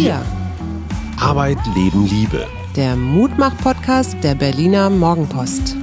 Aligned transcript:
Wir. 0.00 0.24
Arbeit, 1.18 1.58
Leben, 1.74 2.06
Liebe. 2.06 2.46
Der 2.76 2.94
Mutmach-Podcast 2.94 4.16
der 4.22 4.36
Berliner 4.36 4.90
Morgenpost. 4.90 5.74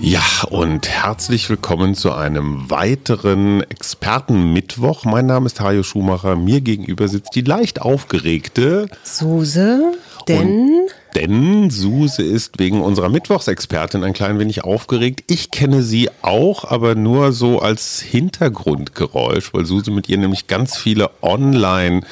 Ja, 0.00 0.22
und 0.48 0.88
herzlich 0.88 1.50
willkommen 1.50 1.94
zu 1.94 2.14
einem 2.14 2.70
weiteren 2.70 3.60
Expertenmittwoch. 3.60 5.04
Mein 5.04 5.26
Name 5.26 5.44
ist 5.44 5.60
Hajo 5.60 5.82
Schumacher. 5.82 6.34
Mir 6.34 6.62
gegenüber 6.62 7.08
sitzt 7.08 7.34
die 7.34 7.42
leicht 7.42 7.82
aufgeregte 7.82 8.88
Suse, 9.02 9.92
denn... 10.26 10.38
Und 10.38 10.94
denn 11.14 11.70
Suse 11.70 12.22
ist 12.22 12.58
wegen 12.58 12.80
unserer 12.82 13.08
Mittwochsexpertin 13.08 14.04
ein 14.04 14.12
klein 14.12 14.38
wenig 14.38 14.64
aufgeregt. 14.64 15.24
Ich 15.26 15.50
kenne 15.50 15.82
sie 15.82 16.10
auch, 16.22 16.64
aber 16.64 16.94
nur 16.94 17.32
so 17.32 17.60
als 17.60 18.00
Hintergrundgeräusch, 18.00 19.52
weil 19.54 19.66
Suse 19.66 19.90
mit 19.90 20.08
ihr 20.08 20.18
nämlich 20.18 20.46
ganz 20.46 20.76
viele 20.76 21.10
Online- 21.22 22.02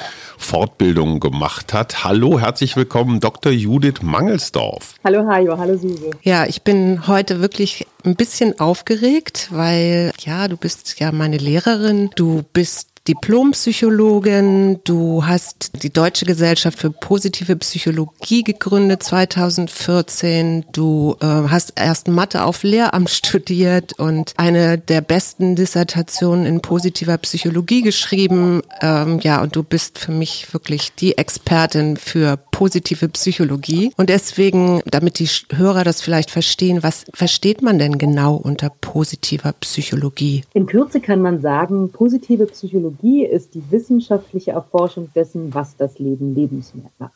Fortbildungen 0.41 1.19
gemacht 1.19 1.73
hat. 1.73 2.03
Hallo, 2.03 2.39
herzlich 2.39 2.75
willkommen, 2.75 3.19
Dr. 3.19 3.51
Judith 3.51 4.01
Mangelsdorf. 4.01 4.95
Hallo 5.03 5.25
Hajo, 5.27 5.57
hallo 5.57 5.77
Suse. 5.77 6.09
Ja, 6.23 6.45
ich 6.45 6.63
bin 6.63 7.07
heute 7.07 7.41
wirklich 7.41 7.87
ein 8.03 8.15
bisschen 8.15 8.59
aufgeregt, 8.59 9.49
weil 9.51 10.11
ja, 10.19 10.47
du 10.47 10.57
bist 10.57 10.99
ja 10.99 11.11
meine 11.11 11.37
Lehrerin, 11.37 12.09
du 12.15 12.43
bist 12.53 12.90
Diplompsychologin. 13.07 14.79
Du 14.83 15.25
hast 15.25 15.81
die 15.81 15.89
Deutsche 15.89 16.25
Gesellschaft 16.25 16.77
für 16.77 16.91
positive 16.91 17.55
Psychologie 17.55 18.43
gegründet 18.43 19.01
2014. 19.01 20.65
Du 20.71 21.15
äh, 21.19 21.25
hast 21.25 21.73
erst 21.77 22.07
Mathe 22.07 22.43
auf 22.43 22.61
Lehramt 22.61 23.09
studiert 23.09 23.97
und 23.97 24.33
eine 24.37 24.77
der 24.77 25.01
besten 25.01 25.55
Dissertationen 25.55 26.45
in 26.45 26.61
positiver 26.61 27.17
Psychologie 27.17 27.81
geschrieben. 27.81 28.61
Ähm, 28.81 29.19
ja, 29.21 29.41
und 29.41 29.55
du 29.55 29.63
bist 29.63 29.97
für 29.97 30.11
mich 30.11 30.53
wirklich 30.53 30.93
die 30.93 31.17
Expertin 31.17 31.97
für 31.97 32.37
positive 32.51 33.09
Psychologie. 33.09 33.91
Und 33.97 34.09
deswegen, 34.09 34.81
damit 34.85 35.17
die 35.17 35.27
Hörer 35.55 35.83
das 35.83 36.01
vielleicht 36.01 36.29
verstehen, 36.29 36.83
was 36.83 37.05
versteht 37.15 37.63
man 37.63 37.79
denn 37.79 37.97
genau 37.97 38.35
unter 38.35 38.69
positiver 38.69 39.53
Psychologie? 39.53 40.43
In 40.53 40.67
Kürze 40.67 41.01
kann 41.01 41.21
man 41.21 41.41
sagen, 41.41 41.91
positive 41.91 42.45
Psychologie 42.45 42.90
ist 42.99 43.53
die 43.53 43.63
wissenschaftliche 43.69 44.51
Erforschung 44.51 45.09
dessen, 45.15 45.53
was 45.53 45.75
das 45.77 45.99
Leben 45.99 46.35
lebenswert 46.35 46.91
macht. 46.99 47.13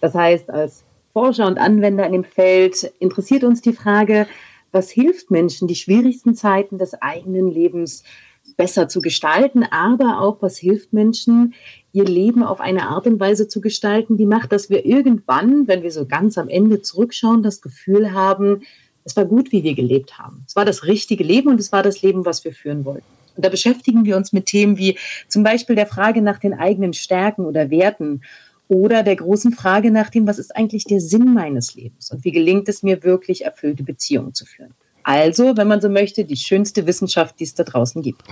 Das 0.00 0.14
heißt, 0.14 0.50
als 0.50 0.84
Forscher 1.12 1.46
und 1.46 1.58
Anwender 1.58 2.06
in 2.06 2.12
dem 2.12 2.24
Feld 2.24 2.92
interessiert 2.98 3.44
uns 3.44 3.62
die 3.62 3.72
Frage, 3.72 4.26
was 4.72 4.90
hilft 4.90 5.30
Menschen, 5.30 5.68
die 5.68 5.74
schwierigsten 5.74 6.34
Zeiten 6.34 6.78
des 6.78 6.94
eigenen 7.00 7.48
Lebens 7.48 8.02
besser 8.56 8.88
zu 8.88 9.00
gestalten, 9.00 9.64
aber 9.64 10.20
auch 10.20 10.40
was 10.40 10.58
hilft 10.58 10.92
Menschen, 10.92 11.54
ihr 11.92 12.04
Leben 12.04 12.42
auf 12.42 12.60
eine 12.60 12.88
Art 12.88 13.06
und 13.06 13.18
Weise 13.18 13.48
zu 13.48 13.60
gestalten, 13.60 14.16
die 14.16 14.26
macht, 14.26 14.52
dass 14.52 14.70
wir 14.70 14.84
irgendwann, 14.84 15.66
wenn 15.66 15.82
wir 15.82 15.90
so 15.90 16.06
ganz 16.06 16.38
am 16.38 16.48
Ende 16.48 16.82
zurückschauen, 16.82 17.42
das 17.42 17.60
Gefühl 17.60 18.12
haben, 18.12 18.62
es 19.04 19.16
war 19.16 19.24
gut, 19.24 19.52
wie 19.52 19.62
wir 19.62 19.74
gelebt 19.74 20.18
haben. 20.18 20.44
Es 20.46 20.56
war 20.56 20.64
das 20.64 20.84
richtige 20.84 21.24
Leben 21.24 21.48
und 21.48 21.60
es 21.60 21.72
war 21.72 21.82
das 21.82 22.02
Leben, 22.02 22.24
was 22.24 22.44
wir 22.44 22.52
führen 22.52 22.84
wollten. 22.84 23.15
Und 23.36 23.44
da 23.44 23.48
beschäftigen 23.48 24.04
wir 24.04 24.16
uns 24.16 24.32
mit 24.32 24.46
Themen 24.46 24.78
wie 24.78 24.98
zum 25.28 25.42
Beispiel 25.42 25.76
der 25.76 25.86
Frage 25.86 26.22
nach 26.22 26.38
den 26.38 26.54
eigenen 26.54 26.92
Stärken 26.92 27.44
oder 27.44 27.70
Werten 27.70 28.22
oder 28.68 29.02
der 29.02 29.16
großen 29.16 29.52
Frage 29.52 29.90
nach 29.90 30.10
dem, 30.10 30.26
was 30.26 30.38
ist 30.38 30.56
eigentlich 30.56 30.84
der 30.84 31.00
Sinn 31.00 31.32
meines 31.32 31.74
Lebens 31.74 32.10
und 32.10 32.24
wie 32.24 32.32
gelingt 32.32 32.68
es 32.68 32.82
mir 32.82 33.04
wirklich, 33.04 33.44
erfüllte 33.44 33.84
Beziehungen 33.84 34.34
zu 34.34 34.44
führen. 34.44 34.74
Also, 35.08 35.56
wenn 35.56 35.68
man 35.68 35.80
so 35.80 35.88
möchte, 35.88 36.24
die 36.24 36.36
schönste 36.36 36.84
Wissenschaft, 36.84 37.38
die 37.38 37.44
es 37.44 37.54
da 37.54 37.62
draußen 37.62 38.02
gibt. 38.02 38.22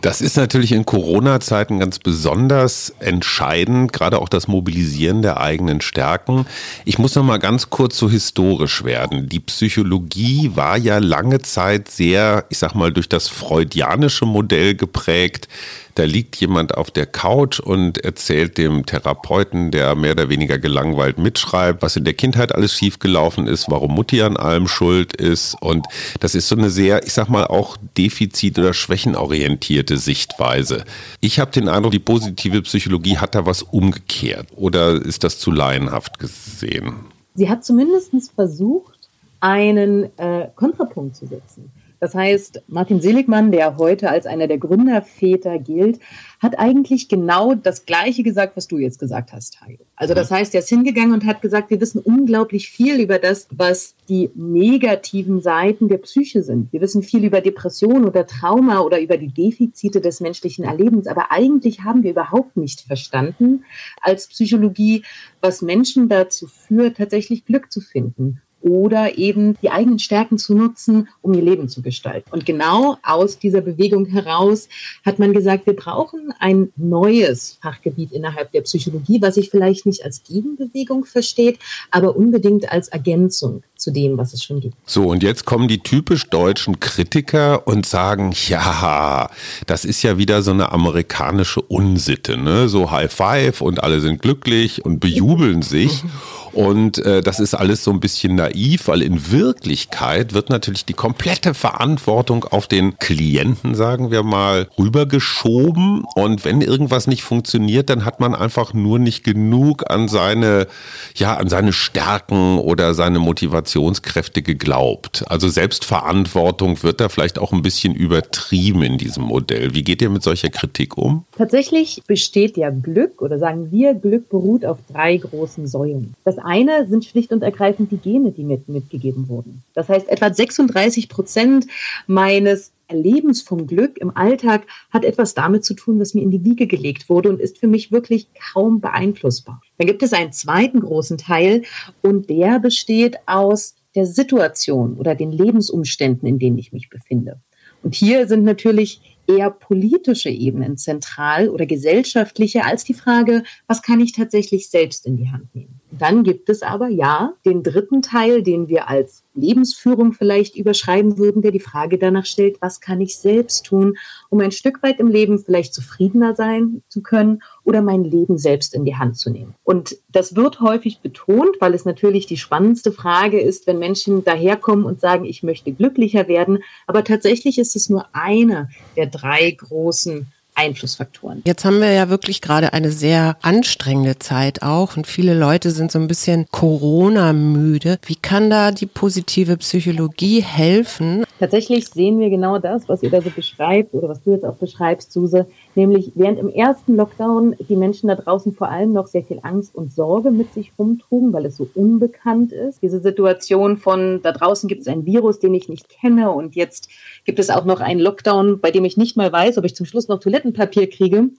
Das 0.00 0.20
ist 0.20 0.36
natürlich 0.36 0.70
in 0.70 0.86
Corona-Zeiten 0.86 1.80
ganz 1.80 1.98
besonders 1.98 2.94
entscheidend, 3.00 3.92
gerade 3.92 4.20
auch 4.20 4.28
das 4.28 4.46
Mobilisieren 4.46 5.22
der 5.22 5.40
eigenen 5.40 5.80
Stärken. 5.80 6.46
Ich 6.84 6.98
muss 6.98 7.16
noch 7.16 7.24
mal 7.24 7.38
ganz 7.38 7.68
kurz 7.68 7.98
so 7.98 8.08
historisch 8.08 8.84
werden. 8.84 9.28
Die 9.28 9.40
Psychologie 9.40 10.52
war 10.54 10.76
ja 10.76 10.98
lange 10.98 11.40
Zeit 11.40 11.90
sehr, 11.90 12.44
ich 12.48 12.58
sag 12.58 12.74
mal, 12.74 12.92
durch 12.92 13.08
das 13.08 13.26
freudianische 13.26 14.24
Modell 14.24 14.76
geprägt 14.76 15.48
da 15.94 16.04
liegt 16.04 16.36
jemand 16.36 16.76
auf 16.76 16.90
der 16.90 17.06
Couch 17.06 17.60
und 17.60 18.04
erzählt 18.04 18.58
dem 18.58 18.84
Therapeuten, 18.84 19.70
der 19.70 19.94
mehr 19.94 20.12
oder 20.12 20.28
weniger 20.28 20.58
gelangweilt 20.58 21.18
mitschreibt, 21.18 21.82
was 21.82 21.96
in 21.96 22.04
der 22.04 22.14
Kindheit 22.14 22.54
alles 22.54 22.74
schiefgelaufen 22.74 23.46
ist, 23.46 23.70
warum 23.70 23.94
Mutti 23.94 24.20
an 24.22 24.36
allem 24.36 24.66
schuld 24.66 25.14
ist. 25.14 25.56
Und 25.60 25.86
das 26.20 26.34
ist 26.34 26.48
so 26.48 26.56
eine 26.56 26.70
sehr, 26.70 27.04
ich 27.04 27.12
sag 27.12 27.28
mal, 27.28 27.46
auch 27.46 27.76
defizit- 27.96 28.58
oder 28.58 28.74
schwächenorientierte 28.74 29.96
Sichtweise. 29.96 30.84
Ich 31.20 31.38
habe 31.38 31.52
den 31.52 31.68
Eindruck, 31.68 31.92
die 31.92 32.00
positive 32.00 32.62
Psychologie 32.62 33.18
hat 33.18 33.34
da 33.34 33.46
was 33.46 33.62
umgekehrt. 33.62 34.48
Oder 34.56 35.00
ist 35.00 35.22
das 35.22 35.38
zu 35.38 35.52
laienhaft 35.52 36.18
gesehen? 36.18 36.94
Sie 37.34 37.48
hat 37.48 37.64
zumindest 37.64 38.12
versucht, 38.34 39.08
einen 39.40 40.16
äh, 40.18 40.48
Kontrapunkt 40.54 41.16
zu 41.16 41.26
setzen. 41.26 41.70
Das 42.04 42.14
heißt, 42.14 42.64
Martin 42.68 43.00
Seligmann, 43.00 43.50
der 43.50 43.78
heute 43.78 44.10
als 44.10 44.26
einer 44.26 44.46
der 44.46 44.58
Gründerväter 44.58 45.58
gilt, 45.58 46.00
hat 46.38 46.58
eigentlich 46.58 47.08
genau 47.08 47.54
das 47.54 47.86
Gleiche 47.86 48.22
gesagt, 48.22 48.58
was 48.58 48.68
du 48.68 48.76
jetzt 48.76 48.98
gesagt 48.98 49.32
hast, 49.32 49.62
Hajo. 49.62 49.78
Also 49.96 50.12
das 50.12 50.30
heißt, 50.30 50.52
er 50.52 50.60
ist 50.60 50.68
hingegangen 50.68 51.14
und 51.14 51.24
hat 51.24 51.40
gesagt, 51.40 51.70
wir 51.70 51.80
wissen 51.80 52.02
unglaublich 52.02 52.68
viel 52.68 53.00
über 53.00 53.18
das, 53.18 53.48
was 53.52 53.94
die 54.06 54.28
negativen 54.34 55.40
Seiten 55.40 55.88
der 55.88 55.96
Psyche 55.96 56.42
sind. 56.42 56.70
Wir 56.74 56.82
wissen 56.82 57.02
viel 57.02 57.24
über 57.24 57.40
Depression 57.40 58.04
oder 58.04 58.26
Trauma 58.26 58.80
oder 58.80 59.00
über 59.00 59.16
die 59.16 59.32
Defizite 59.32 60.02
des 60.02 60.20
menschlichen 60.20 60.66
Erlebens. 60.66 61.06
Aber 61.06 61.32
eigentlich 61.32 61.84
haben 61.84 62.02
wir 62.02 62.10
überhaupt 62.10 62.58
nicht 62.58 62.82
verstanden 62.82 63.64
als 64.02 64.26
Psychologie, 64.26 65.04
was 65.40 65.62
Menschen 65.62 66.10
dazu 66.10 66.48
führt, 66.48 66.98
tatsächlich 66.98 67.46
Glück 67.46 67.72
zu 67.72 67.80
finden 67.80 68.42
oder 68.64 69.18
eben 69.18 69.56
die 69.60 69.70
eigenen 69.70 69.98
Stärken 69.98 70.38
zu 70.38 70.54
nutzen, 70.54 71.08
um 71.20 71.34
ihr 71.34 71.42
Leben 71.42 71.68
zu 71.68 71.82
gestalten. 71.82 72.30
Und 72.32 72.46
genau 72.46 72.96
aus 73.02 73.38
dieser 73.38 73.60
Bewegung 73.60 74.06
heraus 74.06 74.68
hat 75.04 75.18
man 75.18 75.34
gesagt, 75.34 75.66
wir 75.66 75.76
brauchen 75.76 76.32
ein 76.38 76.72
neues 76.76 77.58
Fachgebiet 77.60 78.12
innerhalb 78.12 78.52
der 78.52 78.62
Psychologie, 78.62 79.20
was 79.20 79.34
sich 79.34 79.50
vielleicht 79.50 79.84
nicht 79.84 80.02
als 80.04 80.22
Gegenbewegung 80.24 81.04
versteht, 81.04 81.58
aber 81.90 82.16
unbedingt 82.16 82.72
als 82.72 82.88
Ergänzung 82.88 83.62
zu 83.76 83.90
dem, 83.90 84.16
was 84.16 84.32
es 84.32 84.42
schon 84.42 84.60
gibt. 84.60 84.76
So, 84.86 85.08
und 85.08 85.22
jetzt 85.22 85.44
kommen 85.44 85.68
die 85.68 85.80
typisch 85.80 86.30
deutschen 86.30 86.80
Kritiker 86.80 87.66
und 87.68 87.84
sagen, 87.84 88.32
ja, 88.48 89.28
das 89.66 89.84
ist 89.84 90.02
ja 90.02 90.16
wieder 90.16 90.42
so 90.42 90.52
eine 90.52 90.72
amerikanische 90.72 91.60
Unsitte, 91.60 92.38
ne? 92.38 92.68
So 92.70 92.90
High 92.90 93.12
Five 93.12 93.60
und 93.60 93.82
alle 93.82 94.00
sind 94.00 94.22
glücklich 94.22 94.84
und 94.84 95.00
bejubeln 95.00 95.60
sich. 95.60 96.02
Und 96.54 96.98
äh, 96.98 97.20
das 97.20 97.40
ist 97.40 97.54
alles 97.54 97.82
so 97.82 97.90
ein 97.90 98.00
bisschen 98.00 98.36
naiv, 98.36 98.86
weil 98.88 99.02
in 99.02 99.30
Wirklichkeit 99.32 100.34
wird 100.34 100.50
natürlich 100.50 100.84
die 100.84 100.92
komplette 100.92 101.52
Verantwortung 101.52 102.44
auf 102.44 102.68
den 102.68 102.98
Klienten, 102.98 103.74
sagen 103.74 104.10
wir 104.10 104.22
mal, 104.22 104.68
rübergeschoben. 104.78 106.04
Und 106.14 106.44
wenn 106.44 106.60
irgendwas 106.60 107.06
nicht 107.06 107.22
funktioniert, 107.22 107.90
dann 107.90 108.04
hat 108.04 108.20
man 108.20 108.34
einfach 108.34 108.72
nur 108.72 108.98
nicht 108.98 109.24
genug 109.24 109.90
an 109.90 110.08
seine, 110.08 110.68
ja, 111.16 111.36
an 111.36 111.48
seine 111.48 111.72
Stärken 111.72 112.58
oder 112.58 112.94
seine 112.94 113.18
Motivationskräfte 113.18 114.42
geglaubt. 114.42 115.24
Also 115.26 115.48
Selbstverantwortung 115.48 116.82
wird 116.82 117.00
da 117.00 117.08
vielleicht 117.08 117.38
auch 117.38 117.52
ein 117.52 117.62
bisschen 117.62 117.94
übertrieben 117.94 118.82
in 118.82 118.98
diesem 118.98 119.24
Modell. 119.24 119.74
Wie 119.74 119.82
geht 119.82 120.02
ihr 120.02 120.10
mit 120.10 120.22
solcher 120.22 120.50
Kritik 120.50 120.96
um? 120.96 121.24
Tatsächlich 121.36 122.02
besteht 122.06 122.56
ja 122.56 122.70
Glück 122.70 123.20
oder 123.20 123.38
sagen 123.38 123.72
wir, 123.72 123.94
Glück 123.94 124.28
beruht 124.28 124.64
auf 124.64 124.78
drei 124.92 125.16
großen 125.16 125.66
Säulen. 125.66 126.14
Das 126.24 126.38
eine 126.44 126.86
sind 126.88 127.04
schlicht 127.04 127.32
und 127.32 127.42
ergreifend 127.42 127.90
die 127.90 127.96
Gene, 127.96 128.32
die 128.32 128.44
mit, 128.44 128.68
mitgegeben 128.68 129.28
wurden. 129.28 129.62
Das 129.74 129.88
heißt, 129.88 130.08
etwa 130.08 130.32
36 130.32 131.08
Prozent 131.08 131.66
meines 132.06 132.72
Erlebens 132.86 133.42
vom 133.42 133.66
Glück 133.66 133.98
im 133.98 134.14
Alltag 134.16 134.66
hat 134.90 135.04
etwas 135.04 135.34
damit 135.34 135.64
zu 135.64 135.74
tun, 135.74 135.98
was 135.98 136.14
mir 136.14 136.22
in 136.22 136.30
die 136.30 136.44
Wiege 136.44 136.66
gelegt 136.66 137.08
wurde 137.08 137.30
und 137.30 137.40
ist 137.40 137.58
für 137.58 137.66
mich 137.66 137.92
wirklich 137.92 138.28
kaum 138.52 138.80
beeinflussbar. 138.80 139.62
Dann 139.78 139.86
gibt 139.86 140.02
es 140.02 140.12
einen 140.12 140.32
zweiten 140.32 140.80
großen 140.80 141.18
Teil 141.18 141.62
und 142.02 142.28
der 142.28 142.60
besteht 142.60 143.16
aus 143.26 143.74
der 143.94 144.06
Situation 144.06 144.94
oder 144.94 145.14
den 145.14 145.32
Lebensumständen, 145.32 146.28
in 146.28 146.38
denen 146.38 146.58
ich 146.58 146.72
mich 146.72 146.90
befinde. 146.90 147.40
Und 147.82 147.94
hier 147.94 148.26
sind 148.26 148.44
natürlich 148.44 149.18
eher 149.26 149.50
politische 149.50 150.30
Ebenen 150.30 150.76
zentral 150.76 151.48
oder 151.48 151.66
gesellschaftliche 151.66 152.64
als 152.64 152.84
die 152.84 152.94
Frage, 152.94 153.42
was 153.66 153.82
kann 153.82 154.00
ich 154.00 154.12
tatsächlich 154.12 154.68
selbst 154.68 155.06
in 155.06 155.16
die 155.16 155.30
Hand 155.30 155.54
nehmen. 155.54 155.80
Dann 155.98 156.24
gibt 156.24 156.48
es 156.48 156.62
aber 156.62 156.88
ja 156.88 157.34
den 157.44 157.62
dritten 157.62 158.02
Teil, 158.02 158.42
den 158.42 158.68
wir 158.68 158.88
als 158.88 159.22
Lebensführung 159.34 160.12
vielleicht 160.12 160.56
überschreiben 160.56 161.18
würden, 161.18 161.42
der 161.42 161.52
die 161.52 161.60
Frage 161.60 161.98
danach 161.98 162.26
stellt, 162.26 162.60
was 162.60 162.80
kann 162.80 163.00
ich 163.00 163.16
selbst 163.16 163.66
tun, 163.66 163.96
um 164.28 164.40
ein 164.40 164.50
Stück 164.50 164.82
weit 164.82 164.98
im 164.98 165.08
Leben 165.08 165.38
vielleicht 165.38 165.72
zufriedener 165.72 166.34
sein 166.34 166.82
zu 166.88 167.02
können 167.02 167.42
oder 167.64 167.80
mein 167.80 168.04
Leben 168.04 168.38
selbst 168.38 168.74
in 168.74 168.84
die 168.84 168.96
Hand 168.96 169.18
zu 169.18 169.30
nehmen. 169.30 169.54
Und 169.62 169.96
das 170.10 170.34
wird 170.34 170.60
häufig 170.60 171.00
betont, 171.00 171.56
weil 171.60 171.74
es 171.74 171.84
natürlich 171.84 172.26
die 172.26 172.36
spannendste 172.36 172.90
Frage 172.90 173.40
ist, 173.40 173.66
wenn 173.66 173.78
Menschen 173.78 174.24
daherkommen 174.24 174.84
und 174.84 175.00
sagen, 175.00 175.24
ich 175.24 175.42
möchte 175.42 175.72
glücklicher 175.72 176.26
werden. 176.26 176.58
Aber 176.86 177.04
tatsächlich 177.04 177.58
ist 177.58 177.76
es 177.76 177.88
nur 177.88 178.06
eine 178.12 178.68
der 178.96 179.06
drei 179.06 179.50
großen 179.50 180.26
Einflussfaktoren. 180.54 181.42
Jetzt 181.44 181.64
haben 181.64 181.80
wir 181.80 181.92
ja 181.92 182.08
wirklich 182.08 182.40
gerade 182.40 182.72
eine 182.72 182.90
sehr 182.90 183.36
anstrengende 183.42 184.18
Zeit 184.18 184.62
auch 184.62 184.96
und 184.96 185.06
viele 185.06 185.34
Leute 185.34 185.70
sind 185.70 185.90
so 185.90 185.98
ein 185.98 186.06
bisschen 186.06 186.46
Corona-müde. 186.50 187.98
Wie 188.06 188.14
kann 188.14 188.50
da 188.50 188.70
die 188.70 188.86
positive 188.86 189.56
Psychologie 189.56 190.40
helfen? 190.40 191.24
Tatsächlich 191.40 191.88
sehen 191.88 192.18
wir 192.20 192.30
genau 192.30 192.58
das, 192.58 192.88
was 192.88 193.02
ihr 193.02 193.10
da 193.10 193.20
so 193.20 193.30
beschreibt 193.30 193.94
oder 193.94 194.08
was 194.08 194.22
du 194.22 194.32
jetzt 194.32 194.44
auch 194.44 194.56
beschreibst, 194.56 195.12
Suse, 195.12 195.46
nämlich 195.74 196.12
während 196.14 196.38
im 196.38 196.48
ersten 196.48 196.96
Lockdown 196.96 197.56
die 197.68 197.76
Menschen 197.76 198.08
da 198.08 198.14
draußen 198.14 198.52
vor 198.54 198.68
allem 198.68 198.92
noch 198.92 199.08
sehr 199.08 199.24
viel 199.24 199.40
Angst 199.42 199.74
und 199.74 199.92
Sorge 199.92 200.30
mit 200.30 200.54
sich 200.54 200.72
rumtrugen, 200.78 201.32
weil 201.32 201.46
es 201.46 201.56
so 201.56 201.68
unbekannt 201.74 202.52
ist. 202.52 202.82
Diese 202.82 203.00
Situation 203.00 203.76
von 203.76 204.20
da 204.22 204.32
draußen 204.32 204.68
gibt 204.68 204.82
es 204.82 204.88
ein 204.88 205.04
Virus, 205.04 205.40
den 205.40 205.54
ich 205.54 205.68
nicht 205.68 205.88
kenne 205.88 206.30
und 206.30 206.54
jetzt 206.54 206.88
gibt 207.24 207.38
es 207.38 207.50
auch 207.50 207.64
noch 207.64 207.80
einen 207.80 208.00
Lockdown, 208.00 208.60
bei 208.60 208.70
dem 208.70 208.84
ich 208.84 208.96
nicht 208.96 209.16
mal 209.16 209.32
weiß, 209.32 209.58
ob 209.58 209.64
ich 209.64 209.74
zum 209.74 209.86
Schluss 209.86 210.08
noch 210.08 210.20
Toilettenpapier 210.20 210.88
kriege. 210.88 211.30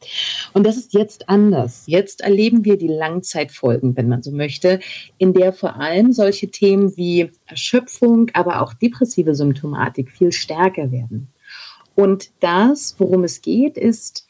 Und 0.53 0.65
das 0.65 0.77
ist 0.77 0.93
jetzt 0.93 1.29
anders. 1.29 1.83
Jetzt 1.85 2.21
erleben 2.21 2.65
wir 2.65 2.77
die 2.77 2.87
Langzeitfolgen, 2.87 3.95
wenn 3.95 4.09
man 4.09 4.23
so 4.23 4.31
möchte, 4.31 4.79
in 5.17 5.33
der 5.33 5.53
vor 5.53 5.75
allem 5.75 6.11
solche 6.11 6.49
Themen 6.49 6.95
wie 6.97 7.31
Erschöpfung, 7.45 8.31
aber 8.33 8.61
auch 8.61 8.73
depressive 8.73 9.35
Symptomatik 9.35 10.11
viel 10.11 10.31
stärker 10.31 10.91
werden. 10.91 11.29
Und 11.95 12.31
das, 12.41 12.95
worum 12.97 13.23
es 13.23 13.41
geht, 13.41 13.77
ist 13.77 14.27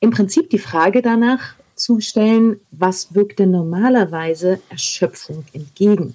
im 0.00 0.10
Prinzip 0.10 0.50
die 0.50 0.58
Frage 0.58 1.02
danach 1.02 1.54
zu 1.74 2.00
stellen, 2.00 2.60
was 2.70 3.14
wirkt 3.14 3.38
denn 3.38 3.52
normalerweise 3.52 4.60
Erschöpfung 4.68 5.44
entgegen? 5.52 6.14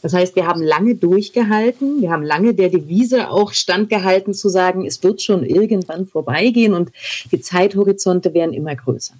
Das 0.00 0.12
heißt, 0.12 0.36
wir 0.36 0.46
haben 0.46 0.62
lange 0.62 0.94
durchgehalten, 0.94 2.00
wir 2.00 2.10
haben 2.10 2.22
lange 2.22 2.54
der 2.54 2.68
Devise 2.68 3.30
auch 3.30 3.52
standgehalten 3.52 4.32
zu 4.32 4.48
sagen, 4.48 4.86
es 4.86 5.02
wird 5.02 5.22
schon 5.22 5.44
irgendwann 5.44 6.06
vorbeigehen 6.06 6.74
und 6.74 6.92
die 7.32 7.40
Zeithorizonte 7.40 8.32
werden 8.32 8.52
immer 8.52 8.76
größer. 8.76 9.14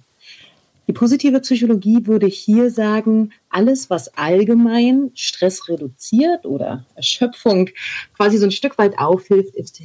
Die 0.87 0.93
positive 0.93 1.39
Psychologie 1.41 2.07
würde 2.07 2.25
hier 2.25 2.71
sagen, 2.71 3.31
alles, 3.51 3.91
was 3.91 4.17
allgemein 4.17 5.11
Stress 5.13 5.69
reduziert 5.69 6.47
oder 6.47 6.83
Erschöpfung 6.95 7.69
quasi 8.17 8.37
so 8.37 8.45
ein 8.45 8.51
Stück 8.51 8.77
weit 8.79 8.97
aufhilft, 8.97 9.53
ist 9.53 9.79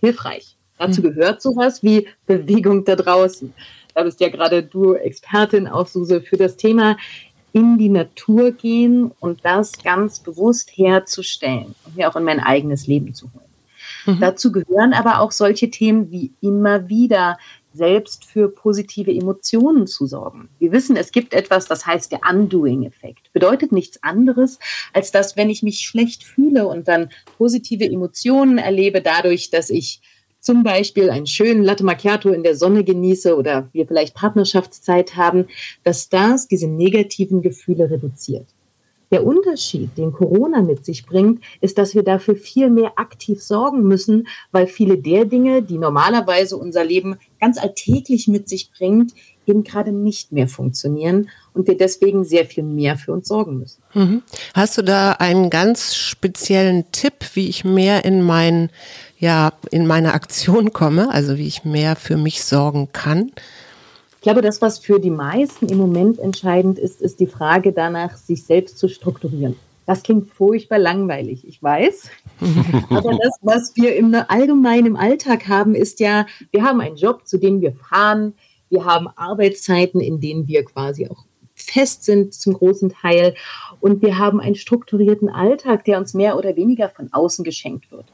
hilfreich. 0.00 0.56
Dazu 0.78 1.00
mhm. 1.00 1.14
gehört 1.14 1.40
sowas 1.40 1.82
wie 1.82 2.08
Bewegung 2.26 2.84
da 2.84 2.94
draußen. 2.94 3.54
Da 3.94 4.02
bist 4.02 4.20
ja 4.20 4.28
gerade 4.28 4.62
du 4.62 4.92
Expertin 4.92 5.66
auch, 5.66 5.86
Suse, 5.86 6.20
für 6.20 6.36
das 6.36 6.56
Thema 6.56 6.98
in 7.54 7.78
die 7.78 7.88
Natur 7.88 8.50
gehen 8.50 9.12
und 9.20 9.44
das 9.44 9.72
ganz 9.82 10.18
bewusst 10.18 10.70
herzustellen 10.74 11.74
und 11.86 11.96
mir 11.96 12.10
auch 12.10 12.16
in 12.16 12.24
mein 12.24 12.40
eigenes 12.40 12.88
Leben 12.88 13.14
zu 13.14 13.32
holen. 13.32 13.44
Mhm. 14.06 14.20
Dazu 14.20 14.50
gehören 14.50 14.92
aber 14.92 15.20
auch 15.20 15.30
solche 15.30 15.70
Themen 15.70 16.10
wie 16.10 16.32
immer 16.40 16.88
wieder 16.88 17.38
selbst 17.72 18.24
für 18.24 18.48
positive 18.48 19.12
Emotionen 19.12 19.86
zu 19.86 20.06
sorgen. 20.06 20.48
Wir 20.58 20.72
wissen, 20.72 20.96
es 20.96 21.12
gibt 21.12 21.32
etwas, 21.32 21.66
das 21.66 21.86
heißt 21.86 22.10
der 22.12 22.20
Undoing-Effekt. 22.28 23.32
Bedeutet 23.32 23.72
nichts 23.72 24.02
anderes, 24.02 24.58
als 24.92 25.12
dass, 25.12 25.36
wenn 25.36 25.50
ich 25.50 25.62
mich 25.62 25.80
schlecht 25.80 26.24
fühle 26.24 26.66
und 26.66 26.88
dann 26.88 27.10
positive 27.38 27.84
Emotionen 27.84 28.58
erlebe, 28.58 29.00
dadurch, 29.00 29.50
dass 29.50 29.70
ich 29.70 30.00
zum 30.44 30.62
Beispiel 30.62 31.08
einen 31.08 31.26
schönen 31.26 31.64
Latte 31.64 31.84
Macchiato 31.84 32.28
in 32.28 32.42
der 32.42 32.54
Sonne 32.54 32.84
genieße 32.84 33.34
oder 33.34 33.68
wir 33.72 33.86
vielleicht 33.86 34.14
Partnerschaftszeit 34.14 35.16
haben, 35.16 35.46
dass 35.84 36.10
das 36.10 36.48
diese 36.48 36.68
negativen 36.68 37.40
Gefühle 37.40 37.90
reduziert. 37.90 38.46
Der 39.10 39.24
Unterschied, 39.24 39.96
den 39.96 40.12
Corona 40.12 40.60
mit 40.60 40.84
sich 40.84 41.06
bringt, 41.06 41.42
ist, 41.60 41.78
dass 41.78 41.94
wir 41.94 42.02
dafür 42.02 42.36
viel 42.36 42.68
mehr 42.68 42.92
aktiv 42.96 43.42
sorgen 43.42 43.84
müssen, 43.84 44.26
weil 44.50 44.66
viele 44.66 44.98
der 44.98 45.24
Dinge, 45.24 45.62
die 45.62 45.78
normalerweise 45.78 46.56
unser 46.56 46.84
Leben 46.84 47.16
ganz 47.40 47.56
alltäglich 47.58 48.28
mit 48.28 48.48
sich 48.48 48.70
bringt, 48.72 49.12
eben 49.46 49.62
gerade 49.62 49.92
nicht 49.92 50.32
mehr 50.32 50.48
funktionieren 50.48 51.30
und 51.52 51.68
wir 51.68 51.76
deswegen 51.76 52.24
sehr 52.24 52.46
viel 52.46 52.64
mehr 52.64 52.96
für 52.96 53.12
uns 53.12 53.28
sorgen 53.28 53.58
müssen. 53.58 53.82
Mhm. 53.92 54.22
Hast 54.54 54.78
du 54.78 54.82
da 54.82 55.12
einen 55.12 55.50
ganz 55.50 55.94
speziellen 55.94 56.90
Tipp, 56.92 57.14
wie 57.34 57.48
ich 57.48 57.64
mehr 57.64 58.04
in 58.04 58.22
mein, 58.22 58.70
ja, 59.24 59.54
in 59.70 59.86
meine 59.86 60.12
Aktion 60.12 60.74
komme, 60.74 61.10
also 61.10 61.38
wie 61.38 61.46
ich 61.46 61.64
mehr 61.64 61.96
für 61.96 62.18
mich 62.18 62.44
sorgen 62.44 62.90
kann? 62.92 63.32
Ich 64.16 64.20
glaube, 64.20 64.42
das, 64.42 64.60
was 64.60 64.78
für 64.78 65.00
die 65.00 65.10
meisten 65.10 65.66
im 65.68 65.78
Moment 65.78 66.18
entscheidend 66.18 66.78
ist, 66.78 67.00
ist 67.00 67.20
die 67.20 67.26
Frage 67.26 67.72
danach, 67.72 68.18
sich 68.18 68.44
selbst 68.44 68.78
zu 68.78 68.86
strukturieren. 68.86 69.56
Das 69.86 70.02
klingt 70.02 70.30
furchtbar 70.30 70.78
langweilig, 70.78 71.48
ich 71.48 71.62
weiß. 71.62 72.10
Aber 72.90 73.12
das, 73.12 73.38
was 73.40 73.74
wir 73.76 73.96
im 73.96 74.14
allgemeinen 74.28 74.88
im 74.88 74.96
Alltag 74.96 75.48
haben, 75.48 75.74
ist 75.74 76.00
ja, 76.00 76.26
wir 76.52 76.62
haben 76.62 76.82
einen 76.82 76.96
Job, 76.96 77.26
zu 77.26 77.38
dem 77.38 77.62
wir 77.62 77.72
fahren, 77.72 78.34
wir 78.68 78.84
haben 78.84 79.08
Arbeitszeiten, 79.08 80.00
in 80.00 80.20
denen 80.20 80.48
wir 80.48 80.64
quasi 80.66 81.08
auch 81.08 81.24
fest 81.54 82.04
sind 82.04 82.34
zum 82.34 82.52
großen 82.52 82.90
Teil. 82.90 83.34
Und 83.80 84.02
wir 84.02 84.18
haben 84.18 84.40
einen 84.40 84.54
strukturierten 84.54 85.30
Alltag, 85.30 85.84
der 85.84 85.98
uns 85.98 86.12
mehr 86.12 86.36
oder 86.36 86.56
weniger 86.56 86.90
von 86.90 87.10
außen 87.12 87.42
geschenkt 87.42 87.90
wird. 87.90 88.06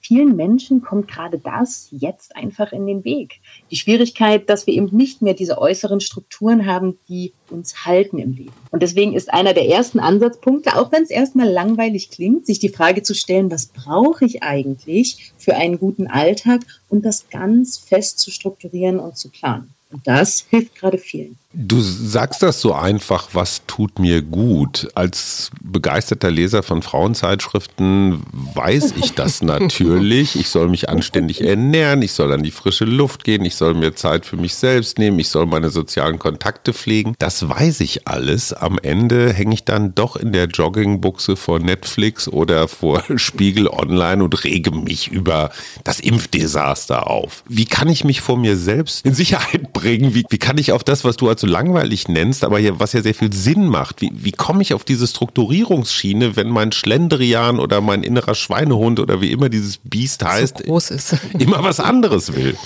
Vielen 0.00 0.36
Menschen 0.36 0.82
kommt 0.82 1.08
gerade 1.08 1.38
das 1.38 1.88
jetzt 1.90 2.36
einfach 2.36 2.72
in 2.72 2.86
den 2.86 3.04
Weg. 3.04 3.40
Die 3.70 3.76
Schwierigkeit, 3.76 4.48
dass 4.48 4.66
wir 4.66 4.74
eben 4.74 4.94
nicht 4.94 5.22
mehr 5.22 5.34
diese 5.34 5.58
äußeren 5.58 6.00
Strukturen 6.00 6.66
haben, 6.66 6.98
die 7.08 7.32
uns 7.50 7.84
halten 7.84 8.18
im 8.18 8.32
Leben. 8.32 8.52
Und 8.70 8.82
deswegen 8.82 9.14
ist 9.14 9.32
einer 9.32 9.54
der 9.54 9.68
ersten 9.68 10.00
Ansatzpunkte, 10.00 10.76
auch 10.76 10.92
wenn 10.92 11.02
es 11.02 11.10
erstmal 11.10 11.48
langweilig 11.48 12.10
klingt, 12.10 12.46
sich 12.46 12.58
die 12.58 12.68
Frage 12.68 13.02
zu 13.02 13.14
stellen, 13.14 13.50
was 13.50 13.66
brauche 13.66 14.24
ich 14.24 14.42
eigentlich 14.42 15.32
für 15.36 15.54
einen 15.54 15.78
guten 15.78 16.06
Alltag 16.06 16.60
und 16.88 17.04
das 17.04 17.28
ganz 17.30 17.78
fest 17.78 18.18
zu 18.18 18.30
strukturieren 18.30 19.00
und 19.00 19.16
zu 19.16 19.30
planen. 19.30 19.74
Und 19.90 20.06
das 20.06 20.46
hilft 20.50 20.74
gerade 20.74 20.98
vielen. 20.98 21.38
Du 21.54 21.80
sagst 21.80 22.42
das 22.42 22.60
so 22.60 22.74
einfach, 22.74 23.30
was 23.32 23.62
tut 23.66 23.98
mir 23.98 24.20
gut. 24.20 24.86
Als 24.94 25.50
begeisterter 25.62 26.30
Leser 26.30 26.62
von 26.62 26.82
Frauenzeitschriften 26.82 28.22
weiß 28.54 28.92
ich 28.98 29.14
das 29.14 29.40
natürlich. 29.42 30.38
Ich 30.38 30.50
soll 30.50 30.68
mich 30.68 30.90
anständig 30.90 31.40
ernähren, 31.40 32.02
ich 32.02 32.12
soll 32.12 32.34
an 32.34 32.42
die 32.42 32.50
frische 32.50 32.84
Luft 32.84 33.24
gehen, 33.24 33.46
ich 33.46 33.56
soll 33.56 33.72
mir 33.72 33.94
Zeit 33.94 34.26
für 34.26 34.36
mich 34.36 34.56
selbst 34.56 34.98
nehmen, 34.98 35.18
ich 35.18 35.30
soll 35.30 35.46
meine 35.46 35.70
sozialen 35.70 36.18
Kontakte 36.18 36.74
pflegen. 36.74 37.14
Das 37.18 37.48
weiß 37.48 37.80
ich 37.80 38.06
alles. 38.06 38.52
Am 38.52 38.78
Ende 38.82 39.32
hänge 39.32 39.54
ich 39.54 39.64
dann 39.64 39.94
doch 39.94 40.16
in 40.16 40.32
der 40.32 40.48
Joggingbuchse 40.48 41.34
vor 41.34 41.60
Netflix 41.60 42.28
oder 42.28 42.68
vor 42.68 43.02
Spiegel 43.16 43.68
Online 43.68 44.22
und 44.22 44.44
rege 44.44 44.70
mich 44.70 45.08
über 45.08 45.48
das 45.82 45.98
Impfdesaster 45.98 47.06
auf. 47.06 47.42
Wie 47.48 47.64
kann 47.64 47.88
ich 47.88 48.04
mich 48.04 48.20
vor 48.20 48.36
mir 48.36 48.58
selbst 48.58 49.06
in 49.06 49.14
Sicherheit 49.14 49.72
bringen? 49.72 50.12
Wie, 50.12 50.26
wie 50.28 50.38
kann 50.38 50.58
ich 50.58 50.72
auf 50.72 50.84
das, 50.84 51.04
was 51.04 51.16
du 51.16 51.30
als 51.30 51.37
so 51.38 51.46
langweilig 51.46 52.08
nennst, 52.08 52.44
aber 52.44 52.58
hier, 52.58 52.80
was 52.80 52.92
ja 52.92 53.02
sehr 53.02 53.14
viel 53.14 53.32
Sinn 53.32 53.66
macht. 53.66 54.00
Wie, 54.00 54.10
wie 54.14 54.32
komme 54.32 54.62
ich 54.62 54.74
auf 54.74 54.84
diese 54.84 55.06
Strukturierungsschiene, 55.06 56.36
wenn 56.36 56.48
mein 56.48 56.72
Schlendrian 56.72 57.58
oder 57.60 57.80
mein 57.80 58.02
innerer 58.02 58.34
Schweinehund 58.34 59.00
oder 59.00 59.20
wie 59.20 59.30
immer 59.32 59.48
dieses 59.48 59.78
Biest 59.78 60.24
heißt, 60.24 60.64
so 60.66 61.16
immer 61.38 61.62
was 61.62 61.80
anderes 61.80 62.34
will? 62.34 62.56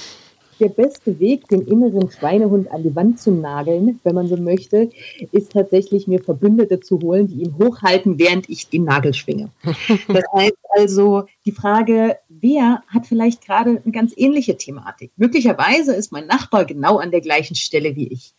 der 0.63 0.69
beste 0.69 1.19
Weg, 1.19 1.49
den 1.49 1.63
inneren 1.63 2.09
Schweinehund 2.11 2.71
an 2.71 2.85
die 2.85 2.95
Wand 2.95 3.21
zu 3.21 3.33
nageln, 3.33 3.99
wenn 4.05 4.15
man 4.15 4.29
so 4.29 4.37
möchte, 4.37 4.91
ist 5.33 5.53
tatsächlich 5.53 6.07
mir 6.07 6.23
Verbündete 6.23 6.79
zu 6.79 7.01
holen, 7.01 7.27
die 7.27 7.43
ihn 7.43 7.57
hochhalten, 7.59 8.19
während 8.19 8.49
ich 8.49 8.69
den 8.69 8.85
Nagel 8.85 9.13
schwinge. 9.13 9.51
Das 9.65 10.23
heißt 10.37 10.57
also, 10.77 11.25
die 11.45 11.53
Frage, 11.53 12.17
wer 12.29 12.83
hat 12.87 13.07
vielleicht 13.07 13.45
gerade 13.45 13.83
eine 13.83 13.93
ganz 13.93 14.15
ähnliche 14.17 14.57
Thematik? 14.57 15.11
Möglicherweise 15.17 15.95
ist 15.95 16.13
mein 16.13 16.27
Nachbar 16.27 16.65
genau 16.65 16.99
an 16.99 17.11
der 17.11 17.21
gleichen 17.21 17.57
Stelle 17.57 17.97
wie 17.97 18.09
ich. 18.09 18.33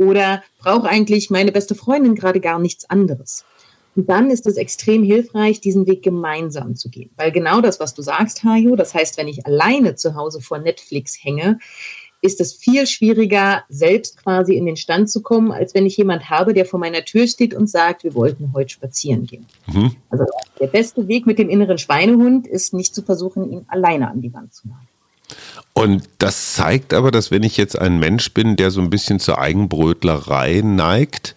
Oder 0.00 0.42
braucht 0.58 0.88
eigentlich 0.88 1.28
meine 1.28 1.52
beste 1.52 1.74
Freundin 1.74 2.14
gerade 2.14 2.40
gar 2.40 2.58
nichts 2.58 2.88
anderes? 2.88 3.44
Und 3.94 4.08
dann 4.08 4.30
ist 4.30 4.46
es 4.46 4.56
extrem 4.56 5.02
hilfreich, 5.02 5.60
diesen 5.60 5.86
Weg 5.86 6.02
gemeinsam 6.02 6.74
zu 6.74 6.88
gehen. 6.88 7.10
Weil 7.16 7.32
genau 7.32 7.60
das, 7.60 7.80
was 7.80 7.92
du 7.92 8.00
sagst, 8.00 8.42
Hajo, 8.42 8.76
das 8.76 8.94
heißt, 8.94 9.18
wenn 9.18 9.28
ich 9.28 9.44
alleine 9.44 9.96
zu 9.96 10.14
Hause 10.14 10.40
vor 10.40 10.58
Netflix 10.58 11.22
hänge, 11.22 11.58
ist 12.22 12.40
es 12.40 12.54
viel 12.54 12.86
schwieriger, 12.86 13.64
selbst 13.68 14.22
quasi 14.22 14.54
in 14.54 14.64
den 14.64 14.76
Stand 14.76 15.10
zu 15.10 15.20
kommen, 15.20 15.52
als 15.52 15.74
wenn 15.74 15.84
ich 15.84 15.98
jemand 15.98 16.30
habe, 16.30 16.54
der 16.54 16.64
vor 16.64 16.80
meiner 16.80 17.04
Tür 17.04 17.26
steht 17.26 17.52
und 17.52 17.68
sagt, 17.68 18.02
wir 18.02 18.14
wollten 18.14 18.54
heute 18.54 18.70
spazieren 18.70 19.26
gehen. 19.26 19.46
Mhm. 19.66 19.96
Also 20.08 20.24
der 20.60 20.68
beste 20.68 21.08
Weg 21.08 21.26
mit 21.26 21.38
dem 21.38 21.50
inneren 21.50 21.76
Schweinehund 21.76 22.46
ist 22.46 22.72
nicht 22.72 22.94
zu 22.94 23.02
versuchen, 23.02 23.50
ihn 23.50 23.64
alleine 23.68 24.10
an 24.10 24.22
die 24.22 24.32
Wand 24.32 24.54
zu 24.54 24.68
machen. 24.68 24.86
Und 25.72 26.08
das 26.18 26.54
zeigt 26.54 26.92
aber, 26.94 27.10
dass 27.10 27.30
wenn 27.30 27.42
ich 27.42 27.56
jetzt 27.56 27.78
ein 27.78 27.98
Mensch 27.98 28.32
bin, 28.34 28.56
der 28.56 28.70
so 28.70 28.80
ein 28.80 28.90
bisschen 28.90 29.20
zur 29.20 29.38
Eigenbrötlerei 29.38 30.62
neigt, 30.64 31.34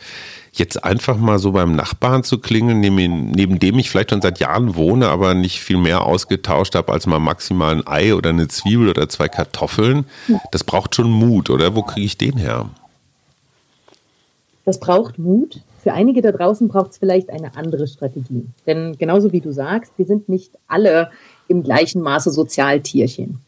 jetzt 0.54 0.84
einfach 0.84 1.18
mal 1.18 1.40
so 1.40 1.52
beim 1.52 1.76
Nachbarn 1.76 2.24
zu 2.24 2.40
klingeln, 2.40 2.80
neben, 2.80 3.32
neben 3.32 3.60
dem 3.60 3.80
ich 3.80 3.90
vielleicht 3.90 4.12
schon 4.12 4.22
seit 4.22 4.40
Jahren 4.40 4.76
wohne, 4.76 5.10
aber 5.10 5.34
nicht 5.34 5.60
viel 5.60 5.78
mehr 5.78 6.06
ausgetauscht 6.06 6.76
habe 6.76 6.92
als 6.92 7.08
mal 7.08 7.20
maximal 7.20 7.76
ein 7.76 7.88
Ei 7.88 8.14
oder 8.14 8.30
eine 8.30 8.48
Zwiebel 8.48 8.90
oder 8.90 9.10
zwei 9.10 9.28
Kartoffeln, 9.28 10.06
das 10.52 10.64
braucht 10.64 10.96
schon 10.96 11.10
Mut, 11.10 11.50
oder? 11.50 11.76
Wo 11.76 11.82
kriege 11.82 12.06
ich 12.06 12.18
den 12.18 12.38
her? 12.38 12.70
Das 14.66 14.80
braucht 14.80 15.18
Mut. 15.18 15.62
Für 15.82 15.94
einige 15.94 16.22
da 16.22 16.32
draußen 16.32 16.70
braucht 16.70 16.92
es 16.92 16.98
vielleicht 16.98 17.30
eine 17.30 17.58
andere 17.58 17.88
Strategie. 17.88 18.46
Denn 18.66 18.98
genauso 18.98 19.34
wie 19.34 19.42
du 19.42 19.52
sagst, 19.52 19.92
wir 19.98 20.06
sind 20.06 20.30
nicht 20.30 20.52
alle 20.68 21.12
im 21.50 21.64
gleichen 21.64 22.02
Maße 22.02 22.32
Sozialtierchen. 22.32 23.42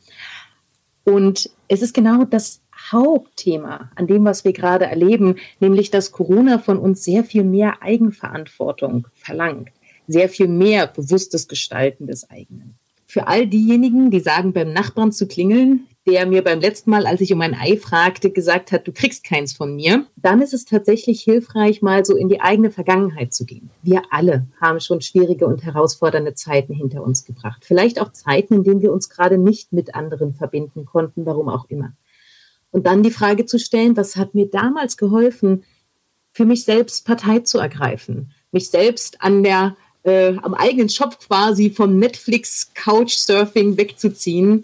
Und 1.05 1.49
es 1.67 1.81
ist 1.81 1.93
genau 1.93 2.25
das 2.25 2.61
Hauptthema 2.91 3.91
an 3.95 4.07
dem, 4.07 4.25
was 4.25 4.43
wir 4.43 4.53
gerade 4.53 4.85
erleben, 4.85 5.35
nämlich 5.59 5.91
dass 5.91 6.11
Corona 6.11 6.59
von 6.59 6.77
uns 6.77 7.03
sehr 7.03 7.23
viel 7.23 7.43
mehr 7.43 7.81
Eigenverantwortung 7.81 9.07
verlangt, 9.13 9.69
sehr 10.07 10.29
viel 10.29 10.47
mehr 10.47 10.87
bewusstes 10.87 11.47
Gestalten 11.47 12.07
des 12.07 12.29
eigenen. 12.29 12.75
Für 13.07 13.27
all 13.27 13.47
diejenigen, 13.47 14.11
die 14.11 14.19
sagen, 14.19 14.51
beim 14.51 14.73
Nachbarn 14.73 15.11
zu 15.11 15.27
klingeln, 15.27 15.87
der 16.05 16.27
mir 16.27 16.43
beim 16.43 16.59
letzten 16.59 16.91
Mal, 16.91 17.07
als 17.07 17.21
ich 17.21 17.33
um 17.33 17.41
ein 17.41 17.55
Ei 17.55 17.77
fragte, 17.77 18.29
gesagt 18.29 18.71
hat, 18.71 18.87
du 18.87 18.91
kriegst 18.91 19.23
keins 19.23 19.53
von 19.53 19.75
mir, 19.75 20.05
dann 20.15 20.41
ist 20.41 20.53
es 20.53 20.65
tatsächlich 20.65 21.23
hilfreich, 21.23 21.81
mal 21.81 22.05
so 22.05 22.15
in 22.15 22.29
die 22.29 22.41
eigene 22.41 22.69
Vergangenheit 22.69 23.33
zu 23.33 23.45
gehen. 23.45 23.71
Wir 23.81 24.03
alle 24.11 24.47
haben 24.61 24.79
schon 24.79 25.01
schwierige 25.01 25.47
und 25.47 25.63
herausfordernde 25.63 26.35
Zeiten 26.35 26.73
hinter 26.73 27.03
uns 27.03 27.25
gebracht. 27.25 27.63
Vielleicht 27.65 27.99
auch 27.99 28.11
Zeiten, 28.11 28.55
in 28.55 28.63
denen 28.63 28.81
wir 28.81 28.93
uns 28.93 29.09
gerade 29.09 29.39
nicht 29.39 29.73
mit 29.73 29.95
anderen 29.95 30.35
verbinden 30.35 30.85
konnten, 30.85 31.25
warum 31.25 31.49
auch 31.49 31.65
immer. 31.69 31.93
Und 32.71 32.85
dann 32.85 33.01
die 33.01 33.11
Frage 33.11 33.45
zu 33.45 33.57
stellen, 33.57 33.97
was 33.97 34.15
hat 34.15 34.35
mir 34.35 34.47
damals 34.47 34.97
geholfen, 34.97 35.63
für 36.33 36.45
mich 36.45 36.65
selbst 36.65 37.05
Partei 37.05 37.39
zu 37.39 37.57
ergreifen, 37.57 38.31
mich 38.51 38.69
selbst 38.69 39.21
an 39.21 39.41
der 39.41 39.75
äh, 40.03 40.37
am 40.43 40.53
eigenen 40.53 40.89
Shop 40.89 41.17
quasi 41.19 41.71
vom 41.71 41.97
Netflix 41.97 42.71
Couchsurfing 42.75 43.77
wegzuziehen, 43.77 44.63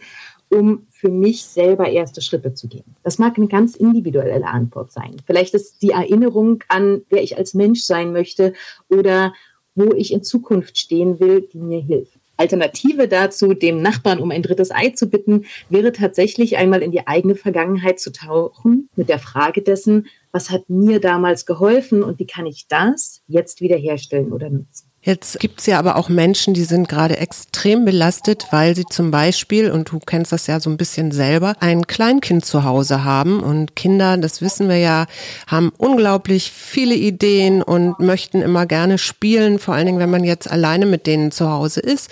um 0.52 0.86
für 0.90 1.10
mich 1.10 1.44
selber 1.44 1.90
erste 1.90 2.22
Schritte 2.22 2.54
zu 2.54 2.68
gehen. 2.68 2.96
Das 3.04 3.18
mag 3.18 3.38
eine 3.38 3.48
ganz 3.48 3.76
individuelle 3.76 4.46
Antwort 4.46 4.92
sein. 4.92 5.16
Vielleicht 5.26 5.54
ist 5.54 5.82
die 5.82 5.92
Erinnerung 5.92 6.64
an, 6.68 7.02
wer 7.10 7.24
ich 7.24 7.38
als 7.38 7.54
Mensch 7.54 7.82
sein 7.84 8.12
möchte 8.12 8.54
oder 8.90 9.34
wo 9.76 9.94
ich 9.94 10.12
in 10.12 10.24
Zukunft 10.24 10.78
stehen 10.78 11.20
will, 11.20 11.42
die 11.42 11.60
mir 11.60 11.80
hilft. 11.80 12.20
Alternative 12.36 13.08
dazu, 13.08 13.54
dem 13.54 13.82
Nachbarn 13.82 14.20
um 14.20 14.32
ein 14.32 14.42
drittes 14.42 14.72
Ei 14.72 14.90
zu 14.90 15.08
bitten, 15.08 15.46
wäre 15.70 15.92
tatsächlich 15.92 16.58
einmal 16.58 16.82
in 16.82 16.92
die 16.92 17.08
eigene 17.08 17.36
Vergangenheit 17.36 18.00
zu 18.00 18.12
tauchen 18.12 18.90
mit 18.96 19.10
der 19.10 19.20
Frage 19.20 19.62
dessen, 19.62 20.08
was 20.32 20.50
hat 20.50 20.70
mir 20.70 21.00
damals 21.00 21.46
geholfen 21.46 22.04
und 22.04 22.20
wie 22.20 22.26
kann 22.26 22.48
ich 22.48 22.68
das 22.68 23.22
jetzt 23.28 23.62
wiederherstellen 23.62 24.34
oder 24.34 24.50
nutzen. 24.50 24.91
Jetzt 25.04 25.40
gibt's 25.40 25.66
ja 25.66 25.80
aber 25.80 25.96
auch 25.96 26.10
Menschen, 26.10 26.54
die 26.54 26.64
sind 26.64 26.88
gerade 26.88 27.18
extrem 27.18 27.86
belastet, 27.86 28.46
weil 28.52 28.76
sie 28.76 28.86
zum 28.86 29.10
Beispiel, 29.10 29.72
und 29.72 29.92
du 29.92 29.98
kennst 29.98 30.32
das 30.32 30.46
ja 30.46 30.60
so 30.60 30.70
ein 30.70 30.78
bisschen 30.78 31.12
selber, 31.12 31.56
ein 31.60 31.88
Kleinkind 31.88 32.46
zu 32.46 32.66
Hause 32.66 33.04
haben. 33.04 33.40
Und 33.40 33.76
Kinder, 33.76 34.16
das 34.18 34.42
wissen 34.42 34.70
wir 34.70 34.78
ja, 34.78 35.08
haben 35.48 35.72
unglaublich 35.80 36.52
viele 36.52 36.94
Ideen 36.94 37.64
und 37.64 38.00
möchten 38.00 38.44
immer 38.44 38.68
gerne 38.68 39.00
spielen, 39.00 39.58
vor 39.58 39.74
allen 39.74 39.88
Dingen, 39.88 39.98
wenn 39.98 40.12
man 40.12 40.24
jetzt 40.24 40.52
alleine 40.52 40.86
mit 40.86 41.08
denen 41.08 41.32
zu 41.32 41.50
Hause 41.50 41.80
ist. 41.80 42.12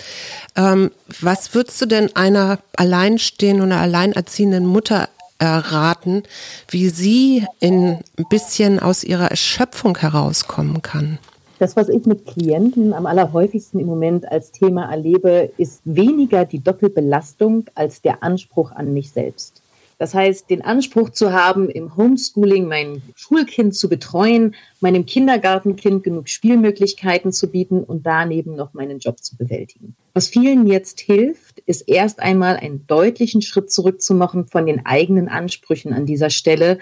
Ähm, 0.56 0.90
was 1.20 1.54
würdest 1.54 1.80
du 1.80 1.86
denn 1.86 2.16
einer 2.16 2.58
alleinstehenden 2.76 3.66
oder 3.66 3.80
alleinerziehenden 3.80 4.66
Mutter 4.66 5.08
erraten, 5.38 6.24
wie 6.68 6.88
sie 6.88 7.46
in 7.60 8.00
ein 8.18 8.24
bisschen 8.28 8.80
aus 8.80 9.04
ihrer 9.04 9.30
Erschöpfung 9.30 9.96
herauskommen 9.96 10.82
kann? 10.82 11.20
Das, 11.60 11.76
was 11.76 11.90
ich 11.90 12.06
mit 12.06 12.24
Klienten 12.24 12.94
am 12.94 13.04
allerhäufigsten 13.04 13.80
im 13.80 13.86
Moment 13.86 14.26
als 14.32 14.50
Thema 14.50 14.90
erlebe, 14.90 15.52
ist 15.58 15.82
weniger 15.84 16.46
die 16.46 16.64
Doppelbelastung 16.64 17.66
als 17.74 18.00
der 18.00 18.22
Anspruch 18.22 18.72
an 18.72 18.94
mich 18.94 19.10
selbst. 19.10 19.60
Das 19.98 20.14
heißt, 20.14 20.48
den 20.48 20.64
Anspruch 20.64 21.10
zu 21.10 21.34
haben, 21.34 21.68
im 21.68 21.94
Homeschooling 21.94 22.66
mein 22.66 23.02
Schulkind 23.14 23.74
zu 23.74 23.90
betreuen, 23.90 24.54
meinem 24.80 25.04
Kindergartenkind 25.04 26.02
genug 26.02 26.30
Spielmöglichkeiten 26.30 27.30
zu 27.30 27.48
bieten 27.48 27.84
und 27.84 28.06
daneben 28.06 28.56
noch 28.56 28.72
meinen 28.72 28.98
Job 28.98 29.22
zu 29.22 29.36
bewältigen. 29.36 29.94
Was 30.14 30.28
vielen 30.28 30.66
jetzt 30.66 31.00
hilft, 31.00 31.58
ist 31.66 31.82
erst 31.82 32.20
einmal 32.20 32.56
einen 32.56 32.86
deutlichen 32.86 33.42
Schritt 33.42 33.70
zurückzumachen 33.70 34.46
von 34.46 34.64
den 34.64 34.86
eigenen 34.86 35.28
Ansprüchen 35.28 35.92
an 35.92 36.06
dieser 36.06 36.30
Stelle 36.30 36.78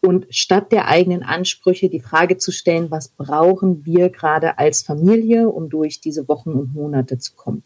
und 0.00 0.26
statt 0.30 0.72
der 0.72 0.88
eigenen 0.88 1.22
Ansprüche 1.22 1.88
die 1.88 2.00
Frage 2.00 2.38
zu 2.38 2.52
stellen, 2.52 2.90
was 2.90 3.08
brauchen 3.08 3.84
wir 3.84 4.08
gerade 4.08 4.58
als 4.58 4.82
Familie, 4.82 5.48
um 5.48 5.68
durch 5.68 6.00
diese 6.00 6.26
Wochen 6.28 6.52
und 6.52 6.74
Monate 6.74 7.18
zu 7.18 7.34
kommen. 7.34 7.62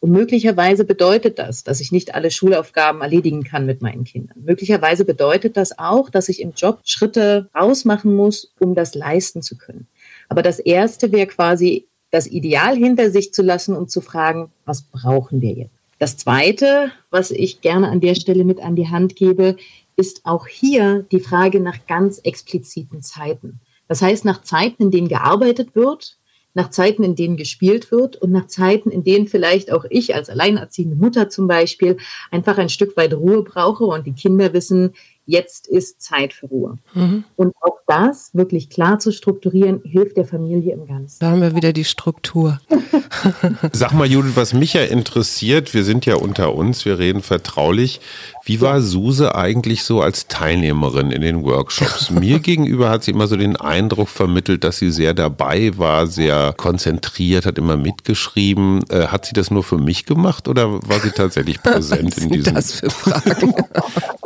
Und 0.00 0.12
möglicherweise 0.12 0.84
bedeutet 0.84 1.38
das, 1.38 1.64
dass 1.64 1.80
ich 1.80 1.90
nicht 1.90 2.14
alle 2.14 2.30
Schulaufgaben 2.30 3.00
erledigen 3.00 3.42
kann 3.42 3.66
mit 3.66 3.82
meinen 3.82 4.04
Kindern. 4.04 4.38
Möglicherweise 4.44 5.04
bedeutet 5.04 5.56
das 5.56 5.78
auch, 5.78 6.08
dass 6.08 6.28
ich 6.28 6.40
im 6.40 6.52
Job 6.56 6.80
Schritte 6.84 7.48
rausmachen 7.54 8.14
muss, 8.14 8.52
um 8.60 8.74
das 8.74 8.94
leisten 8.94 9.42
zu 9.42 9.56
können. 9.56 9.88
Aber 10.28 10.42
das 10.42 10.60
Erste 10.60 11.10
wäre 11.10 11.26
quasi, 11.26 11.86
das 12.10 12.26
Ideal 12.26 12.76
hinter 12.76 13.10
sich 13.10 13.34
zu 13.34 13.42
lassen 13.42 13.74
und 13.74 13.90
zu 13.90 14.00
fragen, 14.00 14.50
was 14.64 14.82
brauchen 14.82 15.42
wir 15.42 15.52
jetzt? 15.52 15.74
Das 15.98 16.16
Zweite, 16.16 16.92
was 17.10 17.32
ich 17.32 17.60
gerne 17.60 17.88
an 17.88 18.00
der 18.00 18.14
Stelle 18.14 18.44
mit 18.44 18.60
an 18.60 18.76
die 18.76 18.88
Hand 18.88 19.16
gebe, 19.16 19.56
ist 19.98 20.24
auch 20.24 20.46
hier 20.46 21.04
die 21.10 21.20
Frage 21.20 21.60
nach 21.60 21.86
ganz 21.86 22.18
expliziten 22.18 23.02
Zeiten. 23.02 23.60
Das 23.88 24.00
heißt, 24.00 24.24
nach 24.24 24.42
Zeiten, 24.42 24.84
in 24.84 24.90
denen 24.92 25.08
gearbeitet 25.08 25.74
wird, 25.74 26.18
nach 26.54 26.70
Zeiten, 26.70 27.02
in 27.02 27.16
denen 27.16 27.36
gespielt 27.36 27.90
wird 27.90 28.16
und 28.16 28.30
nach 28.30 28.46
Zeiten, 28.46 28.90
in 28.90 29.02
denen 29.02 29.26
vielleicht 29.26 29.72
auch 29.72 29.84
ich 29.90 30.14
als 30.14 30.30
alleinerziehende 30.30 30.96
Mutter 30.96 31.28
zum 31.28 31.48
Beispiel 31.48 31.96
einfach 32.30 32.58
ein 32.58 32.68
Stück 32.68 32.96
weit 32.96 33.12
Ruhe 33.12 33.42
brauche 33.42 33.84
und 33.84 34.06
die 34.06 34.12
Kinder 34.12 34.52
wissen, 34.52 34.94
jetzt 35.28 35.66
ist 35.66 36.00
Zeit 36.00 36.32
für 36.32 36.46
Ruhe. 36.46 36.78
Mhm. 36.94 37.24
Und 37.36 37.54
auch 37.60 37.78
das 37.86 38.30
wirklich 38.32 38.70
klar 38.70 38.98
zu 38.98 39.12
strukturieren, 39.12 39.82
hilft 39.84 40.16
der 40.16 40.24
Familie 40.24 40.72
im 40.72 40.86
Ganzen. 40.86 41.18
Da 41.20 41.30
haben 41.30 41.42
wir 41.42 41.54
wieder 41.54 41.74
die 41.74 41.84
Struktur. 41.84 42.60
Sag 43.72 43.92
mal, 43.92 44.06
Judith, 44.06 44.36
was 44.36 44.54
mich 44.54 44.72
ja 44.72 44.82
interessiert, 44.84 45.74
wir 45.74 45.84
sind 45.84 46.06
ja 46.06 46.16
unter 46.16 46.54
uns, 46.54 46.84
wir 46.86 46.98
reden 46.98 47.22
vertraulich. 47.22 48.00
Wie 48.44 48.62
war 48.62 48.80
Suse 48.80 49.34
eigentlich 49.34 49.82
so 49.84 50.00
als 50.00 50.28
Teilnehmerin 50.28 51.10
in 51.10 51.20
den 51.20 51.44
Workshops? 51.44 52.10
Mir 52.18 52.38
gegenüber 52.38 52.88
hat 52.88 53.04
sie 53.04 53.10
immer 53.10 53.26
so 53.26 53.36
den 53.36 53.56
Eindruck 53.56 54.08
vermittelt, 54.08 54.64
dass 54.64 54.78
sie 54.78 54.90
sehr 54.90 55.12
dabei 55.12 55.76
war, 55.76 56.06
sehr 56.06 56.54
konzentriert, 56.56 57.44
hat 57.44 57.58
immer 57.58 57.76
mitgeschrieben. 57.76 58.82
Äh, 58.88 59.08
hat 59.08 59.26
sie 59.26 59.34
das 59.34 59.50
nur 59.50 59.62
für 59.62 59.76
mich 59.76 60.06
gemacht 60.06 60.48
oder 60.48 60.72
war 60.88 61.00
sie 61.00 61.10
tatsächlich 61.10 61.62
präsent 61.62 62.16
in 62.16 62.30
diesem? 62.30 62.54
Das 62.54 62.72
für 62.72 62.88
Fragen. 62.88 63.54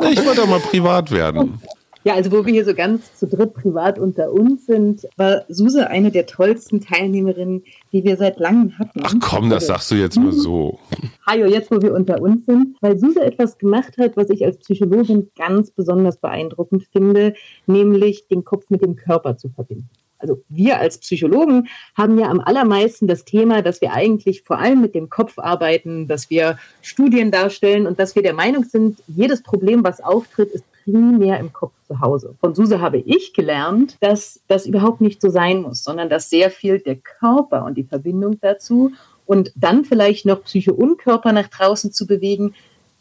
ich 0.09 0.25
wollte 0.25 0.43
auch 0.43 0.47
mal 0.47 0.61
privat 0.61 0.92
werden. 1.11 1.59
Ja, 2.05 2.15
also 2.15 2.33
wo 2.33 2.45
wir 2.45 2.51
hier 2.51 2.65
so 2.65 2.73
ganz 2.73 3.15
zu 3.15 3.27
dritt 3.27 3.53
privat 3.53 3.97
unter 3.97 4.33
uns 4.33 4.65
sind, 4.65 5.07
war 5.15 5.45
Suse 5.47 5.89
eine 5.89 6.11
der 6.11 6.25
tollsten 6.25 6.81
Teilnehmerinnen, 6.81 7.63
die 7.93 8.03
wir 8.03 8.17
seit 8.17 8.39
langem 8.39 8.77
hatten. 8.77 8.99
Ach 9.03 9.13
komm, 9.21 9.49
das 9.49 9.67
sagst 9.67 9.89
du 9.89 9.95
jetzt 9.95 10.19
mal 10.19 10.33
so. 10.33 10.79
Hajo, 11.25 11.45
jetzt 11.45 11.71
wo 11.71 11.81
wir 11.81 11.93
unter 11.93 12.21
uns 12.21 12.45
sind, 12.45 12.75
weil 12.81 12.99
Suse 12.99 13.21
etwas 13.21 13.57
gemacht 13.57 13.97
hat, 13.97 14.17
was 14.17 14.29
ich 14.29 14.43
als 14.43 14.57
Psychologin 14.57 15.29
ganz 15.37 15.71
besonders 15.71 16.17
beeindruckend 16.17 16.85
finde, 16.91 17.35
nämlich 17.67 18.27
den 18.27 18.43
Kopf 18.43 18.69
mit 18.69 18.81
dem 18.81 18.97
Körper 18.97 19.37
zu 19.37 19.47
verbinden 19.49 19.89
also 20.23 20.41
wir 20.47 20.79
als 20.79 20.99
Psychologen 20.99 21.67
haben 21.95 22.17
ja 22.17 22.29
am 22.29 22.39
allermeisten 22.39 23.07
das 23.07 23.25
Thema, 23.25 23.61
dass 23.61 23.81
wir 23.81 23.91
eigentlich 23.91 24.43
vor 24.43 24.57
allem 24.57 24.79
mit 24.79 24.95
dem 24.95 25.09
Kopf 25.09 25.37
arbeiten, 25.37 26.07
dass 26.07 26.29
wir 26.29 26.57
Studien 26.81 27.29
darstellen 27.29 27.85
und 27.85 27.99
dass 27.99 28.15
wir 28.15 28.23
der 28.23 28.33
Meinung 28.33 28.63
sind, 28.63 28.99
jedes 29.07 29.43
Problem, 29.43 29.83
was 29.83 30.01
auftritt, 30.01 30.51
ist 30.51 30.63
primär 30.83 31.39
im 31.39 31.53
Kopf 31.53 31.73
zu 31.87 31.99
Hause. 31.99 32.35
Von 32.39 32.55
Suse 32.55 32.81
habe 32.81 32.97
ich 32.97 33.33
gelernt, 33.33 33.97
dass 34.01 34.41
das 34.47 34.65
überhaupt 34.65 35.01
nicht 35.01 35.21
so 35.21 35.29
sein 35.29 35.61
muss, 35.61 35.83
sondern 35.83 36.09
dass 36.09 36.29
sehr 36.29 36.49
viel 36.49 36.79
der 36.79 36.97
Körper 36.97 37.65
und 37.65 37.75
die 37.75 37.83
Verbindung 37.83 38.39
dazu 38.41 38.91
und 39.25 39.51
dann 39.55 39.85
vielleicht 39.85 40.25
noch 40.25 40.43
Psyche 40.43 40.73
und 40.73 40.97
Körper 40.97 41.31
nach 41.31 41.47
draußen 41.47 41.91
zu 41.91 42.05
bewegen, 42.07 42.53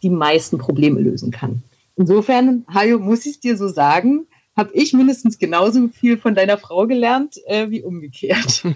die 0.03 0.11
meisten 0.11 0.59
Probleme 0.59 1.01
lösen 1.01 1.31
kann. 1.31 1.63
Insofern, 1.97 2.65
Hajo, 2.73 2.99
muss 2.99 3.27
ich 3.27 3.33
es 3.33 3.41
dir 3.41 3.57
so 3.57 3.69
sagen, 3.69 4.27
habe 4.55 4.71
ich 4.75 4.93
mindestens 4.93 5.39
genauso 5.39 5.89
viel 5.89 6.19
von 6.19 6.35
deiner 6.35 6.59
Frau 6.59 6.87
gelernt 6.87 7.37
äh, 7.47 7.71
wie 7.71 7.83
umgekehrt. 7.83 8.65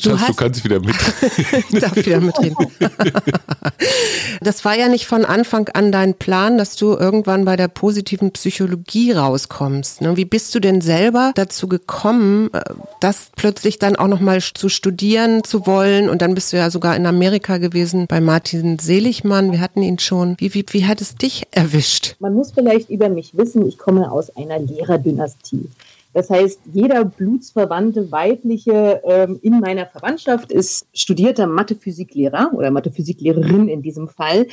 Du, 0.00 0.16
Schatz, 0.16 0.26
du 0.28 0.34
kannst 0.34 0.64
wieder 0.64 0.78
mit. 0.78 0.94
ich 1.70 1.80
darf 1.80 1.96
wieder 1.96 2.20
mitreden. 2.20 2.56
das 4.40 4.64
war 4.64 4.78
ja 4.78 4.88
nicht 4.88 5.06
von 5.06 5.24
Anfang 5.24 5.68
an 5.70 5.90
dein 5.90 6.14
Plan, 6.14 6.56
dass 6.56 6.76
du 6.76 6.92
irgendwann 6.92 7.44
bei 7.44 7.56
der 7.56 7.66
positiven 7.66 8.30
Psychologie 8.30 9.12
rauskommst. 9.12 10.00
Ne? 10.00 10.16
Wie 10.16 10.24
bist 10.24 10.54
du 10.54 10.60
denn 10.60 10.80
selber 10.80 11.32
dazu 11.34 11.68
gekommen, 11.68 12.50
äh, 12.52 12.60
das 13.00 13.30
plötzlich 13.34 13.78
dann 13.80 13.96
auch 13.96 14.06
nochmal 14.06 14.40
zu 14.40 14.68
studieren 14.68 15.42
zu 15.42 15.66
wollen? 15.66 16.08
Und 16.08 16.22
dann 16.22 16.34
bist 16.34 16.52
du 16.52 16.56
ja 16.56 16.70
sogar 16.70 16.94
in 16.94 17.06
Amerika 17.06 17.58
gewesen 17.58 18.06
bei 18.06 18.20
Martin 18.20 18.78
Seligmann. 18.78 19.50
Wir 19.50 19.60
hatten 19.60 19.82
ihn 19.82 19.98
schon. 19.98 20.36
Wie, 20.38 20.54
wie, 20.54 20.64
wie 20.70 20.86
hat 20.86 21.00
es 21.00 21.16
dich 21.16 21.48
erwischt? 21.50 22.14
Man 22.20 22.34
muss 22.34 22.52
vielleicht 22.52 22.88
über 22.88 23.08
mich 23.08 23.36
wissen, 23.36 23.66
ich 23.66 23.78
komme 23.78 24.12
aus 24.12 24.34
einer 24.36 24.60
Lehrer 24.60 24.98
Dynastie. 25.10 25.68
Das 26.14 26.30
heißt, 26.30 26.60
jeder 26.72 27.04
blutsverwandte 27.04 28.10
weibliche 28.10 29.02
ähm, 29.04 29.38
in 29.42 29.60
meiner 29.60 29.86
Verwandtschaft 29.86 30.50
ist 30.50 30.86
studierter 30.92 31.46
Mathe-Physiklehrer 31.46 32.50
oder 32.54 32.70
Mathe-Physiklehrerin 32.70 33.68
in 33.68 33.82
diesem 33.82 34.08
Fall. 34.08 34.46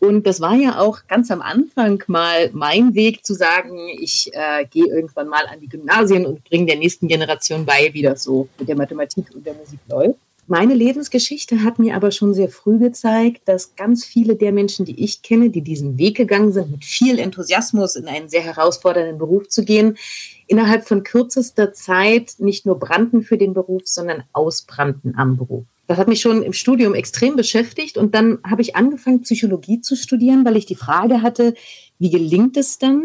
Und 0.00 0.26
das 0.26 0.40
war 0.40 0.54
ja 0.54 0.80
auch 0.80 1.06
ganz 1.06 1.30
am 1.30 1.40
Anfang 1.40 2.02
mal 2.08 2.50
mein 2.52 2.94
Weg 2.94 3.24
zu 3.24 3.34
sagen, 3.34 3.78
ich 4.00 4.30
äh, 4.32 4.64
gehe 4.66 4.86
irgendwann 4.86 5.28
mal 5.28 5.46
an 5.46 5.60
die 5.60 5.68
Gymnasien 5.68 6.26
und 6.26 6.42
bringe 6.44 6.66
der 6.66 6.76
nächsten 6.76 7.06
Generation 7.06 7.64
bei, 7.64 7.90
wie 7.92 8.02
das 8.02 8.24
so 8.24 8.48
mit 8.58 8.68
der 8.68 8.76
Mathematik 8.76 9.26
und 9.34 9.46
der 9.46 9.54
Musik 9.54 9.78
läuft. 9.88 10.18
Meine 10.46 10.74
Lebensgeschichte 10.74 11.62
hat 11.62 11.78
mir 11.78 11.96
aber 11.96 12.10
schon 12.10 12.34
sehr 12.34 12.50
früh 12.50 12.78
gezeigt, 12.78 13.48
dass 13.48 13.76
ganz 13.76 14.04
viele 14.04 14.36
der 14.36 14.52
Menschen, 14.52 14.84
die 14.84 15.02
ich 15.02 15.22
kenne, 15.22 15.48
die 15.48 15.62
diesen 15.62 15.96
Weg 15.96 16.18
gegangen 16.18 16.52
sind, 16.52 16.70
mit 16.70 16.84
viel 16.84 17.18
Enthusiasmus 17.18 17.96
in 17.96 18.08
einen 18.08 18.28
sehr 18.28 18.42
herausfordernden 18.42 19.16
Beruf 19.16 19.48
zu 19.48 19.64
gehen, 19.64 19.96
innerhalb 20.46 20.86
von 20.86 21.02
kürzester 21.02 21.72
Zeit 21.72 22.34
nicht 22.38 22.66
nur 22.66 22.78
brannten 22.78 23.22
für 23.22 23.38
den 23.38 23.54
Beruf, 23.54 23.82
sondern 23.86 24.24
ausbrannten 24.34 25.14
am 25.16 25.38
Beruf. 25.38 25.64
Das 25.86 25.96
hat 25.96 26.08
mich 26.08 26.20
schon 26.20 26.42
im 26.42 26.52
Studium 26.52 26.94
extrem 26.94 27.36
beschäftigt 27.36 27.96
und 27.96 28.14
dann 28.14 28.38
habe 28.46 28.60
ich 28.60 28.76
angefangen, 28.76 29.22
Psychologie 29.22 29.80
zu 29.80 29.96
studieren, 29.96 30.44
weil 30.44 30.56
ich 30.56 30.66
die 30.66 30.74
Frage 30.74 31.22
hatte, 31.22 31.54
wie 31.98 32.10
gelingt 32.10 32.58
es 32.58 32.78
dann, 32.78 33.04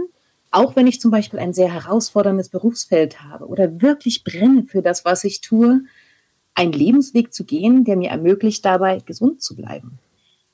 auch 0.52 0.76
wenn 0.76 0.88
ich 0.88 1.00
zum 1.00 1.12
Beispiel 1.12 1.40
ein 1.40 1.54
sehr 1.54 1.72
herausforderndes 1.72 2.50
Berufsfeld 2.50 3.22
habe 3.22 3.48
oder 3.48 3.82
wirklich 3.82 4.24
brenne 4.24 4.66
für 4.68 4.82
das, 4.82 5.06
was 5.06 5.24
ich 5.24 5.42
tue, 5.42 5.84
einen 6.56 6.74
Lebensweg 6.74 7.34
zu 7.34 7.46
gehen, 7.46 7.86
der 7.86 7.96
mir 7.96 8.10
ermöglicht, 8.10 8.66
dabei 8.66 9.00
gesund 9.00 9.42
zu 9.42 9.56
bleiben. 9.56 10.00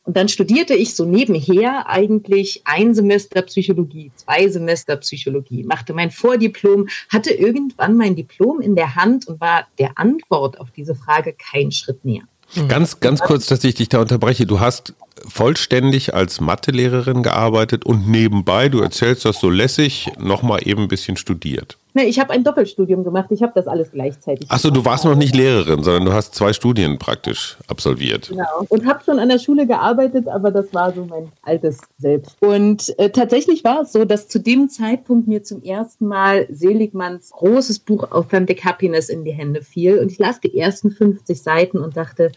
Und 0.06 0.16
dann 0.18 0.30
studierte 0.30 0.76
ich 0.76 0.94
so 0.94 1.04
nebenher 1.04 1.90
eigentlich 1.90 2.62
ein 2.66 2.94
Semester 2.94 3.42
Psychologie, 3.42 4.12
zwei 4.16 4.48
Semester 4.48 4.98
Psychologie, 4.98 5.64
machte 5.64 5.94
mein 5.94 6.12
Vordiplom, 6.12 6.88
hatte 7.10 7.32
irgendwann 7.32 7.98
mein 7.98 8.16
Diplom 8.16 8.62
in 8.62 8.76
der 8.76 8.96
Hand 8.96 9.28
und 9.28 9.42
war 9.42 9.66
der 9.80 9.98
Antwort 9.98 10.60
auf 10.60 10.70
diese 10.70 10.94
Frage 10.94 11.34
keinen 11.34 11.72
Schritt 11.72 12.06
näher. 12.06 12.24
Ganz, 12.68 13.00
ganz 13.00 13.22
kurz, 13.22 13.48
dass 13.48 13.64
ich 13.64 13.74
dich 13.74 13.90
da 13.90 14.00
unterbreche. 14.02 14.46
Du 14.46 14.60
hast 14.60 14.94
vollständig 15.28 16.14
als 16.14 16.42
Mathelehrerin 16.42 17.24
gearbeitet 17.24 17.86
und 17.86 18.10
nebenbei, 18.10 18.70
du 18.70 18.82
erzählst 18.82 19.26
das 19.26 19.40
so 19.40 19.50
lässig, 19.50 20.12
nochmal 20.20 20.68
eben 20.68 20.84
ein 20.84 20.88
bisschen 20.88 21.18
studiert. 21.18 21.78
Nee, 21.98 22.04
ich 22.04 22.20
habe 22.20 22.34
ein 22.34 22.44
Doppelstudium 22.44 23.06
gemacht. 23.06 23.28
Ich 23.30 23.42
habe 23.42 23.54
das 23.56 23.68
alles 23.68 23.92
gleichzeitig. 23.92 24.52
Achso, 24.52 24.70
du 24.70 24.84
warst 24.84 25.06
noch 25.06 25.16
nicht 25.16 25.34
Lehrerin, 25.34 25.82
sondern 25.82 26.04
du 26.04 26.12
hast 26.12 26.36
zwei 26.36 26.52
Studien 26.52 27.00
praktisch 27.00 27.56
absolviert. 27.70 28.28
Genau. 28.28 28.66
Und 28.68 28.86
habe 28.86 29.02
schon 29.06 29.18
an 29.18 29.30
der 29.30 29.40
Schule 29.40 29.66
gearbeitet, 29.66 30.28
aber 30.28 30.52
das 30.52 30.74
war 30.74 30.94
so 30.94 31.06
mein 31.06 31.32
altes 31.42 31.80
Selbst. 31.98 32.36
Und 32.42 32.94
äh, 33.00 33.12
tatsächlich 33.12 33.64
war 33.64 33.84
es 33.84 33.94
so, 33.94 34.04
dass 34.04 34.28
zu 34.28 34.40
dem 34.40 34.68
Zeitpunkt 34.68 35.30
mir 35.30 35.44
zum 35.44 35.64
ersten 35.64 36.06
Mal 36.06 36.48
Seligmanns 36.50 37.30
großes 37.30 37.80
Buch 37.80 38.12
Authentic 38.12 38.66
Happiness 38.66 39.08
in 39.08 39.24
die 39.24 39.32
Hände 39.32 39.62
fiel. 39.62 40.00
Und 40.00 40.12
ich 40.12 40.20
las 40.20 40.42
die 40.42 40.58
ersten 40.58 40.92
50 40.92 41.42
Seiten 41.42 41.78
und 41.78 41.96
dachte, 41.96 42.34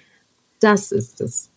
das 0.60 0.92
ist 0.92 1.20
es 1.20 1.50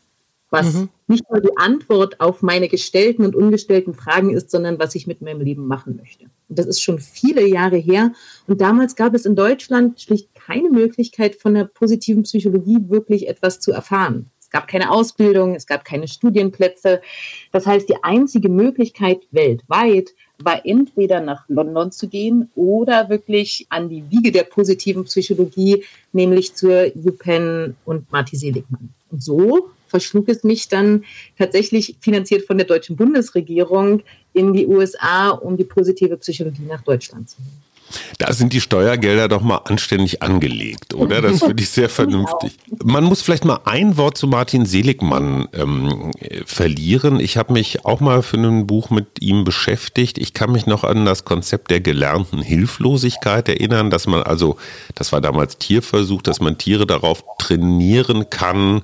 was 0.52 0.74
mhm. 0.74 0.90
nicht 1.08 1.24
nur 1.32 1.42
die 1.42 1.58
Antwort 1.58 2.20
auf 2.20 2.42
meine 2.42 2.68
gestellten 2.68 3.26
und 3.26 3.36
ungestellten 3.36 3.94
Fragen 3.94 4.30
ist, 4.32 4.52
sondern 4.52 4.78
was 4.78 4.94
ich 4.94 5.08
mit 5.08 5.22
meinem 5.22 5.42
Leben 5.42 5.66
machen 5.66 5.96
möchte. 5.96 6.26
Und 6.50 6.60
das 6.60 6.68
ist 6.68 6.82
schon 6.82 7.00
viele 7.00 7.48
Jahre 7.48 7.78
her. 7.78 8.12
Und 8.48 8.62
damals 8.62 8.96
gab 8.96 9.16
es 9.16 9.26
in 9.26 9.36
Deutschland 9.36 10.00
schlicht 10.02 10.36
keine 10.36 10.70
Möglichkeit, 10.70 11.36
von 11.36 11.54
der 11.54 11.64
positiven 11.66 12.24
Psychologie 12.24 12.78
wirklich 12.90 13.30
etwas 13.30 13.62
zu 13.62 13.72
erfahren. 13.72 14.30
Es 14.42 14.50
gab 14.50 14.68
keine 14.68 14.92
Ausbildung, 14.92 15.56
es 15.56 15.66
gab 15.66 15.86
keine 15.86 16.10
Studienplätze. 16.10 17.02
Das 17.54 17.66
heißt, 17.66 17.88
die 17.88 18.04
einzige 18.04 18.50
Möglichkeit 18.50 19.22
weltweit 19.32 20.10
war 20.44 20.66
entweder 20.66 21.22
nach 21.22 21.48
London 21.48 21.94
zu 21.94 22.10
gehen 22.10 22.52
oder 22.56 23.08
wirklich 23.08 23.68
an 23.70 23.88
die 23.88 24.04
Wiege 24.10 24.34
der 24.34 24.44
positiven 24.44 25.06
Psychologie, 25.06 25.86
nämlich 26.12 26.56
zur 26.56 26.92
UPenn 26.94 27.78
und 27.86 28.12
Marti 28.12 28.36
Seligmann. 28.36 28.90
Und 29.10 29.24
so 29.24 29.70
verschlug 29.92 30.28
es 30.30 30.44
mich 30.44 30.68
dann 30.68 31.06
tatsächlich 31.38 31.98
finanziert 32.02 32.48
von 32.48 32.58
der 32.58 32.66
deutschen 32.66 32.96
Bundesregierung 32.96 34.02
in 34.34 34.54
die 34.54 34.66
USA, 34.66 35.30
um 35.30 35.56
die 35.58 35.66
positive 35.66 36.18
Psychologie 36.18 36.64
nach 36.64 36.82
Deutschland 36.82 37.30
zu 37.30 37.42
nehmen. 37.42 37.71
Da 38.18 38.34
sind 38.34 38.54
die 38.54 38.62
Steuergelder 38.62 39.28
doch 39.28 39.42
mal 39.42 39.58
anständig 39.66 40.22
angelegt, 40.22 40.94
oder? 40.94 41.22
Das 41.22 41.40
finde 41.44 41.62
ich 41.64 41.70
sehr 41.70 41.90
vernünftig. 41.90 42.58
Man 42.84 43.04
muss 43.04 43.22
vielleicht 43.22 43.46
mal 43.46 43.60
ein 43.66 43.98
Wort 43.98 44.18
zu 44.18 44.28
Martin 44.28 44.66
Seligmann 44.66 45.48
ähm, 45.54 46.12
verlieren. 46.46 47.20
Ich 47.20 47.38
habe 47.38 47.54
mich 47.54 47.86
auch 47.86 48.00
mal 48.00 48.22
für 48.22 48.38
ein 48.38 48.68
Buch 48.68 48.90
mit 48.90 49.22
ihm 49.22 49.44
beschäftigt. 49.44 50.18
Ich 50.18 50.34
kann 50.34 50.52
mich 50.52 50.66
noch 50.66 50.84
an 50.84 51.06
das 51.06 51.26
Konzept 51.26 51.72
der 51.72 51.82
gelernten 51.82 52.42
Hilflosigkeit 52.42 53.50
erinnern, 53.50 53.90
dass 53.90 54.08
man 54.08 54.24
also, 54.24 54.58
das 54.96 55.12
war 55.12 55.22
damals 55.22 55.58
Tierversuch, 55.58 56.22
dass 56.22 56.40
man 56.40 56.58
Tiere 56.58 56.86
darauf 56.86 57.24
trainieren 57.38 58.30
kann, 58.30 58.82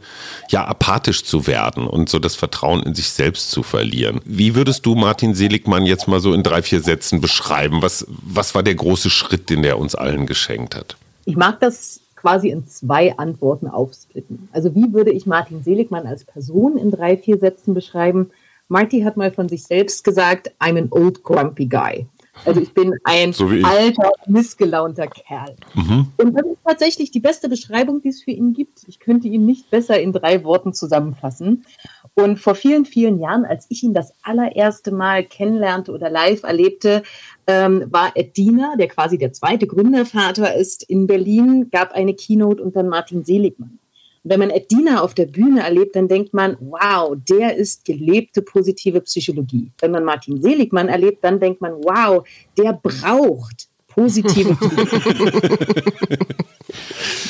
ja, 0.50 0.65
apathisch 0.65 1.24
zu 1.24 1.48
werden 1.48 1.88
und 1.88 2.10
so 2.10 2.20
das 2.20 2.36
Vertrauen 2.36 2.84
in 2.84 2.96
sich 2.96 3.10
selbst 3.10 3.52
zu 3.52 3.63
verlieren. 3.63 4.22
Wie 4.26 4.56
würdest 4.56 4.86
du 4.86 4.96
Martin 4.96 5.36
Seligmann 5.36 5.86
jetzt 5.86 6.08
mal 6.08 6.20
so 6.20 6.34
in 6.34 6.43
drei, 6.43 6.62
vier 6.62 6.82
Sätzen 6.82 7.22
beschreiben? 7.22 7.82
Was, 7.82 8.06
was 8.08 8.56
war 8.56 8.63
der 8.63 8.76
große 8.76 8.96
große 8.97 9.12
Schritt, 9.12 9.51
den 9.51 9.63
er 9.63 9.77
uns 9.77 9.93
allen 9.93 10.25
geschenkt 10.25 10.75
hat? 10.75 10.97
Ich 11.25 11.36
mag 11.36 11.60
das 11.60 11.99
quasi 12.15 12.49
in 12.49 12.65
zwei 12.65 13.15
Antworten 13.15 13.67
aufsplitten. 13.67 14.49
Also 14.51 14.73
wie 14.73 14.91
würde 14.91 15.12
ich 15.12 15.27
Martin 15.27 15.62
Seligmann 15.62 16.07
als 16.07 16.23
Person 16.23 16.79
in 16.79 16.89
drei, 16.89 17.15
vier 17.15 17.38
Sätzen 17.38 17.75
beschreiben? 17.75 18.31
Marty 18.69 19.01
hat 19.01 19.15
mal 19.15 19.31
von 19.31 19.47
sich 19.49 19.63
selbst 19.63 20.03
gesagt, 20.03 20.51
I'm 20.60 20.79
an 20.79 20.88
old 20.89 21.21
grumpy 21.21 21.67
guy. 21.67 22.07
Also 22.45 22.62
ich 22.62 22.73
bin 22.73 22.93
ein 23.04 23.34
so 23.34 23.47
alter, 23.63 24.12
missgelaunter 24.28 25.08
Kerl. 25.08 25.56
Mhm. 25.73 26.08
Und 26.17 26.34
das 26.34 26.45
ist 26.45 26.58
tatsächlich 26.65 27.12
die 27.12 27.19
beste 27.19 27.50
Beschreibung, 27.50 28.02
die 28.02 28.10
es 28.10 28.23
für 28.23 28.32
ihn 28.32 28.54
gibt. 28.54 28.84
Ich 28.88 29.00
könnte 29.00 29.28
ihn 29.28 29.45
nicht 29.45 29.69
besser 29.69 30.00
in 30.00 30.13
drei 30.13 30.43
Worten 30.43 30.73
zusammenfassen. 30.73 31.65
Und 32.13 32.39
vor 32.39 32.56
vielen, 32.56 32.86
vielen 32.86 33.19
Jahren, 33.19 33.45
als 33.45 33.67
ich 33.69 33.84
ihn 33.84 33.93
das 33.93 34.13
allererste 34.23 34.91
Mal 34.91 35.23
kennenlernte 35.23 35.91
oder 35.91 36.10
live 36.10 36.43
erlebte, 36.43 37.04
ähm, 37.45 37.86
war 37.91 38.12
Ed 38.15 38.36
Diener, 38.38 38.76
der 38.78 38.88
quasi 38.88 39.17
der 39.17 39.34
zweite 39.34 39.67
Gründervater 39.67 40.56
ist, 40.56 40.84
in 40.84 41.08
Berlin, 41.08 41.69
gab 41.71 41.91
eine 41.91 42.13
Keynote 42.13 42.62
und 42.62 42.76
dann 42.76 42.89
Martin 42.89 43.23
Seligmann. 43.23 43.80
Wenn 44.23 44.39
man 44.39 44.49
Ed 44.49 44.71
Diener 44.71 45.03
auf 45.03 45.13
der 45.13 45.25
Bühne 45.25 45.62
erlebt, 45.62 45.95
dann 45.95 46.08
denkt 46.08 46.34
man, 46.34 46.58
wow, 46.60 47.15
der 47.30 47.56
ist 47.56 47.86
gelebte 47.86 48.41
positive 48.41 49.01
Psychologie. 49.01 49.71
Wenn 49.80 49.91
man 49.91 50.03
Martin 50.03 50.41
Seligmann 50.41 50.89
erlebt, 50.89 51.23
dann 51.23 51.39
denkt 51.39 51.62
man, 51.62 51.73
wow, 51.73 52.27
der 52.58 52.73
braucht 52.73 53.67
positive 53.88 54.56
Psychologie. 54.60 56.17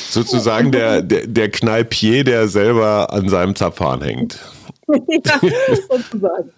Sozusagen 0.10 0.72
der, 0.72 1.02
der, 1.02 1.28
der 1.28 1.50
Kneipier, 1.50 2.24
der 2.24 2.48
selber 2.48 3.14
an 3.14 3.30
seinem 3.30 3.56
Zapfhahn 3.56 4.02
hängt. 4.02 4.40
ja, 4.88 5.40
sozusagen. 5.90 6.52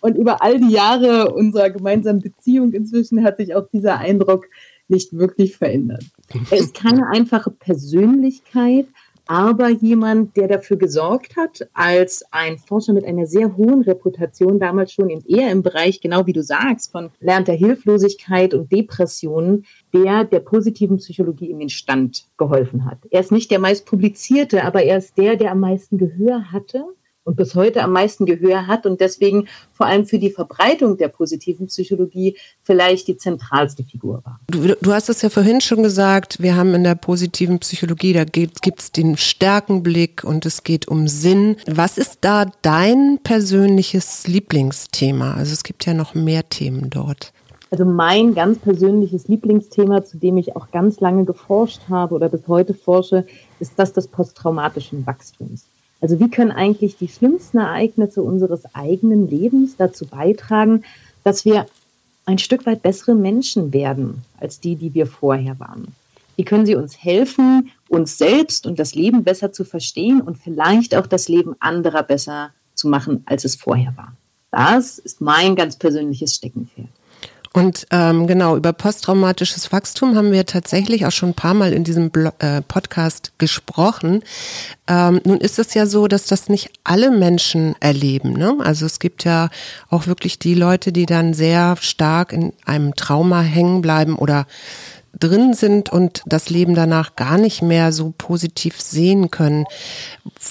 Und 0.00 0.16
über 0.16 0.42
all 0.42 0.60
die 0.60 0.72
Jahre 0.72 1.32
unserer 1.32 1.70
gemeinsamen 1.70 2.20
Beziehung 2.20 2.72
inzwischen 2.72 3.24
hat 3.24 3.38
sich 3.38 3.54
auch 3.54 3.68
dieser 3.72 3.98
Eindruck 3.98 4.46
nicht 4.88 5.16
wirklich 5.16 5.56
verändert. 5.56 6.04
Er 6.50 6.58
ist 6.58 6.74
keine 6.74 7.08
einfache 7.08 7.50
Persönlichkeit, 7.50 8.86
aber 9.26 9.68
jemand, 9.68 10.36
der 10.36 10.48
dafür 10.48 10.76
gesorgt 10.76 11.36
hat, 11.36 11.68
als 11.74 12.24
ein 12.30 12.58
Forscher 12.58 12.92
mit 12.92 13.04
einer 13.04 13.26
sehr 13.26 13.56
hohen 13.56 13.82
Reputation, 13.82 14.60
damals 14.60 14.92
schon 14.92 15.10
eher 15.10 15.50
im 15.50 15.62
Bereich, 15.62 16.00
genau 16.00 16.26
wie 16.26 16.32
du 16.32 16.42
sagst, 16.42 16.92
von 16.92 17.10
lernter 17.20 17.52
Hilflosigkeit 17.52 18.54
und 18.54 18.70
Depressionen, 18.70 19.66
der 19.92 20.24
der 20.24 20.40
positiven 20.40 20.98
Psychologie 20.98 21.50
in 21.50 21.58
den 21.58 21.68
Stand 21.68 22.26
geholfen 22.38 22.84
hat. 22.84 22.98
Er 23.10 23.20
ist 23.20 23.32
nicht 23.32 23.50
der 23.50 23.58
meist 23.58 23.84
publizierte, 23.86 24.64
aber 24.64 24.82
er 24.84 24.98
ist 24.98 25.18
der, 25.18 25.36
der 25.36 25.50
am 25.50 25.60
meisten 25.60 25.98
Gehör 25.98 26.52
hatte 26.52 26.84
und 27.26 27.36
bis 27.36 27.54
heute 27.54 27.82
am 27.82 27.92
meisten 27.92 28.24
Gehör 28.24 28.66
hat 28.68 28.86
und 28.86 29.00
deswegen 29.00 29.48
vor 29.72 29.86
allem 29.86 30.06
für 30.06 30.18
die 30.18 30.30
Verbreitung 30.30 30.96
der 30.96 31.08
positiven 31.08 31.66
Psychologie 31.66 32.36
vielleicht 32.62 33.08
die 33.08 33.16
zentralste 33.16 33.82
Figur 33.82 34.22
war. 34.24 34.40
Du, 34.48 34.74
du 34.80 34.92
hast 34.92 35.08
es 35.08 35.22
ja 35.22 35.28
vorhin 35.28 35.60
schon 35.60 35.82
gesagt, 35.82 36.40
wir 36.40 36.56
haben 36.56 36.72
in 36.74 36.84
der 36.84 36.94
positiven 36.94 37.58
Psychologie, 37.58 38.12
da 38.12 38.24
gibt 38.24 38.80
es 38.80 38.92
den 38.92 39.16
Stärkenblick 39.16 40.22
und 40.22 40.46
es 40.46 40.62
geht 40.62 40.86
um 40.86 41.08
Sinn. 41.08 41.56
Was 41.66 41.98
ist 41.98 42.18
da 42.20 42.46
dein 42.62 43.18
persönliches 43.24 44.28
Lieblingsthema? 44.28 45.34
Also 45.34 45.52
es 45.52 45.64
gibt 45.64 45.84
ja 45.84 45.94
noch 45.94 46.14
mehr 46.14 46.48
Themen 46.48 46.90
dort. 46.90 47.32
Also 47.72 47.84
mein 47.84 48.34
ganz 48.34 48.60
persönliches 48.60 49.26
Lieblingsthema, 49.26 50.04
zu 50.04 50.18
dem 50.18 50.36
ich 50.36 50.54
auch 50.54 50.70
ganz 50.70 51.00
lange 51.00 51.24
geforscht 51.24 51.80
habe 51.90 52.14
oder 52.14 52.28
bis 52.28 52.46
heute 52.46 52.72
forsche, 52.74 53.26
ist 53.58 53.72
das 53.76 53.92
des 53.92 54.06
posttraumatischen 54.06 55.04
Wachstums. 55.04 55.66
Also 56.00 56.20
wie 56.20 56.30
können 56.30 56.52
eigentlich 56.52 56.96
die 56.96 57.08
schlimmsten 57.08 57.58
Ereignisse 57.58 58.22
unseres 58.22 58.62
eigenen 58.74 59.28
Lebens 59.28 59.76
dazu 59.76 60.06
beitragen, 60.06 60.84
dass 61.24 61.44
wir 61.44 61.66
ein 62.26 62.38
Stück 62.38 62.66
weit 62.66 62.82
bessere 62.82 63.14
Menschen 63.14 63.72
werden 63.72 64.22
als 64.38 64.60
die, 64.60 64.76
die 64.76 64.94
wir 64.94 65.06
vorher 65.06 65.58
waren? 65.58 65.88
Wie 66.36 66.44
können 66.44 66.66
sie 66.66 66.76
uns 66.76 67.02
helfen, 67.02 67.70
uns 67.88 68.18
selbst 68.18 68.66
und 68.66 68.78
das 68.78 68.94
Leben 68.94 69.24
besser 69.24 69.52
zu 69.52 69.64
verstehen 69.64 70.20
und 70.20 70.36
vielleicht 70.36 70.94
auch 70.94 71.06
das 71.06 71.28
Leben 71.28 71.56
anderer 71.60 72.02
besser 72.02 72.50
zu 72.74 72.88
machen, 72.88 73.22
als 73.26 73.44
es 73.44 73.56
vorher 73.56 73.96
war? 73.96 74.12
Das 74.50 74.98
ist 74.98 75.20
mein 75.20 75.56
ganz 75.56 75.76
persönliches 75.76 76.34
Steckenpferd. 76.34 76.88
Und 77.56 77.86
ähm, 77.90 78.26
genau, 78.26 78.54
über 78.54 78.74
posttraumatisches 78.74 79.72
Wachstum 79.72 80.14
haben 80.14 80.30
wir 80.30 80.44
tatsächlich 80.44 81.06
auch 81.06 81.10
schon 81.10 81.30
ein 81.30 81.34
paar 81.34 81.54
Mal 81.54 81.72
in 81.72 81.84
diesem 81.84 82.10
Blo 82.10 82.30
äh, 82.38 82.60
Podcast 82.60 83.32
gesprochen. 83.38 84.22
Ähm, 84.86 85.22
nun 85.24 85.38
ist 85.38 85.58
es 85.58 85.72
ja 85.72 85.86
so, 85.86 86.06
dass 86.06 86.26
das 86.26 86.50
nicht 86.50 86.70
alle 86.84 87.10
Menschen 87.10 87.74
erleben. 87.80 88.34
Ne? 88.34 88.58
Also 88.58 88.84
es 88.84 88.98
gibt 88.98 89.24
ja 89.24 89.48
auch 89.88 90.06
wirklich 90.06 90.38
die 90.38 90.52
Leute, 90.52 90.92
die 90.92 91.06
dann 91.06 91.32
sehr 91.32 91.78
stark 91.80 92.34
in 92.34 92.52
einem 92.66 92.94
Trauma 92.94 93.40
hängen 93.40 93.80
bleiben 93.80 94.16
oder 94.16 94.46
drin 95.18 95.54
sind 95.54 95.92
und 95.92 96.22
das 96.26 96.50
Leben 96.50 96.74
danach 96.74 97.16
gar 97.16 97.38
nicht 97.38 97.62
mehr 97.62 97.92
so 97.92 98.12
positiv 98.16 98.80
sehen 98.80 99.30
können. 99.30 99.64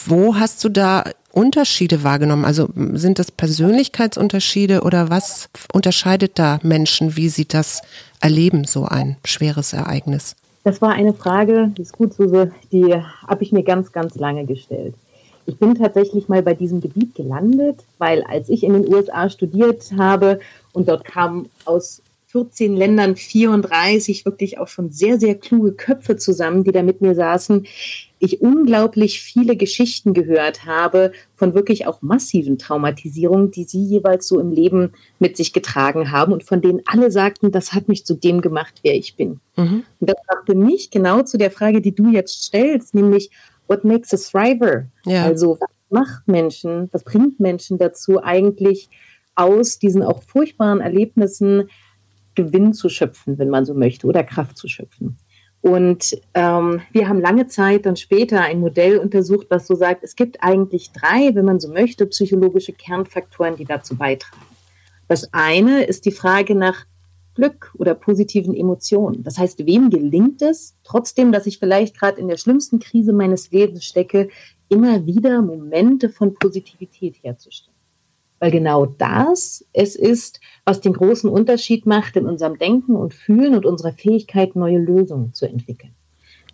Wo 0.05 0.35
hast 0.35 0.63
du 0.63 0.69
da 0.69 1.03
Unterschiede 1.31 2.03
wahrgenommen? 2.03 2.45
Also 2.45 2.69
sind 2.93 3.19
das 3.19 3.31
Persönlichkeitsunterschiede 3.31 4.81
oder 4.81 5.09
was 5.09 5.49
unterscheidet 5.73 6.39
da 6.39 6.59
Menschen, 6.63 7.15
wie 7.15 7.29
sie 7.29 7.45
das 7.45 7.81
erleben, 8.21 8.63
so 8.63 8.85
ein 8.85 9.17
schweres 9.25 9.73
Ereignis? 9.73 10.35
Das 10.63 10.81
war 10.81 10.93
eine 10.93 11.13
Frage, 11.13 11.71
die 11.77 11.83
ist 11.83 11.93
gut, 11.93 12.13
Suse, 12.13 12.51
die 12.71 12.95
habe 12.95 13.43
ich 13.43 13.51
mir 13.51 13.63
ganz, 13.63 13.91
ganz 13.91 14.15
lange 14.15 14.45
gestellt. 14.45 14.95
Ich 15.45 15.59
bin 15.59 15.75
tatsächlich 15.75 16.27
mal 16.27 16.41
bei 16.41 16.55
diesem 16.55 16.81
Gebiet 16.81 17.13
gelandet, 17.13 17.83
weil 17.99 18.23
als 18.23 18.49
ich 18.49 18.63
in 18.63 18.73
den 18.73 18.91
USA 18.91 19.29
studiert 19.29 19.91
habe 19.95 20.39
und 20.73 20.87
dort 20.87 21.05
kamen 21.05 21.49
aus 21.65 22.01
14 22.35 22.75
Ländern 22.75 23.15
34 23.15 24.25
wirklich 24.25 24.57
auch 24.59 24.67
schon 24.67 24.91
sehr, 24.91 25.17
sehr 25.17 25.35
kluge 25.35 25.71
Köpfe 25.71 26.17
zusammen, 26.17 26.65
die 26.65 26.73
da 26.73 26.83
mit 26.83 26.99
mir 26.99 27.15
saßen, 27.15 27.65
ich 28.19 28.41
unglaublich 28.41 29.21
viele 29.21 29.55
Geschichten 29.55 30.13
gehört 30.13 30.65
habe 30.65 31.13
von 31.37 31.53
wirklich 31.53 31.87
auch 31.87 32.01
massiven 32.01 32.57
Traumatisierungen, 32.57 33.51
die 33.51 33.63
sie 33.63 33.81
jeweils 33.81 34.27
so 34.27 34.41
im 34.41 34.51
Leben 34.51 34.91
mit 35.17 35.37
sich 35.37 35.53
getragen 35.53 36.11
haben 36.11 36.33
und 36.33 36.43
von 36.43 36.61
denen 36.61 36.81
alle 36.85 37.09
sagten, 37.09 37.53
das 37.53 37.71
hat 37.71 37.87
mich 37.87 38.05
zu 38.05 38.15
dem 38.15 38.41
gemacht, 38.41 38.81
wer 38.83 38.95
ich 38.95 39.15
bin. 39.15 39.39
Mhm. 39.55 39.85
Und 40.01 40.09
das 40.09 40.17
brachte 40.27 40.55
mich 40.55 40.91
genau 40.91 41.21
zu 41.21 41.37
der 41.37 41.51
Frage, 41.51 41.79
die 41.79 41.95
du 41.95 42.09
jetzt 42.09 42.43
stellst, 42.43 42.95
nämlich, 42.95 43.29
what 43.67 43.85
makes 43.85 44.13
a 44.13 44.17
thriver? 44.17 44.87
Ja. 45.05 45.23
Also, 45.23 45.57
was 45.61 45.69
macht 45.89 46.27
Menschen, 46.27 46.89
was 46.91 47.05
bringt 47.05 47.39
Menschen 47.39 47.77
dazu 47.77 48.21
eigentlich 48.21 48.89
aus 49.35 49.79
diesen 49.79 50.03
auch 50.03 50.21
furchtbaren 50.23 50.81
Erlebnissen 50.81 51.69
Gewinn 52.35 52.73
zu 52.73 52.89
schöpfen, 52.89 53.37
wenn 53.37 53.49
man 53.49 53.65
so 53.65 53.73
möchte, 53.73 54.07
oder 54.07 54.23
Kraft 54.23 54.57
zu 54.57 54.67
schöpfen? 54.67 55.17
Und 55.61 56.15
ähm, 56.35 56.81
wir 56.91 57.09
haben 57.09 57.19
lange 57.19 57.47
Zeit 57.47 57.87
dann 57.87 57.95
später 57.95 58.41
ein 58.41 58.59
Modell 58.59 58.99
untersucht, 58.99 59.47
was 59.49 59.65
so 59.65 59.73
sagt, 59.73 60.03
es 60.03 60.15
gibt 60.15 60.43
eigentlich 60.43 60.91
drei, 60.91 61.33
wenn 61.33 61.45
man 61.45 61.59
so 61.59 61.69
möchte, 61.69 62.05
psychologische 62.05 62.71
Kernfaktoren, 62.71 63.55
die 63.55 63.65
dazu 63.65 63.95
beitragen. 63.95 64.45
Das 65.07 65.33
eine 65.33 65.83
ist 65.83 66.05
die 66.05 66.11
Frage 66.11 66.53
nach 66.53 66.85
Glück 67.33 67.73
oder 67.77 67.95
positiven 67.95 68.55
Emotionen. 68.55 69.23
Das 69.23 69.37
heißt, 69.37 69.65
wem 69.65 69.89
gelingt 69.89 70.41
es, 70.41 70.75
trotzdem, 70.83 71.31
dass 71.31 71.47
ich 71.47 71.59
vielleicht 71.59 71.99
gerade 71.99 72.19
in 72.21 72.27
der 72.27 72.37
schlimmsten 72.37 72.79
Krise 72.79 73.11
meines 73.11 73.51
Lebens 73.51 73.85
stecke, 73.85 74.29
immer 74.69 75.05
wieder 75.05 75.41
Momente 75.41 76.09
von 76.09 76.33
Positivität 76.33 77.17
herzustellen? 77.23 77.74
Weil 78.45 78.51
genau 78.51 78.85
das 78.85 79.65
es 79.73 79.95
ist, 79.95 80.39
was 80.65 80.79
den 80.79 80.93
großen 80.93 81.27
Unterschied 81.27 81.87
macht 81.87 82.15
in 82.15 82.27
unserem 82.27 82.59
Denken 82.59 82.95
und 82.95 83.15
Fühlen 83.15 83.55
und 83.55 83.65
unserer 83.65 83.91
Fähigkeit, 83.91 84.55
neue 84.55 84.77
Lösungen 84.77 85.33
zu 85.33 85.47
entwickeln. 85.47 85.95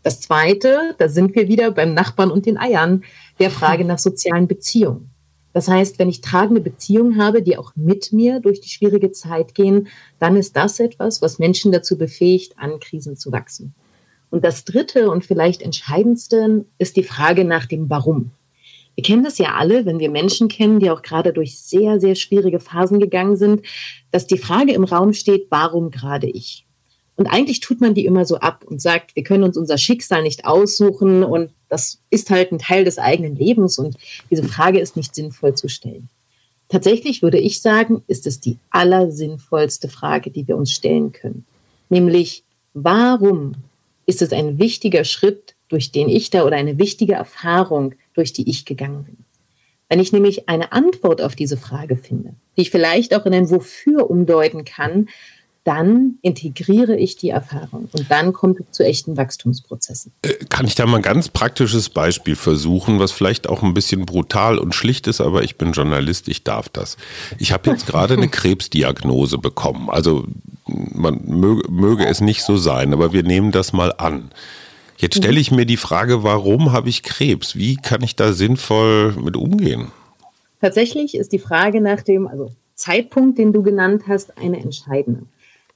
Das 0.01 0.21
Zweite, 0.21 0.95
da 0.99 1.09
sind 1.09 1.35
wir 1.35 1.49
wieder 1.49 1.69
beim 1.71 1.93
Nachbarn 1.93 2.31
und 2.31 2.45
den 2.45 2.57
Eiern, 2.57 3.03
der 3.41 3.51
Frage 3.51 3.83
nach 3.83 3.99
sozialen 3.99 4.47
Beziehungen. 4.47 5.09
Das 5.51 5.67
heißt, 5.67 5.99
wenn 5.99 6.07
ich 6.07 6.21
tragende 6.21 6.61
Beziehungen 6.61 7.21
habe, 7.21 7.41
die 7.41 7.57
auch 7.57 7.73
mit 7.75 8.13
mir 8.13 8.39
durch 8.39 8.61
die 8.61 8.69
schwierige 8.69 9.11
Zeit 9.11 9.53
gehen, 9.53 9.89
dann 10.17 10.37
ist 10.37 10.55
das 10.55 10.79
etwas, 10.79 11.21
was 11.21 11.39
Menschen 11.39 11.73
dazu 11.73 11.97
befähigt, 11.97 12.57
an 12.57 12.79
Krisen 12.79 13.17
zu 13.17 13.33
wachsen. 13.33 13.75
Und 14.29 14.45
das 14.45 14.63
Dritte 14.63 15.11
und 15.11 15.25
vielleicht 15.25 15.61
entscheidendste 15.61 16.63
ist 16.77 16.95
die 16.95 17.03
Frage 17.03 17.43
nach 17.43 17.65
dem 17.65 17.89
Warum. 17.89 18.31
Wir 19.01 19.07
kennen 19.07 19.23
das 19.23 19.39
ja 19.39 19.55
alle, 19.55 19.87
wenn 19.87 19.97
wir 19.97 20.11
Menschen 20.11 20.47
kennen, 20.47 20.79
die 20.79 20.91
auch 20.91 21.01
gerade 21.01 21.33
durch 21.33 21.57
sehr, 21.57 21.99
sehr 21.99 22.13
schwierige 22.13 22.59
Phasen 22.59 22.99
gegangen 22.99 23.35
sind, 23.35 23.63
dass 24.11 24.27
die 24.27 24.37
Frage 24.37 24.73
im 24.73 24.83
Raum 24.83 25.13
steht, 25.13 25.47
warum 25.49 25.89
gerade 25.89 26.29
ich? 26.29 26.67
Und 27.15 27.25
eigentlich 27.25 27.61
tut 27.61 27.81
man 27.81 27.95
die 27.95 28.05
immer 28.05 28.25
so 28.25 28.37
ab 28.37 28.63
und 28.63 28.79
sagt, 28.79 29.15
wir 29.15 29.23
können 29.23 29.43
uns 29.43 29.57
unser 29.57 29.79
Schicksal 29.79 30.21
nicht 30.21 30.45
aussuchen 30.45 31.23
und 31.23 31.49
das 31.67 31.99
ist 32.11 32.29
halt 32.29 32.51
ein 32.51 32.59
Teil 32.59 32.83
des 32.83 32.99
eigenen 32.99 33.35
Lebens 33.35 33.79
und 33.79 33.97
diese 34.29 34.43
Frage 34.43 34.79
ist 34.79 34.95
nicht 34.95 35.15
sinnvoll 35.15 35.55
zu 35.55 35.67
stellen. 35.67 36.07
Tatsächlich 36.69 37.23
würde 37.23 37.39
ich 37.39 37.59
sagen, 37.59 38.03
ist 38.05 38.27
es 38.27 38.39
die 38.39 38.59
allersinnvollste 38.69 39.87
Frage, 39.87 40.29
die 40.29 40.47
wir 40.47 40.55
uns 40.57 40.71
stellen 40.71 41.11
können. 41.11 41.43
Nämlich, 41.89 42.43
warum 42.75 43.53
ist 44.05 44.21
es 44.21 44.31
ein 44.31 44.59
wichtiger 44.59 45.05
Schritt, 45.05 45.55
durch 45.69 45.91
den 45.91 46.07
ich 46.07 46.29
da 46.29 46.45
oder 46.45 46.57
eine 46.57 46.77
wichtige 46.77 47.13
Erfahrung, 47.13 47.95
durch 48.13 48.33
die 48.33 48.49
ich 48.49 48.65
gegangen 48.65 49.03
bin. 49.03 49.17
Wenn 49.89 49.99
ich 49.99 50.13
nämlich 50.13 50.47
eine 50.47 50.71
Antwort 50.71 51.21
auf 51.21 51.35
diese 51.35 51.57
Frage 51.57 51.97
finde, 51.97 52.33
die 52.55 52.61
ich 52.61 52.71
vielleicht 52.71 53.13
auch 53.13 53.25
in 53.25 53.33
ein 53.33 53.49
Wofür 53.49 54.09
umdeuten 54.09 54.63
kann, 54.63 55.09
dann 55.63 56.17
integriere 56.23 56.97
ich 56.97 57.17
die 57.17 57.29
Erfahrung 57.29 57.87
und 57.91 58.09
dann 58.09 58.33
kommt 58.33 58.59
es 58.59 58.71
zu 58.71 58.83
echten 58.83 59.15
Wachstumsprozessen. 59.15 60.11
Äh, 60.23 60.33
kann 60.49 60.65
ich 60.65 60.73
da 60.73 60.87
mal 60.87 60.97
ein 60.97 61.03
ganz 61.03 61.29
praktisches 61.29 61.89
Beispiel 61.89 62.35
versuchen, 62.35 62.99
was 62.99 63.11
vielleicht 63.11 63.47
auch 63.47 63.61
ein 63.61 63.75
bisschen 63.75 64.05
brutal 64.07 64.57
und 64.57 64.73
schlicht 64.73 65.05
ist, 65.05 65.21
aber 65.21 65.43
ich 65.43 65.57
bin 65.57 65.73
Journalist, 65.73 66.29
ich 66.29 66.43
darf 66.43 66.69
das. 66.69 66.97
Ich 67.37 67.51
habe 67.51 67.69
jetzt 67.69 67.85
gerade 67.85 68.15
eine 68.15 68.27
Krebsdiagnose 68.29 69.37
bekommen. 69.37 69.89
Also 69.89 70.25
man 70.65 71.21
möge, 71.25 71.71
möge 71.71 72.07
es 72.07 72.21
nicht 72.21 72.43
so 72.43 72.57
sein, 72.57 72.93
aber 72.93 73.13
wir 73.13 73.23
nehmen 73.23 73.51
das 73.51 73.71
mal 73.71 73.93
an. 73.97 74.31
Jetzt 75.01 75.17
stelle 75.17 75.39
ich 75.39 75.49
mir 75.49 75.65
die 75.65 75.77
Frage, 75.77 76.21
warum 76.21 76.73
habe 76.73 76.87
ich 76.87 77.01
Krebs? 77.01 77.55
Wie 77.55 77.75
kann 77.75 78.03
ich 78.03 78.15
da 78.15 78.33
sinnvoll 78.33 79.13
mit 79.13 79.35
umgehen? 79.35 79.91
Tatsächlich 80.61 81.15
ist 81.15 81.31
die 81.31 81.39
Frage 81.39 81.81
nach 81.81 82.03
dem 82.03 82.27
also 82.27 82.51
Zeitpunkt, 82.75 83.39
den 83.39 83.51
du 83.51 83.63
genannt 83.63 84.03
hast, 84.07 84.37
eine 84.37 84.61
entscheidende. 84.61 85.23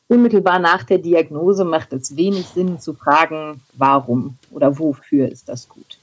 Unmittelbar 0.08 0.60
nach 0.60 0.84
der 0.84 1.00
Diagnose 1.00 1.66
macht 1.66 1.92
es 1.92 2.16
wenig 2.16 2.46
Sinn 2.46 2.80
zu 2.80 2.94
fragen, 2.94 3.62
warum 3.74 4.38
oder 4.52 4.78
wofür 4.78 5.28
ist 5.28 5.50
das 5.50 5.70
gut. 5.70 5.98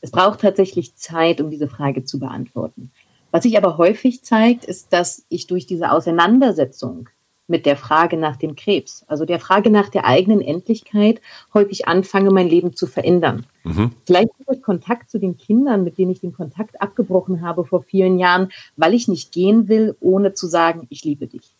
Es 0.00 0.12
braucht 0.12 0.40
tatsächlich 0.40 0.94
Zeit, 0.94 1.40
um 1.40 1.50
diese 1.50 1.66
Frage 1.66 2.04
zu 2.04 2.20
beantworten. 2.20 2.92
Was 3.32 3.42
sich 3.42 3.58
aber 3.58 3.78
häufig 3.78 4.22
zeigt, 4.22 4.64
ist, 4.64 4.92
dass 4.92 5.24
ich 5.28 5.48
durch 5.48 5.66
diese 5.66 5.90
Auseinandersetzung 5.90 7.08
mit 7.50 7.66
der 7.66 7.76
Frage 7.76 8.16
nach 8.16 8.36
dem 8.36 8.54
Krebs, 8.54 9.04
also 9.08 9.24
der 9.24 9.40
Frage 9.40 9.70
nach 9.70 9.88
der 9.88 10.06
eigenen 10.06 10.40
Endlichkeit, 10.40 11.20
häufig 11.52 11.88
anfange, 11.88 12.30
mein 12.30 12.48
Leben 12.48 12.74
zu 12.74 12.86
verändern. 12.86 13.44
Mhm. 13.64 13.90
Vielleicht 14.06 14.30
durch 14.46 14.62
Kontakt 14.62 15.10
zu 15.10 15.18
den 15.18 15.36
Kindern, 15.36 15.84
mit 15.84 15.98
denen 15.98 16.12
ich 16.12 16.20
den 16.20 16.32
Kontakt 16.32 16.80
abgebrochen 16.80 17.42
habe 17.42 17.64
vor 17.64 17.82
vielen 17.82 18.18
Jahren, 18.18 18.50
weil 18.76 18.94
ich 18.94 19.08
nicht 19.08 19.32
gehen 19.32 19.68
will, 19.68 19.96
ohne 20.00 20.32
zu 20.32 20.46
sagen, 20.46 20.86
ich 20.90 21.04
liebe 21.04 21.26
dich. 21.26 21.54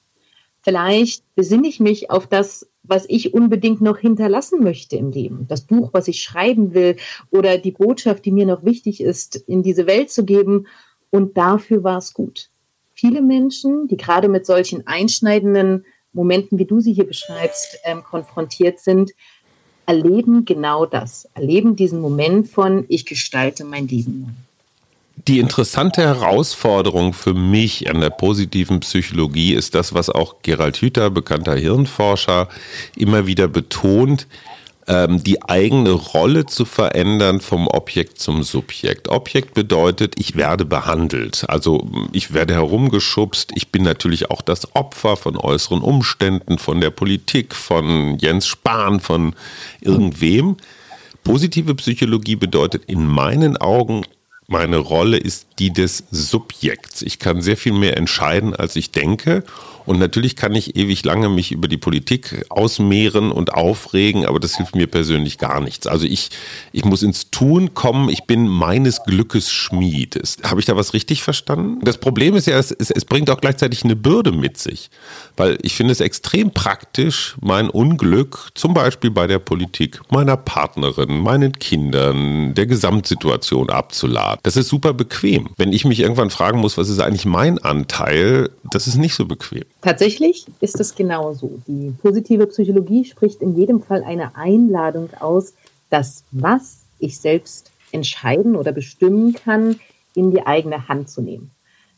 Vielleicht 0.62 1.24
besinne 1.34 1.66
ich 1.66 1.80
mich 1.80 2.10
auf 2.10 2.26
das, 2.26 2.70
was 2.82 3.04
ich 3.08 3.34
unbedingt 3.34 3.80
noch 3.80 3.98
hinterlassen 3.98 4.62
möchte 4.62 4.96
im 4.96 5.10
Leben. 5.10 5.46
Das 5.48 5.62
Buch, 5.62 5.90
was 5.92 6.06
ich 6.06 6.22
schreiben 6.22 6.72
will 6.72 6.96
oder 7.30 7.58
die 7.58 7.72
Botschaft, 7.72 8.24
die 8.24 8.32
mir 8.32 8.46
noch 8.46 8.64
wichtig 8.64 9.00
ist, 9.00 9.36
in 9.36 9.62
diese 9.62 9.86
Welt 9.86 10.10
zu 10.10 10.24
geben. 10.24 10.66
Und 11.10 11.36
dafür 11.36 11.82
war 11.82 11.98
es 11.98 12.14
gut 12.14 12.49
viele 13.00 13.22
Menschen, 13.22 13.88
die 13.88 13.96
gerade 13.96 14.28
mit 14.28 14.44
solchen 14.44 14.86
einschneidenden 14.86 15.86
Momenten, 16.12 16.58
wie 16.58 16.66
du 16.66 16.80
sie 16.80 16.92
hier 16.92 17.06
beschreibst, 17.06 17.78
ähm, 17.84 18.02
konfrontiert 18.02 18.78
sind, 18.78 19.12
erleben 19.86 20.44
genau 20.44 20.84
das, 20.84 21.28
erleben 21.34 21.76
diesen 21.76 22.00
Moment 22.00 22.48
von, 22.48 22.84
ich 22.88 23.06
gestalte 23.06 23.64
mein 23.64 23.88
Leben. 23.88 24.36
Die 25.28 25.38
interessante 25.38 26.02
Herausforderung 26.02 27.12
für 27.12 27.34
mich 27.34 27.90
an 27.90 28.00
der 28.00 28.10
positiven 28.10 28.80
Psychologie 28.80 29.54
ist 29.54 29.74
das, 29.74 29.92
was 29.92 30.08
auch 30.10 30.36
Gerald 30.42 30.76
Hüther, 30.76 31.10
bekannter 31.10 31.56
Hirnforscher, 31.56 32.48
immer 32.96 33.26
wieder 33.26 33.48
betont 33.48 34.26
die 34.88 35.42
eigene 35.42 35.90
Rolle 35.90 36.46
zu 36.46 36.64
verändern 36.64 37.40
vom 37.40 37.68
Objekt 37.68 38.18
zum 38.18 38.42
Subjekt. 38.42 39.08
Objekt 39.08 39.54
bedeutet, 39.54 40.14
ich 40.18 40.34
werde 40.34 40.64
behandelt. 40.64 41.44
Also 41.48 41.86
ich 42.12 42.34
werde 42.34 42.54
herumgeschubst. 42.54 43.52
Ich 43.54 43.70
bin 43.70 43.84
natürlich 43.84 44.30
auch 44.30 44.42
das 44.42 44.74
Opfer 44.74 45.16
von 45.16 45.36
äußeren 45.36 45.80
Umständen, 45.80 46.58
von 46.58 46.80
der 46.80 46.90
Politik, 46.90 47.54
von 47.54 48.18
Jens 48.18 48.46
Spahn, 48.48 48.98
von 48.98 49.34
irgendwem. 49.80 50.56
Positive 51.22 51.74
Psychologie 51.76 52.36
bedeutet 52.36 52.84
in 52.86 53.06
meinen 53.06 53.56
Augen, 53.58 54.02
meine 54.48 54.78
Rolle 54.78 55.16
ist 55.16 55.46
die 55.60 55.72
des 55.72 56.02
Subjekts. 56.10 57.02
Ich 57.02 57.20
kann 57.20 57.40
sehr 57.40 57.56
viel 57.56 57.72
mehr 57.72 57.96
entscheiden, 57.96 58.56
als 58.56 58.74
ich 58.74 58.90
denke. 58.90 59.44
Und 59.86 59.98
natürlich 59.98 60.36
kann 60.36 60.54
ich 60.54 60.76
ewig 60.76 61.04
lange 61.04 61.28
mich 61.28 61.52
über 61.52 61.68
die 61.68 61.76
Politik 61.76 62.44
ausmehren 62.48 63.32
und 63.32 63.52
aufregen, 63.54 64.26
aber 64.26 64.40
das 64.40 64.56
hilft 64.56 64.74
mir 64.74 64.86
persönlich 64.86 65.38
gar 65.38 65.60
nichts. 65.60 65.86
Also 65.86 66.06
ich, 66.06 66.30
ich 66.72 66.84
muss 66.84 67.02
ins 67.02 67.30
Tun 67.30 67.74
kommen, 67.74 68.08
ich 68.08 68.24
bin 68.24 68.48
meines 68.48 69.02
Glückes 69.04 69.50
Schmied. 69.50 70.20
Habe 70.42 70.60
ich 70.60 70.66
da 70.66 70.76
was 70.76 70.94
richtig 70.94 71.22
verstanden? 71.22 71.84
Das 71.84 71.98
Problem 71.98 72.34
ist 72.34 72.46
ja, 72.46 72.58
es, 72.58 72.70
es 72.70 73.04
bringt 73.04 73.30
auch 73.30 73.40
gleichzeitig 73.40 73.84
eine 73.84 73.96
Bürde 73.96 74.32
mit 74.32 74.58
sich, 74.58 74.90
weil 75.36 75.58
ich 75.62 75.74
finde 75.74 75.92
es 75.92 76.00
extrem 76.00 76.52
praktisch, 76.52 77.36
mein 77.40 77.70
Unglück 77.70 78.50
zum 78.54 78.74
Beispiel 78.74 79.10
bei 79.10 79.26
der 79.26 79.38
Politik, 79.38 80.00
meiner 80.10 80.36
Partnerin, 80.36 81.20
meinen 81.20 81.52
Kindern, 81.52 82.54
der 82.54 82.66
Gesamtsituation 82.66 83.70
abzuladen. 83.70 84.40
Das 84.42 84.56
ist 84.56 84.68
super 84.68 84.92
bequem. 84.92 85.50
Wenn 85.56 85.72
ich 85.72 85.84
mich 85.84 86.00
irgendwann 86.00 86.30
fragen 86.30 86.60
muss, 86.60 86.78
was 86.78 86.88
ist 86.88 87.00
eigentlich 87.00 87.26
mein 87.26 87.58
Anteil, 87.58 88.50
das 88.70 88.86
ist 88.86 88.96
nicht 88.96 89.14
so 89.14 89.26
bequem. 89.26 89.64
Tatsächlich 89.80 90.46
ist 90.60 90.78
es 90.78 90.94
genauso. 90.94 91.58
Die 91.66 91.94
positive 92.02 92.46
Psychologie 92.46 93.04
spricht 93.04 93.40
in 93.40 93.56
jedem 93.56 93.82
Fall 93.82 94.02
eine 94.04 94.36
Einladung 94.36 95.08
aus, 95.18 95.54
das, 95.88 96.22
was 96.32 96.80
ich 96.98 97.18
selbst 97.18 97.70
entscheiden 97.90 98.56
oder 98.56 98.72
bestimmen 98.72 99.32
kann, 99.32 99.80
in 100.14 100.30
die 100.30 100.46
eigene 100.46 100.88
Hand 100.88 101.08
zu 101.08 101.22
nehmen. 101.22 101.50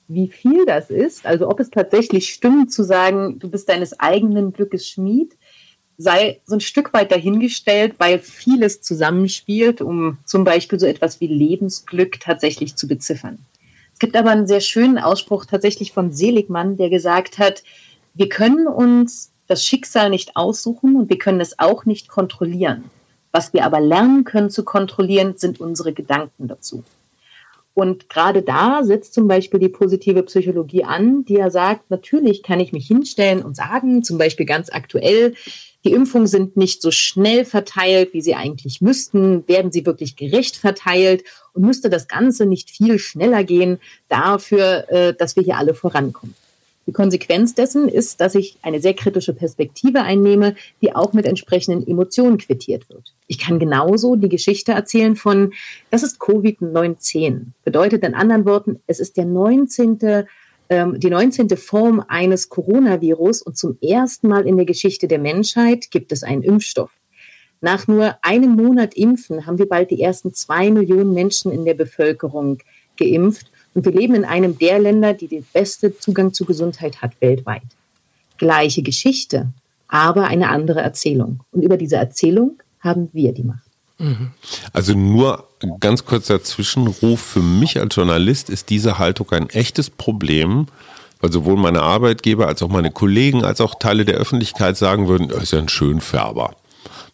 Wie 0.07 0.29
viel 0.29 0.65
das 0.65 0.91
ist, 0.91 1.27
also 1.27 1.49
ob 1.49 1.59
es 1.59 1.71
tatsächlich 1.71 2.33
stimmt 2.33 2.73
zu 2.73 2.83
sagen, 2.85 3.39
du 3.39 3.49
bist 3.51 3.69
deines 3.69 3.99
eigenen 3.99 4.53
Glückes 4.53 4.89
Schmied, 4.89 5.37
sei 5.97 6.41
so 6.45 6.55
ein 6.55 6.61
Stück 6.61 6.93
weit 6.93 7.11
dahingestellt, 7.11 7.95
weil 7.99 8.19
vieles 8.19 8.81
zusammenspielt, 8.81 9.81
um 9.81 10.19
zum 10.25 10.45
Beispiel 10.45 10.79
so 10.79 10.87
etwas 10.87 11.21
wie 11.21 11.27
Lebensglück 11.27 12.21
tatsächlich 12.21 12.77
zu 12.77 12.89
beziffern. 12.89 13.39
Es 14.03 14.05
gibt 14.05 14.17
aber 14.17 14.31
einen 14.31 14.49
sehr 14.49 14.61
schönen 14.61 14.99
Ausspruch 14.99 15.45
tatsächlich 15.45 15.93
von 15.93 16.11
Seligmann, 16.11 16.77
der 16.77 16.91
gesagt 16.91 17.39
hat, 17.39 17.63
wir 18.15 18.29
können 18.29 18.67
uns 18.67 19.31
das 19.47 19.65
Schicksal 19.65 20.11
nicht 20.11 20.35
aussuchen 20.35 20.97
und 20.97 21.09
wir 21.09 21.19
können 21.19 21.41
es 21.41 21.61
auch 21.61 21.85
nicht 21.85 22.09
kontrollieren. 22.09 22.91
Was 23.31 23.53
wir 23.53 23.65
aber 23.65 23.79
lernen 23.79 24.25
können 24.25 24.51
zu 24.51 24.65
kontrollieren, 24.65 25.35
sind 25.37 25.61
unsere 25.61 25.93
Gedanken 25.93 26.49
dazu. 26.49 26.83
Und 27.75 28.09
gerade 28.09 28.43
da 28.43 28.83
setzt 28.83 29.15
zum 29.15 29.29
Beispiel 29.29 29.61
die 29.61 29.69
positive 29.69 30.25
Psychologie 30.25 30.83
an, 30.83 31.25
die 31.25 31.35
ja 31.35 31.49
sagt, 31.49 31.89
natürlich 31.89 32.43
kann 32.43 32.59
ich 32.59 32.73
mich 32.73 32.89
hinstellen 32.89 33.45
und 33.45 33.55
sagen, 33.55 34.03
zum 34.03 34.19
Beispiel 34.19 34.47
ganz 34.47 34.69
aktuell, 34.69 35.37
die 35.85 35.93
Impfungen 35.93 36.29
sind 36.29 36.57
nicht 36.57 36.81
so 36.81 36.91
schnell 36.91 37.45
verteilt, 37.45 38.13
wie 38.13 38.23
sie 38.23 38.35
eigentlich 38.35 38.81
müssten. 38.81 39.47
Werden 39.49 39.73
sie 39.73 39.85
wirklich 39.85 40.17
gerecht 40.17 40.57
verteilt? 40.57 41.25
Und 41.55 41.65
müsste 41.65 41.91
das 41.91 42.09
Ganze 42.09 42.47
nicht 42.47 42.71
viel 42.71 42.99
schneller 42.99 43.45
gehen 43.45 43.79
dafür, 44.09 44.91
äh, 44.91 45.15
dass 45.15 45.37
wir 45.37 45.43
hier 45.43 45.57
alle 45.57 45.75
vorankommen? 45.75 46.35
Die 46.87 46.93
Konsequenz 46.93 47.55
dessen 47.55 47.89
ist, 47.89 48.21
dass 48.21 48.35
ich 48.35 48.57
eine 48.63 48.81
sehr 48.81 48.95
kritische 48.95 49.33
Perspektive 49.33 50.03
einnehme, 50.03 50.57
die 50.81 50.95
auch 50.95 51.13
mit 51.13 51.27
entsprechenden 51.27 51.87
Emotionen 51.87 52.39
quittiert 52.39 52.89
wird. 52.89 53.13
Ich 53.29 53.39
kann 53.39 53.61
genauso 53.61 54.17
die 54.17 54.29
Geschichte 54.29 54.73
erzählen 54.73 55.15
von, 55.15 55.53
das 55.91 56.03
ist 56.03 56.21
Covid-19. 56.21 57.47
Bedeutet 57.65 58.03
in 58.03 58.15
anderen 58.15 58.45
Worten, 58.45 58.81
es 58.89 58.99
ist 58.99 59.17
der 59.17 59.27
19 59.27 60.27
ähm, 60.73 60.99
die 60.99 61.11
19. 61.11 61.51
Form 61.59 62.03
eines 62.09 62.49
Coronavirus 62.49 63.43
und 63.43 63.59
zum 63.59 63.77
ersten 63.83 64.29
Mal 64.29 64.47
in 64.47 64.57
der 64.57 64.65
Geschichte 64.65 65.07
der 65.07 65.19
Menschheit 65.19 65.91
gibt 65.91 66.13
es 66.13 66.23
einen 66.23 66.43
Impfstoff. 66.43 66.91
Nach 67.61 67.87
nur 67.87 68.17
einem 68.23 68.53
Monat 68.53 68.95
Impfen 68.95 69.45
haben 69.45 69.59
wir 69.59 69.69
bald 69.69 69.91
die 69.91 70.01
ersten 70.01 70.33
zwei 70.33 70.71
Millionen 70.71 71.13
Menschen 71.13 71.53
in 71.53 71.67
der 71.67 71.75
Bevölkerung 71.75 72.59
geimpft. 72.97 73.53
Und 73.75 73.85
wir 73.85 73.93
leben 73.93 74.15
in 74.15 74.25
einem 74.25 74.59
der 74.59 74.79
Länder, 74.79 75.13
die 75.13 75.29
den 75.29 75.45
besten 75.53 75.93
Zugang 76.01 76.33
zu 76.33 76.47
Gesundheit 76.47 77.03
hat 77.03 77.21
weltweit. 77.21 77.69
Gleiche 78.39 78.83
Geschichte, 78.83 79.53
aber 79.89 80.25
eine 80.25 80.49
andere 80.49 80.81
Erzählung. 80.81 81.41
Und 81.53 81.63
über 81.63 81.77
diese 81.77 81.97
Erzählung 81.97 82.63
haben 82.81 83.11
wir 83.13 83.33
die 83.33 83.45
Macht. 83.45 83.72
Also 84.73 84.95
nur 84.95 85.49
ganz 85.81 86.05
kurzer 86.05 86.43
Zwischenruf. 86.43 87.21
Für 87.21 87.41
mich 87.43 87.81
als 87.81 87.95
Journalist 87.95 88.51
ist 88.51 88.71
diese 88.71 88.99
Haltung 88.99 89.31
ein 89.31 89.49
echtes 89.51 89.91
Problem, 89.91 90.67
weil 91.21 91.33
sowohl 91.33 91.57
meine 91.57 91.83
Arbeitgeber 91.83 92.49
als 92.49 92.63
auch 92.63 92.69
meine 92.69 92.91
Kollegen 92.91 93.45
als 93.45 93.61
auch 93.61 93.77
Teile 93.77 94.05
der 94.05 94.17
Öffentlichkeit 94.17 94.77
sagen 94.77 95.09
würden, 95.09 95.31
er 95.31 95.43
ist 95.43 95.53
ja 95.53 95.59
ein 95.59 95.69
Schönfärber. 95.69 96.55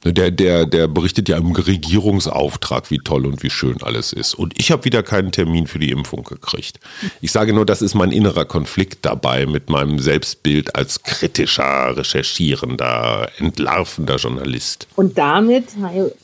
Ne, 0.05 0.13
der, 0.13 0.31
der, 0.31 0.65
der 0.65 0.87
berichtet 0.87 1.29
ja 1.29 1.39
im 1.39 1.51
Regierungsauftrag, 1.51 2.89
wie 2.91 2.99
toll 2.99 3.27
und 3.27 3.43
wie 3.43 3.51
schön 3.51 3.83
alles 3.83 4.13
ist. 4.13 4.35
Und 4.35 4.57
ich 4.57 4.71
habe 4.71 4.85
wieder 4.85 5.03
keinen 5.03 5.33
Termin 5.33 5.67
für 5.67 5.81
die 5.81 5.91
Impfung 5.91 6.23
gekriegt. 6.23 6.79
Ich 7.21 7.33
sage 7.33 7.53
nur, 7.53 7.67
das 7.67 7.83
ist 7.83 7.95
mein 7.95 8.13
innerer 8.13 8.45
Konflikt 8.45 9.05
dabei 9.05 9.47
mit 9.47 9.71
meinem 9.71 9.99
Selbstbild 9.99 10.77
als 10.77 11.03
kritischer, 11.03 11.97
recherchierender, 11.97 13.29
entlarvender 13.39 14.17
Journalist. 14.17 14.87
Und 14.95 15.19
damit 15.19 15.65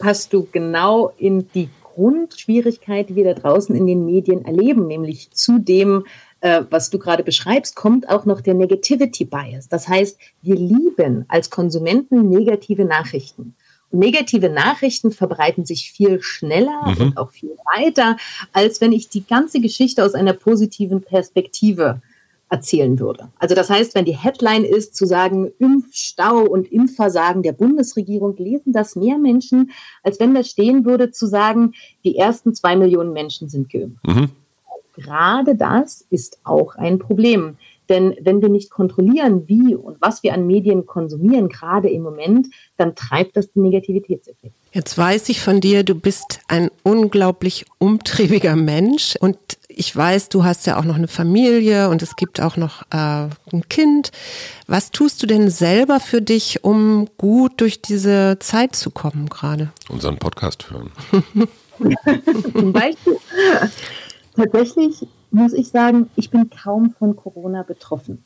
hast 0.00 0.32
du 0.32 0.46
genau 0.52 1.12
in 1.18 1.48
die 1.52 1.68
Grundschwierigkeit, 1.82 3.08
die 3.08 3.16
wir 3.16 3.24
da 3.24 3.34
draußen 3.34 3.74
in 3.74 3.88
den 3.88 4.06
Medien 4.06 4.44
erleben, 4.44 4.86
nämlich 4.86 5.32
zu 5.32 5.58
dem, 5.58 6.04
äh, 6.42 6.62
was 6.70 6.90
du 6.90 6.98
gerade 7.00 7.24
beschreibst, 7.24 7.74
kommt 7.74 8.08
auch 8.08 8.24
noch 8.24 8.40
der 8.40 8.54
Negativity 8.54 9.24
Bias. 9.24 9.68
Das 9.68 9.88
heißt, 9.88 10.16
wir 10.42 10.54
lieben 10.54 11.24
als 11.26 11.50
Konsumenten 11.50 12.28
negative 12.28 12.84
Nachrichten 12.84 13.56
negative 13.90 14.50
Nachrichten 14.50 15.12
verbreiten 15.12 15.64
sich 15.64 15.92
viel 15.92 16.20
schneller 16.22 16.82
mhm. 16.86 17.00
und 17.00 17.16
auch 17.16 17.30
viel 17.30 17.56
weiter, 17.76 18.16
als 18.52 18.80
wenn 18.80 18.92
ich 18.92 19.08
die 19.08 19.24
ganze 19.24 19.60
Geschichte 19.60 20.04
aus 20.04 20.14
einer 20.14 20.32
positiven 20.32 21.02
Perspektive 21.02 22.00
erzählen 22.50 22.98
würde. 23.00 23.28
Also 23.38 23.54
das 23.54 23.70
heißt, 23.70 23.94
wenn 23.94 24.04
die 24.04 24.16
Headline 24.16 24.64
ist, 24.64 24.94
zu 24.94 25.06
sagen, 25.06 25.50
Impfstau 25.58 26.42
und 26.42 26.70
Impfversagen 26.70 27.42
der 27.42 27.52
Bundesregierung, 27.52 28.36
lesen 28.36 28.72
das 28.72 28.96
mehr 28.96 29.18
Menschen, 29.18 29.72
als 30.02 30.20
wenn 30.20 30.34
da 30.34 30.44
stehen 30.44 30.84
würde, 30.84 31.10
zu 31.10 31.26
sagen, 31.26 31.72
die 32.04 32.16
ersten 32.16 32.54
zwei 32.54 32.76
Millionen 32.76 33.12
Menschen 33.12 33.48
sind 33.48 33.70
geimpft. 33.70 34.06
Mhm. 34.06 34.30
Gerade 34.96 35.56
das 35.56 36.06
ist 36.10 36.38
auch 36.44 36.76
ein 36.76 37.00
Problem. 37.00 37.56
Denn 37.88 38.14
wenn 38.20 38.40
wir 38.40 38.48
nicht 38.48 38.70
kontrollieren, 38.70 39.46
wie 39.46 39.74
und 39.74 40.00
was 40.00 40.22
wir 40.22 40.34
an 40.34 40.46
Medien 40.46 40.86
konsumieren, 40.86 41.48
gerade 41.48 41.90
im 41.90 42.02
Moment, 42.02 42.48
dann 42.76 42.94
treibt 42.94 43.36
das 43.36 43.52
den 43.52 43.62
Negativitätseffekt. 43.62 44.54
Jetzt 44.72 44.98
weiß 44.98 45.28
ich 45.28 45.40
von 45.40 45.60
dir, 45.60 45.84
du 45.84 45.94
bist 45.94 46.40
ein 46.48 46.70
unglaublich 46.82 47.66
umtriebiger 47.78 48.56
Mensch 48.56 49.16
und 49.20 49.36
ich 49.68 49.94
weiß, 49.94 50.28
du 50.30 50.44
hast 50.44 50.66
ja 50.66 50.78
auch 50.78 50.84
noch 50.84 50.96
eine 50.96 51.08
Familie 51.08 51.90
und 51.90 52.02
es 52.02 52.16
gibt 52.16 52.40
auch 52.40 52.56
noch 52.56 52.82
äh, 52.90 53.28
ein 53.52 53.68
Kind. 53.68 54.12
Was 54.66 54.90
tust 54.90 55.22
du 55.22 55.26
denn 55.26 55.50
selber 55.50 56.00
für 56.00 56.22
dich, 56.22 56.64
um 56.64 57.08
gut 57.18 57.60
durch 57.60 57.82
diese 57.82 58.38
Zeit 58.40 58.74
zu 58.76 58.90
kommen 58.90 59.28
gerade? 59.28 59.72
Unseren 59.88 60.18
Podcast 60.18 60.70
hören. 60.70 60.90
Zum 62.52 62.72
Beispiel. 62.72 63.16
Tatsächlich 64.36 65.06
muss 65.34 65.52
ich 65.52 65.68
sagen, 65.68 66.10
ich 66.16 66.30
bin 66.30 66.48
kaum 66.50 66.90
von 66.90 67.16
Corona 67.16 67.62
betroffen. 67.62 68.24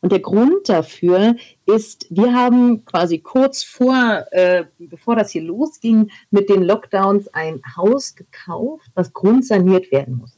Und 0.00 0.12
der 0.12 0.20
Grund 0.20 0.68
dafür 0.68 1.34
ist, 1.64 2.06
wir 2.10 2.34
haben 2.34 2.84
quasi 2.84 3.18
kurz 3.20 3.62
vor, 3.62 4.26
äh, 4.32 4.64
bevor 4.78 5.16
das 5.16 5.30
hier 5.30 5.42
losging, 5.42 6.10
mit 6.30 6.50
den 6.50 6.62
Lockdowns 6.62 7.28
ein 7.32 7.62
Haus 7.76 8.14
gekauft, 8.14 8.90
was 8.94 9.14
grundsaniert 9.14 9.90
werden 9.92 10.18
muss. 10.18 10.36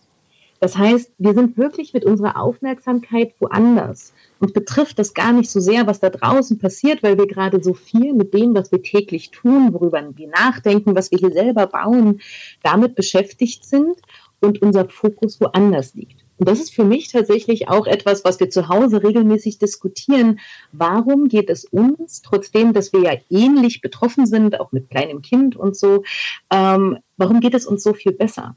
Das 0.61 0.79
heißt, 0.79 1.12
wir 1.18 1.35
sind 1.35 1.59
wirklich 1.59 1.92
mit 1.92 2.05
unserer 2.05 2.40
Aufmerksamkeit 2.40 3.35
woanders. 3.40 4.14
Uns 4.40 4.52
betrifft 4.52 4.98
das 4.98 5.12
gar 5.12 5.33
nicht 5.33 5.50
so 5.50 5.61
sehr, 5.61 5.87
was 5.87 6.00
da 6.00 6.09
draußen 6.09 6.59
passiert, 6.59 7.02
weil 7.02 7.18
wir 7.18 7.26
gerade 7.26 7.62
so 7.62 7.74
viel 7.74 8.14
mit 8.14 8.33
dem, 8.33 8.55
was 8.55 8.72
wir 8.72 8.83
täglich 8.83 9.31
tun, 9.33 9.74
worüber 9.74 10.02
wir 10.14 10.29
nachdenken, 10.29 10.94
was 10.94 11.11
wir 11.11 11.18
hier 11.18 11.33
selber 11.33 11.66
bauen, 11.66 12.20
damit 12.62 12.94
beschäftigt 12.94 13.64
sind 13.64 13.96
und 14.40 14.62
unser 14.62 14.88
Fokus 14.88 15.40
woanders 15.40 15.94
liegt. 15.94 16.25
Und 16.38 16.49
das 16.49 16.61
ist 16.61 16.75
für 16.75 16.85
mich 16.85 17.09
tatsächlich 17.09 17.68
auch 17.68 17.87
etwas, 17.87 18.25
was 18.25 18.38
wir 18.40 18.51
zu 18.51 18.68
Hause 18.68 19.03
regelmäßig 19.03 19.59
diskutieren. 19.59 20.38
Warum 20.72 21.29
geht 21.29 21.49
es 21.49 21.64
uns, 21.64 22.20
trotzdem, 22.20 22.75
dass 22.75 22.92
wir 22.92 23.01
ja 23.01 23.12
ähnlich 23.31 23.81
betroffen 23.81 24.27
sind, 24.27 24.61
auch 24.61 24.70
mit 24.72 24.90
kleinem 24.90 25.22
Kind 25.22 25.57
und 25.57 25.77
so, 25.77 26.05
ähm, 26.51 26.99
warum 27.16 27.40
geht 27.40 27.55
es 27.55 27.66
uns 27.66 27.83
so 27.83 27.94
viel 27.94 28.12
besser? 28.12 28.57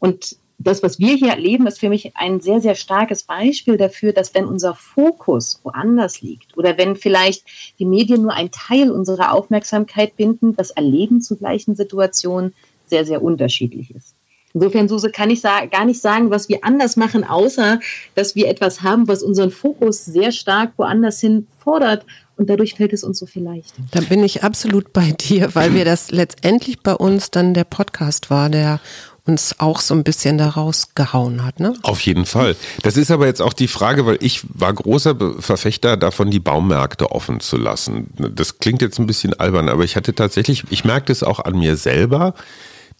Und 0.00 0.36
das, 0.58 0.82
was 0.82 0.98
wir 0.98 1.14
hier 1.14 1.30
erleben, 1.30 1.66
ist 1.66 1.80
für 1.80 1.88
mich 1.88 2.16
ein 2.16 2.40
sehr, 2.40 2.60
sehr 2.60 2.74
starkes 2.74 3.24
Beispiel 3.24 3.76
dafür, 3.76 4.12
dass 4.12 4.34
wenn 4.34 4.46
unser 4.46 4.74
Fokus 4.74 5.60
woanders 5.64 6.20
liegt 6.22 6.56
oder 6.56 6.78
wenn 6.78 6.96
vielleicht 6.96 7.44
die 7.78 7.84
Medien 7.84 8.22
nur 8.22 8.32
ein 8.32 8.50
Teil 8.50 8.90
unserer 8.90 9.32
Aufmerksamkeit 9.32 10.16
binden, 10.16 10.54
das 10.54 10.70
Erleben 10.70 11.20
zu 11.20 11.36
gleichen 11.36 11.74
Situationen 11.74 12.54
sehr, 12.86 13.04
sehr 13.04 13.22
unterschiedlich 13.22 13.94
ist. 13.94 14.14
Insofern, 14.54 14.88
Suse, 14.88 15.10
kann 15.10 15.30
ich 15.30 15.42
gar 15.42 15.84
nicht 15.84 16.00
sagen, 16.00 16.30
was 16.30 16.48
wir 16.48 16.62
anders 16.62 16.96
machen, 16.96 17.24
außer 17.24 17.80
dass 18.14 18.34
wir 18.34 18.48
etwas 18.48 18.82
haben, 18.82 19.08
was 19.08 19.22
unseren 19.22 19.50
Fokus 19.50 20.04
sehr 20.04 20.32
stark 20.32 20.72
woanders 20.76 21.20
hin 21.20 21.46
fordert. 21.58 22.04
Und 22.36 22.48
dadurch 22.48 22.74
fällt 22.74 22.92
es 22.92 23.04
uns 23.04 23.18
so 23.18 23.26
viel 23.26 23.42
leichter. 23.42 23.82
Da 23.92 24.00
bin 24.00 24.24
ich 24.24 24.42
absolut 24.42 24.92
bei 24.92 25.12
dir, 25.12 25.54
weil 25.54 25.74
wir 25.74 25.84
das 25.84 26.10
letztendlich 26.10 26.80
bei 26.80 26.94
uns 26.94 27.30
dann 27.30 27.54
der 27.54 27.64
Podcast 27.64 28.30
war, 28.30 28.48
der 28.48 28.80
uns 29.24 29.54
auch 29.58 29.80
so 29.80 29.94
ein 29.94 30.02
bisschen 30.02 30.38
daraus 30.38 30.94
gehauen 30.94 31.44
hat. 31.44 31.60
Ne? 31.60 31.74
Auf 31.82 32.00
jeden 32.00 32.26
Fall. 32.26 32.56
Das 32.82 32.96
ist 32.96 33.10
aber 33.10 33.26
jetzt 33.26 33.40
auch 33.40 33.52
die 33.52 33.68
Frage, 33.68 34.04
weil 34.06 34.18
ich 34.20 34.42
war 34.48 34.72
großer 34.72 35.14
Verfechter 35.38 35.96
davon, 35.96 36.30
die 36.30 36.40
Baumärkte 36.40 37.12
offen 37.12 37.38
zu 37.38 37.56
lassen. 37.56 38.08
Das 38.34 38.58
klingt 38.58 38.82
jetzt 38.82 38.98
ein 38.98 39.06
bisschen 39.06 39.38
albern, 39.38 39.68
aber 39.68 39.84
ich 39.84 39.94
hatte 39.94 40.14
tatsächlich, 40.14 40.64
ich 40.70 40.84
merkte 40.84 41.12
es 41.12 41.22
auch 41.22 41.38
an 41.38 41.56
mir 41.56 41.76
selber, 41.76 42.34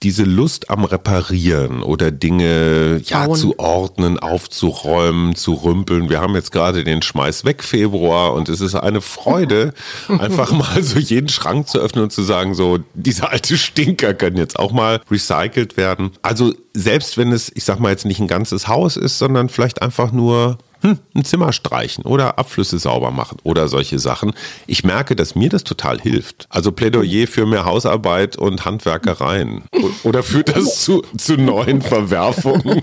diese 0.02 0.24
Lust 0.24 0.70
am 0.70 0.84
Reparieren 0.84 1.82
oder 1.82 2.10
Dinge 2.10 3.00
ja, 3.04 3.30
zu 3.32 3.58
ordnen, 3.58 4.18
aufzuräumen, 4.18 5.34
zu 5.34 5.54
rümpeln. 5.54 6.10
Wir 6.10 6.20
haben 6.20 6.34
jetzt 6.34 6.52
gerade 6.52 6.84
den 6.84 7.02
Schmeiß 7.02 7.44
weg 7.44 7.62
Februar 7.62 8.34
und 8.34 8.48
es 8.48 8.60
ist 8.60 8.74
eine 8.74 9.00
Freude, 9.00 9.74
einfach 10.08 10.52
mal 10.52 10.82
so 10.82 10.98
jeden 10.98 11.28
Schrank 11.28 11.68
zu 11.68 11.78
öffnen 11.78 12.04
und 12.04 12.12
zu 12.12 12.22
sagen, 12.22 12.54
so, 12.54 12.78
diese 12.94 13.28
alte 13.28 13.56
Stinker 13.56 14.14
können 14.14 14.36
jetzt 14.36 14.58
auch 14.58 14.72
mal 14.72 15.00
recycelt 15.10 15.76
werden. 15.76 16.10
Also 16.22 16.52
selbst 16.74 17.16
wenn 17.16 17.32
es, 17.32 17.50
ich 17.54 17.64
sag 17.64 17.78
mal 17.78 17.90
jetzt 17.90 18.04
nicht 18.04 18.20
ein 18.20 18.28
ganzes 18.28 18.68
Haus 18.68 18.96
ist, 18.96 19.18
sondern 19.18 19.48
vielleicht 19.48 19.82
einfach 19.82 20.12
nur 20.12 20.58
hm, 20.82 20.98
ein 21.14 21.24
Zimmer 21.24 21.52
streichen 21.52 22.04
oder 22.04 22.38
Abflüsse 22.38 22.78
sauber 22.78 23.10
machen 23.10 23.38
oder 23.44 23.68
solche 23.68 23.98
Sachen. 23.98 24.32
Ich 24.66 24.84
merke, 24.84 25.16
dass 25.16 25.34
mir 25.34 25.48
das 25.48 25.64
total 25.64 26.00
hilft. 26.00 26.46
Also 26.50 26.72
Plädoyer 26.72 27.26
für 27.26 27.46
mehr 27.46 27.64
Hausarbeit 27.64 28.36
und 28.36 28.64
Handwerkereien. 28.64 29.62
Oder 30.02 30.22
führt 30.22 30.54
das 30.56 30.82
zu, 30.82 31.02
zu 31.16 31.36
neuen 31.36 31.80
Verwerfungen? 31.82 32.82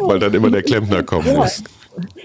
Weil 0.00 0.18
dann 0.20 0.34
immer 0.34 0.50
der 0.50 0.62
Klempner 0.62 1.02
kommen 1.02 1.34
muss. 1.34 1.62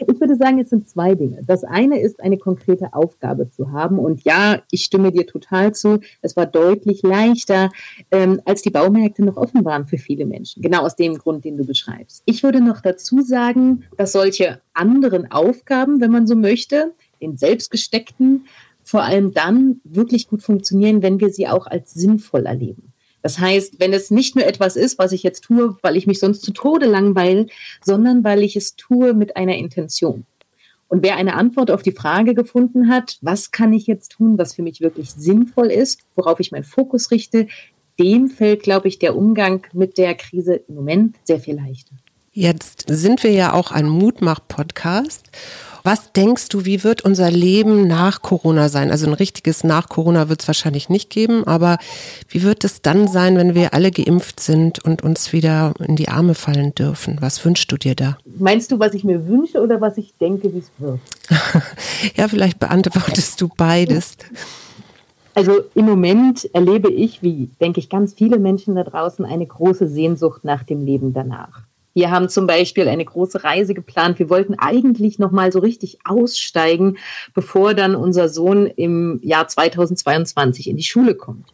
Ich 0.07 0.19
würde 0.19 0.35
sagen, 0.35 0.59
es 0.59 0.69
sind 0.69 0.87
zwei 0.87 1.15
Dinge. 1.15 1.41
Das 1.45 1.63
eine 1.63 1.99
ist, 1.99 2.19
eine 2.19 2.37
konkrete 2.37 2.93
Aufgabe 2.93 3.49
zu 3.49 3.71
haben. 3.71 3.99
Und 3.99 4.23
ja, 4.23 4.61
ich 4.71 4.83
stimme 4.83 5.11
dir 5.11 5.25
total 5.25 5.73
zu. 5.73 5.99
Es 6.21 6.35
war 6.35 6.45
deutlich 6.45 7.01
leichter, 7.03 7.69
ähm, 8.11 8.41
als 8.45 8.61
die 8.61 8.69
Baumärkte 8.69 9.23
noch 9.23 9.37
offen 9.37 9.65
waren 9.65 9.87
für 9.87 9.97
viele 9.97 10.25
Menschen. 10.25 10.61
Genau 10.61 10.83
aus 10.83 10.95
dem 10.95 11.17
Grund, 11.17 11.45
den 11.45 11.57
du 11.57 11.65
beschreibst. 11.65 12.23
Ich 12.25 12.43
würde 12.43 12.61
noch 12.61 12.81
dazu 12.81 13.21
sagen, 13.21 13.83
dass 13.97 14.11
solche 14.11 14.61
anderen 14.73 15.31
Aufgaben, 15.31 16.01
wenn 16.01 16.11
man 16.11 16.27
so 16.27 16.35
möchte, 16.35 16.93
den 17.21 17.37
selbstgesteckten, 17.37 18.45
vor 18.83 19.03
allem 19.03 19.33
dann 19.33 19.79
wirklich 19.83 20.27
gut 20.27 20.41
funktionieren, 20.43 21.01
wenn 21.01 21.19
wir 21.19 21.29
sie 21.29 21.47
auch 21.47 21.67
als 21.67 21.93
sinnvoll 21.93 22.45
erleben. 22.45 22.90
Das 23.21 23.39
heißt, 23.39 23.79
wenn 23.79 23.93
es 23.93 24.11
nicht 24.11 24.35
nur 24.35 24.45
etwas 24.45 24.75
ist, 24.75 24.97
was 24.99 25.11
ich 25.11 25.23
jetzt 25.23 25.43
tue, 25.43 25.77
weil 25.81 25.95
ich 25.95 26.07
mich 26.07 26.19
sonst 26.19 26.41
zu 26.41 26.51
Tode 26.51 26.85
langweile, 26.85 27.47
sondern 27.83 28.23
weil 28.23 28.43
ich 28.43 28.55
es 28.55 28.75
tue 28.75 29.13
mit 29.13 29.35
einer 29.37 29.55
Intention. 29.55 30.25
Und 30.87 31.03
wer 31.03 31.15
eine 31.15 31.35
Antwort 31.35 31.71
auf 31.71 31.83
die 31.83 31.93
Frage 31.93 32.33
gefunden 32.33 32.89
hat, 32.89 33.17
was 33.21 33.51
kann 33.51 33.71
ich 33.71 33.87
jetzt 33.87 34.11
tun, 34.11 34.37
was 34.37 34.55
für 34.55 34.61
mich 34.61 34.81
wirklich 34.81 35.11
sinnvoll 35.11 35.67
ist, 35.67 36.01
worauf 36.15 36.39
ich 36.41 36.51
meinen 36.51 36.65
Fokus 36.65 37.11
richte, 37.11 37.47
dem 37.97 38.27
fällt, 38.27 38.63
glaube 38.63 38.87
ich, 38.87 38.99
der 38.99 39.15
Umgang 39.15 39.65
mit 39.73 39.97
der 39.97 40.15
Krise 40.15 40.55
im 40.67 40.75
Moment 40.75 41.15
sehr 41.23 41.39
viel 41.39 41.55
leichter. 41.55 41.95
Jetzt 42.33 42.85
sind 42.87 43.23
wir 43.23 43.31
ja 43.31 43.53
auch 43.53 43.71
ein 43.71 43.87
Mutmach-Podcast. 43.87 45.29
Was 45.83 46.11
denkst 46.13 46.49
du, 46.49 46.65
wie 46.65 46.83
wird 46.83 47.03
unser 47.03 47.31
Leben 47.31 47.87
nach 47.87 48.21
Corona 48.21 48.69
sein? 48.69 48.91
Also 48.91 49.07
ein 49.07 49.13
richtiges 49.13 49.63
nach 49.63 49.89
Corona 49.89 50.29
wird 50.29 50.41
es 50.41 50.47
wahrscheinlich 50.47 50.89
nicht 50.89 51.09
geben, 51.09 51.45
aber 51.45 51.77
wie 52.29 52.43
wird 52.43 52.63
es 52.63 52.81
dann 52.81 53.07
sein, 53.07 53.35
wenn 53.37 53.55
wir 53.55 53.73
alle 53.73 53.91
geimpft 53.91 54.39
sind 54.39 54.83
und 54.83 55.01
uns 55.03 55.33
wieder 55.33 55.73
in 55.79 55.95
die 55.95 56.09
Arme 56.09 56.35
fallen 56.35 56.75
dürfen? 56.75 57.17
Was 57.19 57.43
wünschst 57.43 57.71
du 57.71 57.77
dir 57.77 57.95
da? 57.95 58.17
Meinst 58.37 58.71
du, 58.71 58.79
was 58.79 58.93
ich 58.93 59.03
mir 59.03 59.27
wünsche 59.27 59.61
oder 59.61 59.81
was 59.81 59.97
ich 59.97 60.13
denke, 60.19 60.53
wie 60.53 60.59
es 60.59 60.71
wird? 60.77 60.99
ja, 62.15 62.27
vielleicht 62.27 62.59
beantwortest 62.59 63.41
du 63.41 63.49
beides. 63.55 64.17
Also 65.33 65.61
im 65.75 65.85
Moment 65.85 66.49
erlebe 66.53 66.91
ich, 66.91 67.23
wie 67.23 67.49
denke 67.61 67.79
ich 67.79 67.89
ganz 67.89 68.13
viele 68.13 68.37
Menschen 68.37 68.75
da 68.75 68.83
draußen, 68.83 69.23
eine 69.23 69.47
große 69.47 69.87
Sehnsucht 69.87 70.43
nach 70.43 70.63
dem 70.63 70.85
Leben 70.85 71.13
danach. 71.13 71.61
Wir 71.93 72.11
haben 72.11 72.29
zum 72.29 72.47
Beispiel 72.47 72.87
eine 72.87 73.05
große 73.05 73.43
Reise 73.43 73.73
geplant. 73.73 74.19
Wir 74.19 74.29
wollten 74.29 74.55
eigentlich 74.57 75.19
noch 75.19 75.31
mal 75.31 75.51
so 75.51 75.59
richtig 75.59 75.99
aussteigen, 76.05 76.97
bevor 77.33 77.73
dann 77.73 77.95
unser 77.95 78.29
Sohn 78.29 78.67
im 78.67 79.19
Jahr 79.23 79.47
2022 79.47 80.69
in 80.69 80.77
die 80.77 80.83
Schule 80.83 81.15
kommt. 81.15 81.47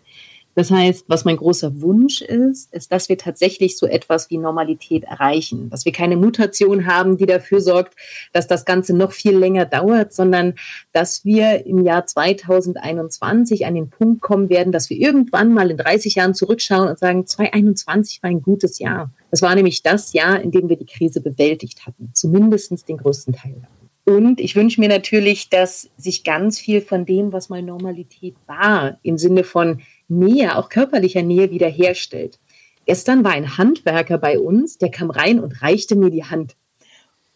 Das 0.57 0.71
heißt, 0.71 1.05
was 1.07 1.23
mein 1.23 1.37
großer 1.37 1.81
Wunsch 1.81 2.23
ist, 2.23 2.73
ist, 2.73 2.91
dass 2.91 3.09
wir 3.09 3.17
tatsächlich 3.19 3.77
so 3.77 3.85
etwas 3.85 4.31
wie 4.31 4.39
Normalität 4.39 5.03
erreichen, 5.03 5.69
dass 5.69 5.85
wir 5.85 5.91
keine 5.91 6.17
Mutation 6.17 6.87
haben, 6.87 7.17
die 7.17 7.27
dafür 7.27 7.61
sorgt, 7.61 7.93
dass 8.33 8.47
das 8.47 8.65
Ganze 8.65 8.95
noch 8.95 9.11
viel 9.11 9.37
länger 9.37 9.65
dauert, 9.65 10.13
sondern 10.13 10.55
dass 10.93 11.23
wir 11.23 11.67
im 11.67 11.83
Jahr 11.83 12.07
2021 12.07 13.67
an 13.67 13.75
den 13.75 13.91
Punkt 13.91 14.21
kommen 14.21 14.49
werden, 14.49 14.71
dass 14.71 14.89
wir 14.89 14.97
irgendwann 14.97 15.53
mal 15.53 15.69
in 15.69 15.77
30 15.77 16.15
Jahren 16.15 16.33
zurückschauen 16.33 16.89
und 16.89 16.97
sagen, 16.97 17.27
2021 17.27 18.23
war 18.23 18.31
ein 18.31 18.41
gutes 18.41 18.79
Jahr. 18.79 19.11
Das 19.31 19.41
war 19.41 19.53
nämlich 19.55 19.83
das 19.83 20.13
Jahr, 20.13 20.41
in 20.41 20.51
dem 20.51 20.69
wir 20.69 20.77
die 20.77 20.85
Krise 20.85 21.21
bewältigt 21.21 21.85
hatten, 21.85 22.11
zumindest 22.13 22.87
den 22.87 22.97
größten 22.97 23.33
Teil 23.33 23.67
Und 24.05 24.39
ich 24.39 24.55
wünsche 24.55 24.79
mir 24.79 24.89
natürlich, 24.89 25.49
dass 25.49 25.89
sich 25.97 26.23
ganz 26.23 26.59
viel 26.59 26.81
von 26.81 27.05
dem, 27.05 27.33
was 27.33 27.49
mal 27.49 27.61
Normalität 27.61 28.35
war, 28.45 28.99
im 29.03 29.17
Sinne 29.17 29.43
von 29.43 29.81
Nähe, 30.07 30.57
auch 30.57 30.69
körperlicher 30.69 31.23
Nähe 31.23 31.51
wiederherstellt. 31.51 32.39
Gestern 32.85 33.25
war 33.25 33.31
ein 33.31 33.57
Handwerker 33.57 34.17
bei 34.17 34.39
uns, 34.39 34.77
der 34.77 34.89
kam 34.89 35.09
rein 35.09 35.41
und 35.41 35.61
reichte 35.61 35.97
mir 35.97 36.09
die 36.09 36.23
Hand. 36.23 36.55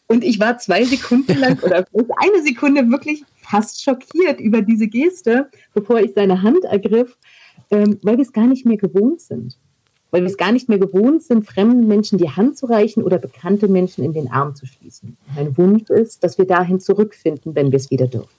Und 0.07 0.23
ich 0.23 0.39
war 0.39 0.57
zwei 0.57 0.85
Sekunden 0.85 1.37
lang 1.37 1.59
oder 1.63 1.85
eine 2.17 2.43
Sekunde 2.43 2.89
wirklich 2.89 3.23
fast 3.35 3.83
schockiert 3.83 4.39
über 4.39 4.61
diese 4.61 4.87
Geste, 4.87 5.49
bevor 5.73 5.99
ich 5.99 6.13
seine 6.13 6.41
Hand 6.41 6.63
ergriff, 6.63 7.17
ähm, 7.69 7.99
weil 8.01 8.17
wir 8.17 8.23
es 8.23 8.31
gar 8.31 8.47
nicht 8.47 8.65
mehr 8.65 8.77
gewohnt 8.77 9.19
sind 9.19 9.57
weil 10.11 10.21
wir 10.21 10.29
es 10.29 10.37
gar 10.37 10.51
nicht 10.51 10.69
mehr 10.69 10.77
gewohnt 10.77 11.23
sind, 11.23 11.45
fremden 11.45 11.87
Menschen 11.87 12.17
die 12.17 12.29
Hand 12.29 12.57
zu 12.57 12.67
reichen 12.67 13.01
oder 13.03 13.17
bekannte 13.17 13.67
Menschen 13.67 14.03
in 14.03 14.13
den 14.13 14.31
Arm 14.31 14.55
zu 14.55 14.65
schließen. 14.65 15.17
Mein 15.35 15.57
Wunsch 15.57 15.89
ist, 15.89 16.23
dass 16.23 16.37
wir 16.37 16.45
dahin 16.45 16.79
zurückfinden, 16.79 17.55
wenn 17.55 17.71
wir 17.71 17.77
es 17.77 17.89
wieder 17.89 18.07
dürfen. 18.07 18.29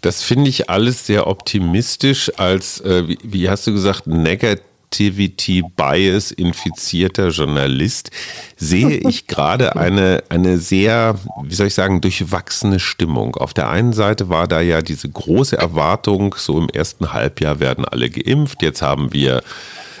Das 0.00 0.22
finde 0.22 0.48
ich 0.48 0.70
alles 0.70 1.06
sehr 1.06 1.26
optimistisch 1.26 2.32
als, 2.36 2.80
äh, 2.80 3.08
wie, 3.08 3.18
wie 3.22 3.48
hast 3.50 3.66
du 3.66 3.72
gesagt, 3.72 4.06
Negativity 4.06 5.62
Bias 5.76 6.30
infizierter 6.30 7.28
Journalist 7.28 8.10
sehe 8.56 8.96
ich 9.08 9.26
gerade 9.26 9.74
eine, 9.74 10.22
eine 10.28 10.58
sehr, 10.58 11.18
wie 11.42 11.54
soll 11.54 11.66
ich 11.66 11.74
sagen, 11.74 12.00
durchwachsene 12.00 12.78
Stimmung. 12.78 13.34
Auf 13.36 13.54
der 13.54 13.70
einen 13.70 13.92
Seite 13.92 14.28
war 14.28 14.46
da 14.46 14.60
ja 14.60 14.82
diese 14.82 15.08
große 15.08 15.58
Erwartung, 15.58 16.34
so 16.38 16.58
im 16.58 16.68
ersten 16.68 17.12
Halbjahr 17.12 17.58
werden 17.58 17.84
alle 17.84 18.08
geimpft. 18.08 18.62
Jetzt 18.62 18.82
haben 18.82 19.12
wir 19.12 19.42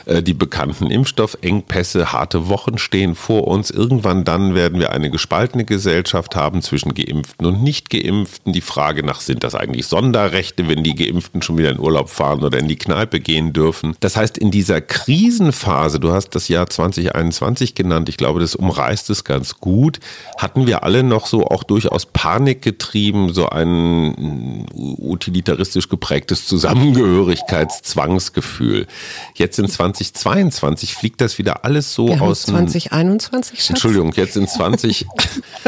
die 0.08 0.32
bekannten 0.32 0.90
Impfstoffengpässe, 0.90 2.12
harte 2.12 2.48
Wochen 2.48 2.78
stehen 2.78 3.14
vor 3.14 3.46
uns. 3.46 3.70
Irgendwann 3.70 4.24
dann 4.24 4.54
werden 4.54 4.80
wir 4.80 4.92
eine 4.92 5.10
gespaltene 5.10 5.66
Gesellschaft 5.66 6.34
haben 6.34 6.62
zwischen 6.62 6.94
Geimpften 6.94 7.44
und 7.44 7.62
Nicht-Geimpften. 7.62 8.54
Die 8.54 8.62
Frage 8.62 9.04
nach, 9.04 9.20
sind 9.20 9.44
das 9.44 9.54
eigentlich 9.54 9.86
Sonderrechte, 9.86 10.66
wenn 10.66 10.82
die 10.82 10.94
Geimpften 10.94 11.42
schon 11.42 11.58
wieder 11.58 11.70
in 11.70 11.78
Urlaub 11.78 12.08
fahren 12.08 12.42
oder 12.42 12.58
in 12.58 12.68
die 12.68 12.76
Kneipe 12.76 13.20
gehen 13.20 13.52
dürfen? 13.52 13.96
Das 14.00 14.16
heißt, 14.16 14.38
in 14.38 14.50
dieser 14.50 14.80
Krisenphase, 14.80 16.00
du 16.00 16.12
hast 16.12 16.30
das 16.30 16.48
Jahr 16.48 16.70
2021 16.70 17.74
genannt, 17.74 18.08
ich 18.08 18.16
glaube, 18.16 18.40
das 18.40 18.54
umreißt 18.54 19.10
es 19.10 19.24
ganz 19.24 19.58
gut, 19.58 20.00
hatten 20.38 20.66
wir 20.66 20.84
alle 20.84 21.02
noch 21.02 21.26
so 21.26 21.46
auch 21.46 21.64
durchaus 21.64 22.06
Panik 22.06 22.62
getrieben, 22.62 23.34
so 23.34 23.50
ein 23.50 24.64
utilitaristisch 24.74 25.90
geprägtes 25.90 26.46
Zusammengehörigkeitszwangsgefühl. 26.46 28.86
Jetzt 29.34 29.58
in 29.58 29.68
20 29.68 29.97
2022 29.98 30.94
fliegt 30.94 31.20
das 31.20 31.38
wieder 31.38 31.64
alles 31.64 31.92
so 31.92 32.08
wir 32.08 32.22
aus. 32.22 32.42
2021, 32.42 33.58
Schatz. 33.58 33.70
Entschuldigung, 33.70 34.12
jetzt 34.12 34.36
in 34.36 34.46
20. 34.46 35.06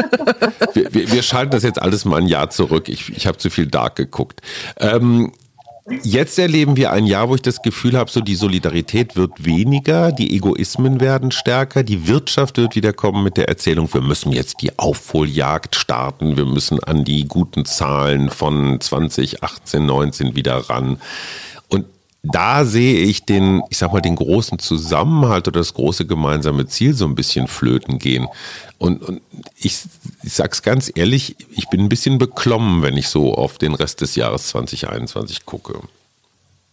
wir, 0.73 0.93
wir, 0.93 1.11
wir, 1.11 1.23
schalten 1.23 1.51
das 1.51 1.63
jetzt 1.63 1.81
alles 1.81 2.05
mal 2.05 2.21
ein 2.21 2.27
Jahr 2.27 2.49
zurück. 2.49 2.89
Ich, 2.89 3.09
ich 3.09 3.27
habe 3.27 3.37
zu 3.37 3.49
viel 3.49 3.67
Dark 3.67 3.95
geguckt. 3.95 4.41
Ähm, 4.79 5.31
Jetzt 6.03 6.37
erleben 6.37 6.77
wir 6.77 6.91
ein 6.91 7.05
Jahr, 7.05 7.27
wo 7.27 7.35
ich 7.35 7.41
das 7.41 7.61
Gefühl 7.61 7.97
habe, 7.97 8.09
so 8.09 8.21
die 8.21 8.35
Solidarität 8.35 9.15
wird 9.15 9.43
weniger, 9.43 10.11
die 10.11 10.35
Egoismen 10.35 11.01
werden 11.01 11.31
stärker, 11.31 11.83
die 11.83 12.07
Wirtschaft 12.07 12.57
wird 12.57 12.75
wieder 12.75 12.93
kommen 12.93 13.23
mit 13.23 13.35
der 13.35 13.49
Erzählung, 13.49 13.91
wir 13.91 14.01
müssen 14.01 14.31
jetzt 14.31 14.61
die 14.61 14.77
Aufholjagd 14.77 15.75
starten, 15.75 16.37
wir 16.37 16.45
müssen 16.45 16.81
an 16.83 17.03
die 17.03 17.27
guten 17.27 17.65
Zahlen 17.65 18.29
von 18.29 18.79
2018, 18.79 19.85
19 19.85 20.35
wieder 20.35 20.69
ran 20.69 21.01
da 22.23 22.65
sehe 22.65 22.99
ich 22.99 23.25
den, 23.25 23.63
ich 23.69 23.79
sag 23.79 23.91
mal, 23.91 24.01
den 24.01 24.15
großen 24.15 24.59
Zusammenhalt 24.59 25.47
oder 25.47 25.59
das 25.59 25.73
große 25.73 26.05
gemeinsame 26.05 26.67
Ziel 26.67 26.93
so 26.93 27.05
ein 27.05 27.15
bisschen 27.15 27.47
flöten 27.47 27.97
gehen. 27.97 28.27
Und, 28.77 29.01
und 29.01 29.21
ich, 29.57 29.79
ich 30.23 30.33
sag's 30.33 30.61
ganz 30.61 30.91
ehrlich, 30.93 31.35
ich 31.51 31.67
bin 31.69 31.79
ein 31.81 31.89
bisschen 31.89 32.19
beklommen, 32.19 32.83
wenn 32.83 32.95
ich 32.95 33.07
so 33.07 33.33
auf 33.33 33.57
den 33.57 33.73
Rest 33.73 34.01
des 34.01 34.15
Jahres 34.15 34.47
2021 34.49 35.45
gucke. 35.45 35.81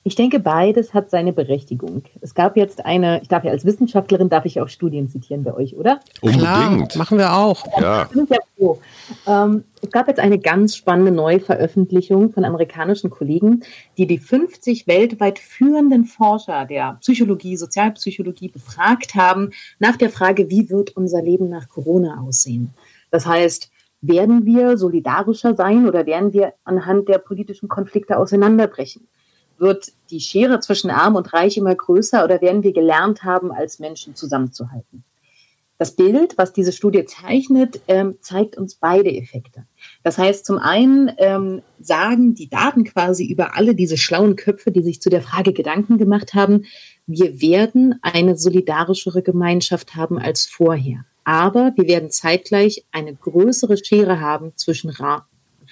Ich 0.04 0.14
denke, 0.14 0.38
beides 0.38 0.94
hat 0.94 1.10
seine 1.10 1.32
Berechtigung. 1.32 2.04
Es 2.20 2.34
gab 2.34 2.56
jetzt 2.56 2.86
eine, 2.86 3.20
ich 3.20 3.28
darf 3.28 3.44
ja 3.44 3.50
als 3.50 3.64
Wissenschaftlerin, 3.64 4.28
darf 4.28 4.44
ich 4.44 4.60
auch 4.60 4.68
Studien 4.68 5.08
zitieren 5.08 5.42
bei 5.42 5.52
euch, 5.52 5.76
oder? 5.76 6.00
Unbedingt. 6.20 6.42
Klar, 6.44 6.88
machen 6.94 7.18
wir 7.18 7.34
auch. 7.34 7.66
Ja. 7.80 8.08
ja 8.14 9.44
ähm, 9.44 9.64
es 9.82 9.90
gab 9.90 10.08
jetzt 10.08 10.20
eine 10.20 10.38
ganz 10.38 10.76
spannende 10.76 11.10
Neuveröffentlichung 11.10 12.32
von 12.32 12.44
amerikanischen 12.44 13.10
Kollegen, 13.10 13.64
die 13.98 14.06
die 14.06 14.18
50 14.18 14.86
weltweit 14.86 15.38
führenden 15.38 16.04
Forscher 16.04 16.64
der 16.64 16.98
Psychologie, 17.00 17.56
Sozialpsychologie 17.56 18.48
befragt 18.48 19.14
haben 19.14 19.50
nach 19.78 19.96
der 19.96 20.10
Frage, 20.10 20.48
wie 20.48 20.70
wird 20.70 20.96
unser 20.96 21.22
Leben 21.22 21.48
nach 21.48 21.68
Corona 21.68 22.22
aussehen? 22.22 22.72
Das 23.10 23.26
heißt, 23.26 23.70
werden 24.00 24.46
wir 24.46 24.78
solidarischer 24.78 25.56
sein 25.56 25.88
oder 25.88 26.06
werden 26.06 26.32
wir 26.32 26.54
anhand 26.64 27.08
der 27.08 27.18
politischen 27.18 27.68
Konflikte 27.68 28.16
auseinanderbrechen? 28.16 29.08
Wird 29.58 29.92
die 30.10 30.20
Schere 30.20 30.60
zwischen 30.60 30.90
Arm 30.90 31.16
und 31.16 31.32
Reich 31.32 31.56
immer 31.56 31.74
größer 31.74 32.24
oder 32.24 32.40
werden 32.40 32.62
wir 32.62 32.72
gelernt 32.72 33.24
haben, 33.24 33.52
als 33.52 33.78
Menschen 33.78 34.14
zusammenzuhalten? 34.14 35.04
Das 35.78 35.94
Bild, 35.94 36.36
was 36.36 36.52
diese 36.52 36.72
Studie 36.72 37.04
zeichnet, 37.04 37.80
ähm, 37.86 38.16
zeigt 38.20 38.56
uns 38.56 38.74
beide 38.74 39.10
Effekte. 39.12 39.64
Das 40.02 40.18
heißt, 40.18 40.44
zum 40.44 40.58
einen 40.58 41.12
ähm, 41.18 41.62
sagen 41.80 42.34
die 42.34 42.48
Daten 42.50 42.82
quasi 42.82 43.26
über 43.26 43.56
alle 43.56 43.76
diese 43.76 43.96
schlauen 43.96 44.34
Köpfe, 44.34 44.72
die 44.72 44.82
sich 44.82 45.00
zu 45.00 45.08
der 45.08 45.22
Frage 45.22 45.52
Gedanken 45.52 45.96
gemacht 45.96 46.34
haben, 46.34 46.64
wir 47.06 47.40
werden 47.40 48.00
eine 48.02 48.36
solidarischere 48.36 49.22
Gemeinschaft 49.22 49.94
haben 49.94 50.18
als 50.18 50.46
vorher. 50.46 51.04
aber 51.28 51.74
wir 51.76 51.86
werden 51.86 52.10
zeitgleich 52.10 52.86
eine 52.90 53.14
größere 53.14 53.76
Schere 53.76 54.18
haben 54.18 54.52
zwischen 54.56 54.90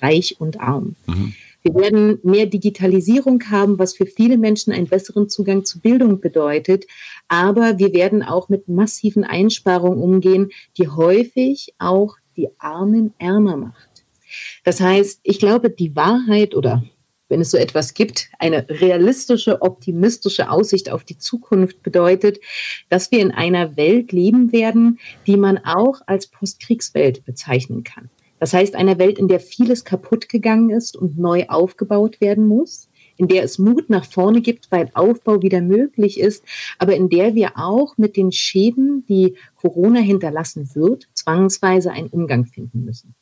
reich 0.03 0.37
und 0.39 0.61
arm. 0.61 0.97
Mhm. 1.07 1.33
Wir 1.67 1.75
werden 1.75 2.21
mehr 2.23 2.47
Digitalisierung 2.47 3.43
haben, 3.51 3.81
was 3.81 3.97
für 3.97 4.07
viele 4.07 4.39
Menschen 4.39 4.73
einen 4.73 4.87
besseren 4.87 5.29
Zugang 5.29 5.65
zu 5.65 5.81
Bildung 5.81 6.21
bedeutet. 6.21 6.87
Aber 7.27 7.81
wir 7.81 7.93
werden 7.93 8.23
auch 8.23 8.49
mit 8.49 8.69
massiven 8.69 9.25
Einsparungen 9.25 9.99
umgehen, 9.99 10.51
die 10.79 10.87
häufig 10.87 11.75
auch 11.81 12.19
die 12.37 12.51
Armen 12.59 13.15
ärmer 13.19 13.57
macht. 13.57 14.05
Das 14.63 14.81
heißt, 14.81 15.19
ich 15.25 15.41
glaube, 15.41 15.71
die 15.71 15.97
Wahrheit 15.97 16.55
oder 16.55 16.85
wenn 17.29 17.41
es 17.41 17.51
so 17.51 17.59
etwas 17.59 17.95
gibt, 17.95 18.29
eine 18.39 18.69
realistische, 18.69 19.61
optimistische 19.61 20.49
Aussicht 20.49 20.89
auf 20.93 21.03
die 21.03 21.19
Zukunft 21.19 21.83
bedeutet, 21.83 22.39
dass 22.91 23.11
wir 23.11 23.19
in 23.19 23.33
einer 23.33 23.77
Welt 23.77 24.13
leben 24.13 24.53
werden, 24.53 25.01
die 25.27 25.37
man 25.37 25.59
auch 25.59 26.01
als 26.07 26.29
Postkriegswelt 26.29 27.25
bezeichnen 27.25 27.83
kann. 27.83 28.09
Das 28.39 28.53
heißt, 28.53 28.75
eine 28.75 28.99
Welt, 28.99 29.19
in 29.19 29.29
der 29.29 29.41
vieles 29.41 29.85
kaputt 29.85 30.29
gegangen 30.29 30.71
ist 30.71 30.97
und 30.97 31.19
neu 31.19 31.47
aufgebaut 31.49 32.21
werden 32.21 32.47
muss, 32.47 32.89
in 33.17 33.29
der 33.29 33.45
es 33.45 33.59
Mut 33.59 33.89
nach 33.89 34.05
vorne 34.05 34.43
gibt, 34.43 34.71
weil 34.71 34.91
Aufbau 34.95 35.41
wieder 35.43 35.63
möglich 35.63 36.21
ist, 36.21 36.45
aber 36.79 36.95
in 36.95 37.09
der 37.09 37.35
wir 37.35 37.53
auch 37.57 37.97
mit 37.97 38.17
den 38.17 38.33
Schäden, 38.33 39.05
die 39.09 39.37
Corona 39.57 40.01
hinterlassen 40.01 40.71
wird, 40.75 41.09
zwangsweise 41.15 41.93
einen 41.93 42.09
Umgang 42.09 42.45
finden 42.45 42.85
müssen. 42.85 43.15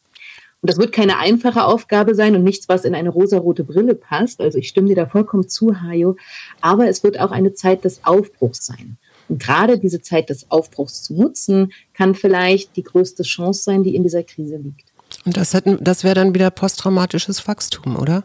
Und 0.65 0.71
das 0.71 0.79
wird 0.79 0.93
keine 0.93 1.19
einfache 1.19 1.67
Aufgabe 1.67 2.15
sein 2.15 2.35
und 2.35 2.43
nichts, 2.43 2.71
was 2.71 2.87
in 2.87 2.95
eine 2.95 3.11
rosarote 3.11 3.65
Brille 3.65 3.95
passt. 3.95 4.41
Also 4.41 4.57
ich 4.57 4.69
stimme 4.69 4.89
dir 4.89 4.97
da 4.97 5.07
vollkommen 5.07 5.47
zu, 5.47 5.83
Hajo. 5.83 6.17
Aber 6.63 6.89
es 6.89 7.05
wird 7.05 7.21
auch 7.21 7.33
eine 7.33 7.53
Zeit 7.53 7.85
des 7.85 8.03
Aufbruchs 8.03 8.65
sein. 8.65 8.97
Und 9.29 9.43
gerade 9.43 9.79
diese 9.79 10.01
Zeit 10.01 10.31
des 10.31 10.51
Aufbruchs 10.51 11.03
zu 11.03 11.21
nutzen, 11.21 11.71
kann 11.93 12.15
vielleicht 12.15 12.77
die 12.77 12.83
größte 12.83 13.25
Chance 13.25 13.63
sein, 13.63 13.83
die 13.83 13.95
in 13.95 14.05
dieser 14.05 14.23
Krise 14.23 14.57
liegt. 14.57 14.94
Und 15.25 15.37
das, 15.37 15.57
das 15.81 16.05
wäre 16.05 16.15
dann 16.15 16.35
wieder 16.35 16.51
posttraumatisches 16.51 17.47
Wachstum, 17.49 17.97
oder? 17.97 18.25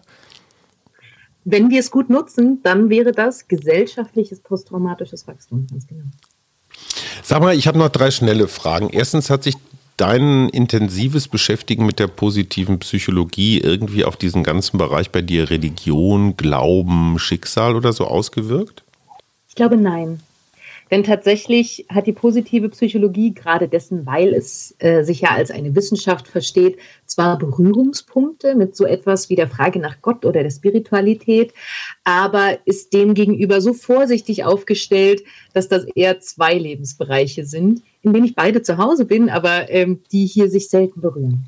Wenn 1.46 1.70
wir 1.70 1.80
es 1.80 1.90
gut 1.90 2.10
nutzen, 2.10 2.62
dann 2.64 2.90
wäre 2.90 3.12
das 3.12 3.48
gesellschaftliches 3.48 4.42
posttraumatisches 4.42 5.26
Wachstum, 5.28 5.68
ganz 5.72 5.88
genau. 5.88 6.04
Sag 7.24 7.42
mal, 7.42 7.56
ich 7.56 7.68
habe 7.68 7.78
noch 7.78 7.90
drei 7.90 8.12
schnelle 8.12 8.48
Fragen. 8.48 8.90
Erstens 8.90 9.30
hat 9.30 9.44
sich 9.44 9.56
dein 9.98 10.50
intensives 10.50 11.28
Beschäftigen 11.28 11.86
mit 11.86 12.00
der 12.00 12.08
positiven 12.08 12.80
Psychologie 12.80 13.60
irgendwie 13.60 14.06
auf 14.06 14.16
diesen 14.16 14.44
ganzen 14.44 14.78
Bereich 14.78 15.12
bei 15.12 15.22
dir 15.22 15.50
Religion, 15.50 16.38
Glauben, 16.38 17.20
Schicksal 17.20 17.76
oder 17.76 17.94
so 17.94 18.06
ausgewirkt? 18.06 18.84
Ich 19.48 19.56
glaube 19.56 19.76
nein. 19.76 20.22
Denn 20.92 21.04
tatsächlich 21.04 21.86
hat 21.90 22.08
die 22.08 22.14
positive 22.14 22.70
Psychologie 22.70 23.34
gerade 23.34 23.68
dessen, 23.68 24.06
weil 24.06 24.34
es 24.34 24.76
äh, 24.80 25.04
sich 25.04 25.22
ja 25.22 25.30
als 25.30 25.52
eine 25.52 25.76
Wissenschaft 25.76 26.28
versteht, 26.28 26.78
zwar 27.06 27.38
Berührungspunkte 27.38 28.56
mit 28.56 28.76
so 28.76 28.86
etwas 28.86 29.30
wie 29.30 29.36
der 29.36 29.48
Frage 29.48 29.80
nach 29.80 30.02
Gott 30.02 30.26
oder 30.26 30.44
der 30.44 30.50
Spiritualität, 30.50 31.54
aber 32.04 32.58
ist 32.66 32.94
demgegenüber 32.94 33.62
so 33.62 33.74
vorsichtig 33.74 34.44
aufgestellt, 34.44 35.24
dass 35.54 35.68
das 35.68 35.86
eher 35.96 36.20
zwei 36.20 36.56
Lebensbereiche 36.56 37.46
sind, 37.46 37.82
in 38.02 38.14
denen 38.14 38.26
ich 38.26 38.36
beide 38.36 38.62
zu 38.62 38.78
Hause 38.78 39.06
bin, 39.06 39.30
aber 39.30 39.70
ähm, 39.70 40.02
die 40.12 40.26
hier 40.26 40.50
sich 40.50 40.70
selten 40.70 41.02
berühren. 41.02 41.46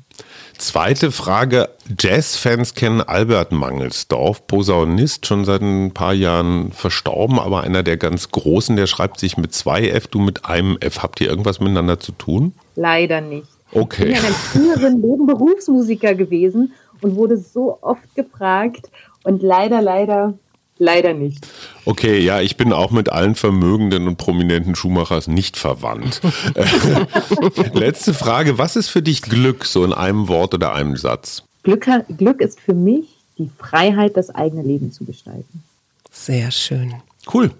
Zweite 0.58 1.10
Frage. 1.10 1.70
Jazzfans 1.98 2.74
kennen 2.74 3.00
Albert 3.00 3.52
Mangelsdorf, 3.52 4.46
Posaunist, 4.46 5.26
schon 5.26 5.44
seit 5.44 5.60
ein 5.60 5.92
paar 5.92 6.14
Jahren 6.14 6.72
verstorben, 6.72 7.38
aber 7.38 7.62
einer 7.62 7.82
der 7.82 7.96
ganz 7.96 8.30
Großen, 8.30 8.76
der 8.76 8.86
schreibt 8.86 9.18
sich 9.18 9.36
mit 9.36 9.52
zwei 9.52 9.88
F, 9.88 10.06
du 10.06 10.20
mit 10.20 10.44
einem 10.44 10.78
F. 10.80 11.02
Habt 11.02 11.20
ihr 11.20 11.28
irgendwas 11.28 11.60
miteinander 11.60 11.98
zu 11.98 12.12
tun? 12.12 12.54
Leider 12.76 13.20
nicht. 13.20 13.48
Okay. 13.72 14.08
Ich 14.08 14.14
bin 14.14 14.22
ja 14.22 14.28
ein 14.28 14.34
früheren 14.34 15.02
Leben 15.02 15.26
Berufsmusiker 15.26 16.14
gewesen 16.14 16.72
und 17.00 17.16
wurde 17.16 17.36
so 17.36 17.78
oft 17.80 18.14
gefragt 18.14 18.90
und 19.24 19.42
leider, 19.42 19.80
leider 19.80 20.34
Leider 20.78 21.12
nicht. 21.12 21.46
Okay, 21.84 22.18
ja, 22.18 22.40
ich 22.40 22.56
bin 22.56 22.72
auch 22.72 22.90
mit 22.90 23.10
allen 23.10 23.34
vermögenden 23.34 24.08
und 24.08 24.16
prominenten 24.16 24.74
Schuhmachers 24.74 25.28
nicht 25.28 25.56
verwandt. 25.56 26.20
Letzte 27.72 28.14
Frage, 28.14 28.58
was 28.58 28.76
ist 28.76 28.88
für 28.88 29.02
dich 29.02 29.22
Glück, 29.22 29.64
so 29.64 29.84
in 29.84 29.92
einem 29.92 30.28
Wort 30.28 30.54
oder 30.54 30.72
einem 30.72 30.96
Satz? 30.96 31.44
Glück, 31.62 31.86
Glück 32.16 32.40
ist 32.40 32.60
für 32.60 32.74
mich 32.74 33.06
die 33.38 33.50
Freiheit, 33.58 34.16
das 34.16 34.30
eigene 34.30 34.62
Leben 34.62 34.92
zu 34.92 35.04
gestalten. 35.04 35.62
Sehr 36.10 36.50
schön. 36.50 36.94
Cool. 37.32 37.50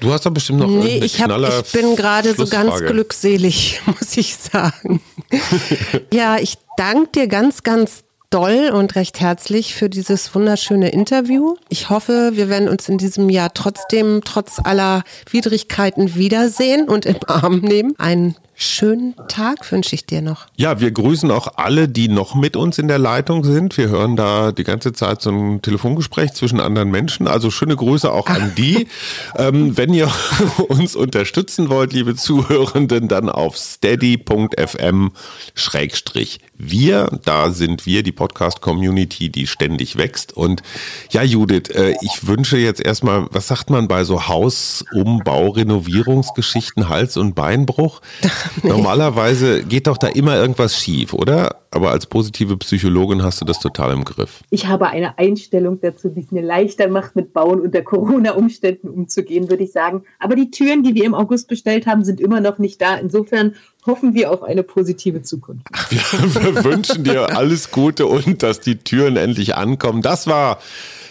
Du 0.00 0.12
hast 0.12 0.26
doch 0.26 0.30
bestimmt 0.30 0.58
noch 0.58 0.68
nee, 0.68 0.98
ich, 0.98 1.22
hab, 1.22 1.30
ich 1.30 1.72
bin 1.72 1.96
gerade 1.96 2.34
so 2.34 2.46
ganz 2.46 2.78
glückselig, 2.80 3.80
muss 3.86 4.16
ich 4.16 4.36
sagen. 4.36 5.00
ja, 6.12 6.36
ich 6.38 6.58
danke 6.76 7.10
dir 7.14 7.26
ganz, 7.26 7.62
ganz 7.62 8.04
doll 8.34 8.70
und 8.74 8.96
recht 8.96 9.20
herzlich 9.20 9.76
für 9.76 9.88
dieses 9.88 10.34
wunderschöne 10.34 10.88
Interview. 10.88 11.54
Ich 11.68 11.88
hoffe, 11.88 12.32
wir 12.34 12.48
werden 12.48 12.68
uns 12.68 12.88
in 12.88 12.98
diesem 12.98 13.30
Jahr 13.30 13.54
trotzdem, 13.54 14.22
trotz 14.24 14.58
aller 14.58 15.04
Widrigkeiten 15.30 16.16
wiedersehen 16.16 16.88
und 16.88 17.06
im 17.06 17.18
Arm 17.28 17.60
nehmen. 17.60 17.94
Einen 17.96 18.34
schönen 18.54 19.14
Tag 19.28 19.70
wünsche 19.72 19.94
ich 19.94 20.06
dir 20.06 20.22
noch. 20.22 20.46
Ja, 20.56 20.80
wir 20.80 20.90
grüßen 20.90 21.30
auch 21.30 21.54
alle, 21.56 21.88
die 21.88 22.08
noch 22.08 22.34
mit 22.34 22.56
uns 22.56 22.78
in 22.78 22.88
der 22.88 22.98
Leitung 22.98 23.44
sind. 23.44 23.76
Wir 23.76 23.88
hören 23.88 24.16
da 24.16 24.52
die 24.52 24.64
ganze 24.64 24.92
Zeit 24.92 25.22
so 25.22 25.30
ein 25.30 25.62
Telefongespräch 25.62 26.32
zwischen 26.34 26.60
anderen 26.60 26.90
Menschen. 26.90 27.26
Also 27.26 27.50
schöne 27.50 27.76
Grüße 27.76 28.12
auch 28.12 28.28
an 28.28 28.52
die. 28.56 28.86
ähm, 29.36 29.76
wenn 29.76 29.92
ihr 29.92 30.10
uns 30.68 30.96
unterstützen 30.96 31.68
wollt, 31.68 31.92
liebe 31.92 32.14
Zuhörenden, 32.14 33.08
dann 33.08 33.28
auf 33.28 33.56
steady.fm 33.56 35.12
schrägstrich 35.54 36.40
wir. 36.56 37.08
Da 37.24 37.50
sind 37.50 37.86
wir, 37.86 38.02
die 38.02 38.12
Podcast-Community, 38.12 39.30
die 39.30 39.46
ständig 39.46 39.96
wächst. 39.96 40.36
Und 40.36 40.62
ja, 41.10 41.22
Judith, 41.22 41.70
äh, 41.70 41.94
ich 42.00 42.26
wünsche 42.26 42.56
jetzt 42.56 42.80
erstmal, 42.80 43.26
was 43.30 43.48
sagt 43.48 43.70
man 43.70 43.88
bei 43.88 44.04
so 44.04 44.28
Hausumbau, 44.28 45.48
Renovierungsgeschichten, 45.50 46.88
Hals- 46.88 47.16
und 47.16 47.34
Beinbruch? 47.34 48.00
nee. 48.62 48.70
Normalerweise 48.70 49.64
geht 49.64 49.86
doch 49.86 49.98
da 49.98 50.08
immer 50.08 50.36
irgendwas 50.36 50.78
schief, 50.78 51.12
oder? 51.12 51.56
Aber 51.70 51.90
als 51.90 52.06
positive 52.06 52.56
Psychologin 52.56 53.22
hast 53.22 53.40
du 53.40 53.44
das 53.44 53.58
total 53.58 53.92
im 53.92 54.04
Griff. 54.04 54.42
Ich 54.50 54.66
habe 54.66 54.88
eine 54.88 55.18
Einstellung 55.18 55.80
dazu, 55.80 56.08
die 56.08 56.20
es 56.20 56.30
mir 56.30 56.42
leichter 56.42 56.88
macht, 56.88 57.16
mit 57.16 57.32
Bauen 57.32 57.60
unter 57.60 57.82
Corona-Umständen 57.82 58.88
umzugehen, 58.88 59.50
würde 59.50 59.64
ich 59.64 59.72
sagen. 59.72 60.04
Aber 60.20 60.36
die 60.36 60.50
Türen, 60.50 60.84
die 60.84 60.94
wir 60.94 61.04
im 61.04 61.14
August 61.14 61.48
bestellt 61.48 61.86
haben, 61.86 62.04
sind 62.04 62.20
immer 62.20 62.40
noch 62.40 62.58
nicht 62.58 62.80
da. 62.80 62.94
Insofern 62.94 63.54
hoffen 63.86 64.14
wir 64.14 64.30
auf 64.30 64.42
eine 64.42 64.62
positive 64.62 65.22
Zukunft. 65.22 65.66
Wir, 65.90 66.00
wir 66.54 66.64
wünschen 66.64 67.04
dir 67.04 67.36
alles 67.36 67.70
Gute 67.70 68.06
und 68.06 68.42
dass 68.42 68.60
die 68.60 68.76
Türen 68.76 69.16
endlich 69.16 69.56
ankommen. 69.56 70.00
Das 70.00 70.26
war 70.26 70.58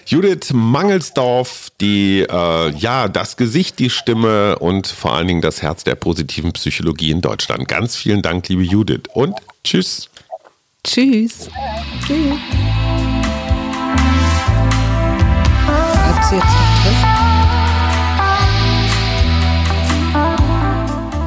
Judith 0.05 0.51
Mangelsdorf, 0.53 1.69
die 1.79 2.21
äh, 2.21 2.69
ja 2.71 3.07
das 3.07 3.37
Gesicht, 3.37 3.79
die 3.79 3.89
Stimme 3.89 4.59
und 4.59 4.87
vor 4.87 5.13
allen 5.13 5.27
Dingen 5.27 5.41
das 5.41 5.61
Herz 5.61 5.83
der 5.83 5.95
positiven 5.95 6.53
Psychologie 6.53 7.11
in 7.11 7.21
Deutschland. 7.21 7.67
Ganz 7.67 7.95
vielen 7.95 8.21
Dank, 8.21 8.47
liebe 8.49 8.63
Judith 8.63 9.03
und 9.13 9.35
tschüss. 9.63 10.09
Tschüss. 10.83 11.49
Tschüss. 12.05 12.37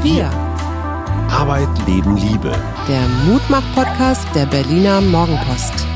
Wir. 0.02 0.30
Arbeit, 1.30 1.68
Leben, 1.86 2.16
Liebe. 2.16 2.56
Der 2.88 3.08
Mutmach-Podcast 3.26 4.26
der 4.34 4.46
Berliner 4.46 5.00
Morgenpost. 5.00 5.95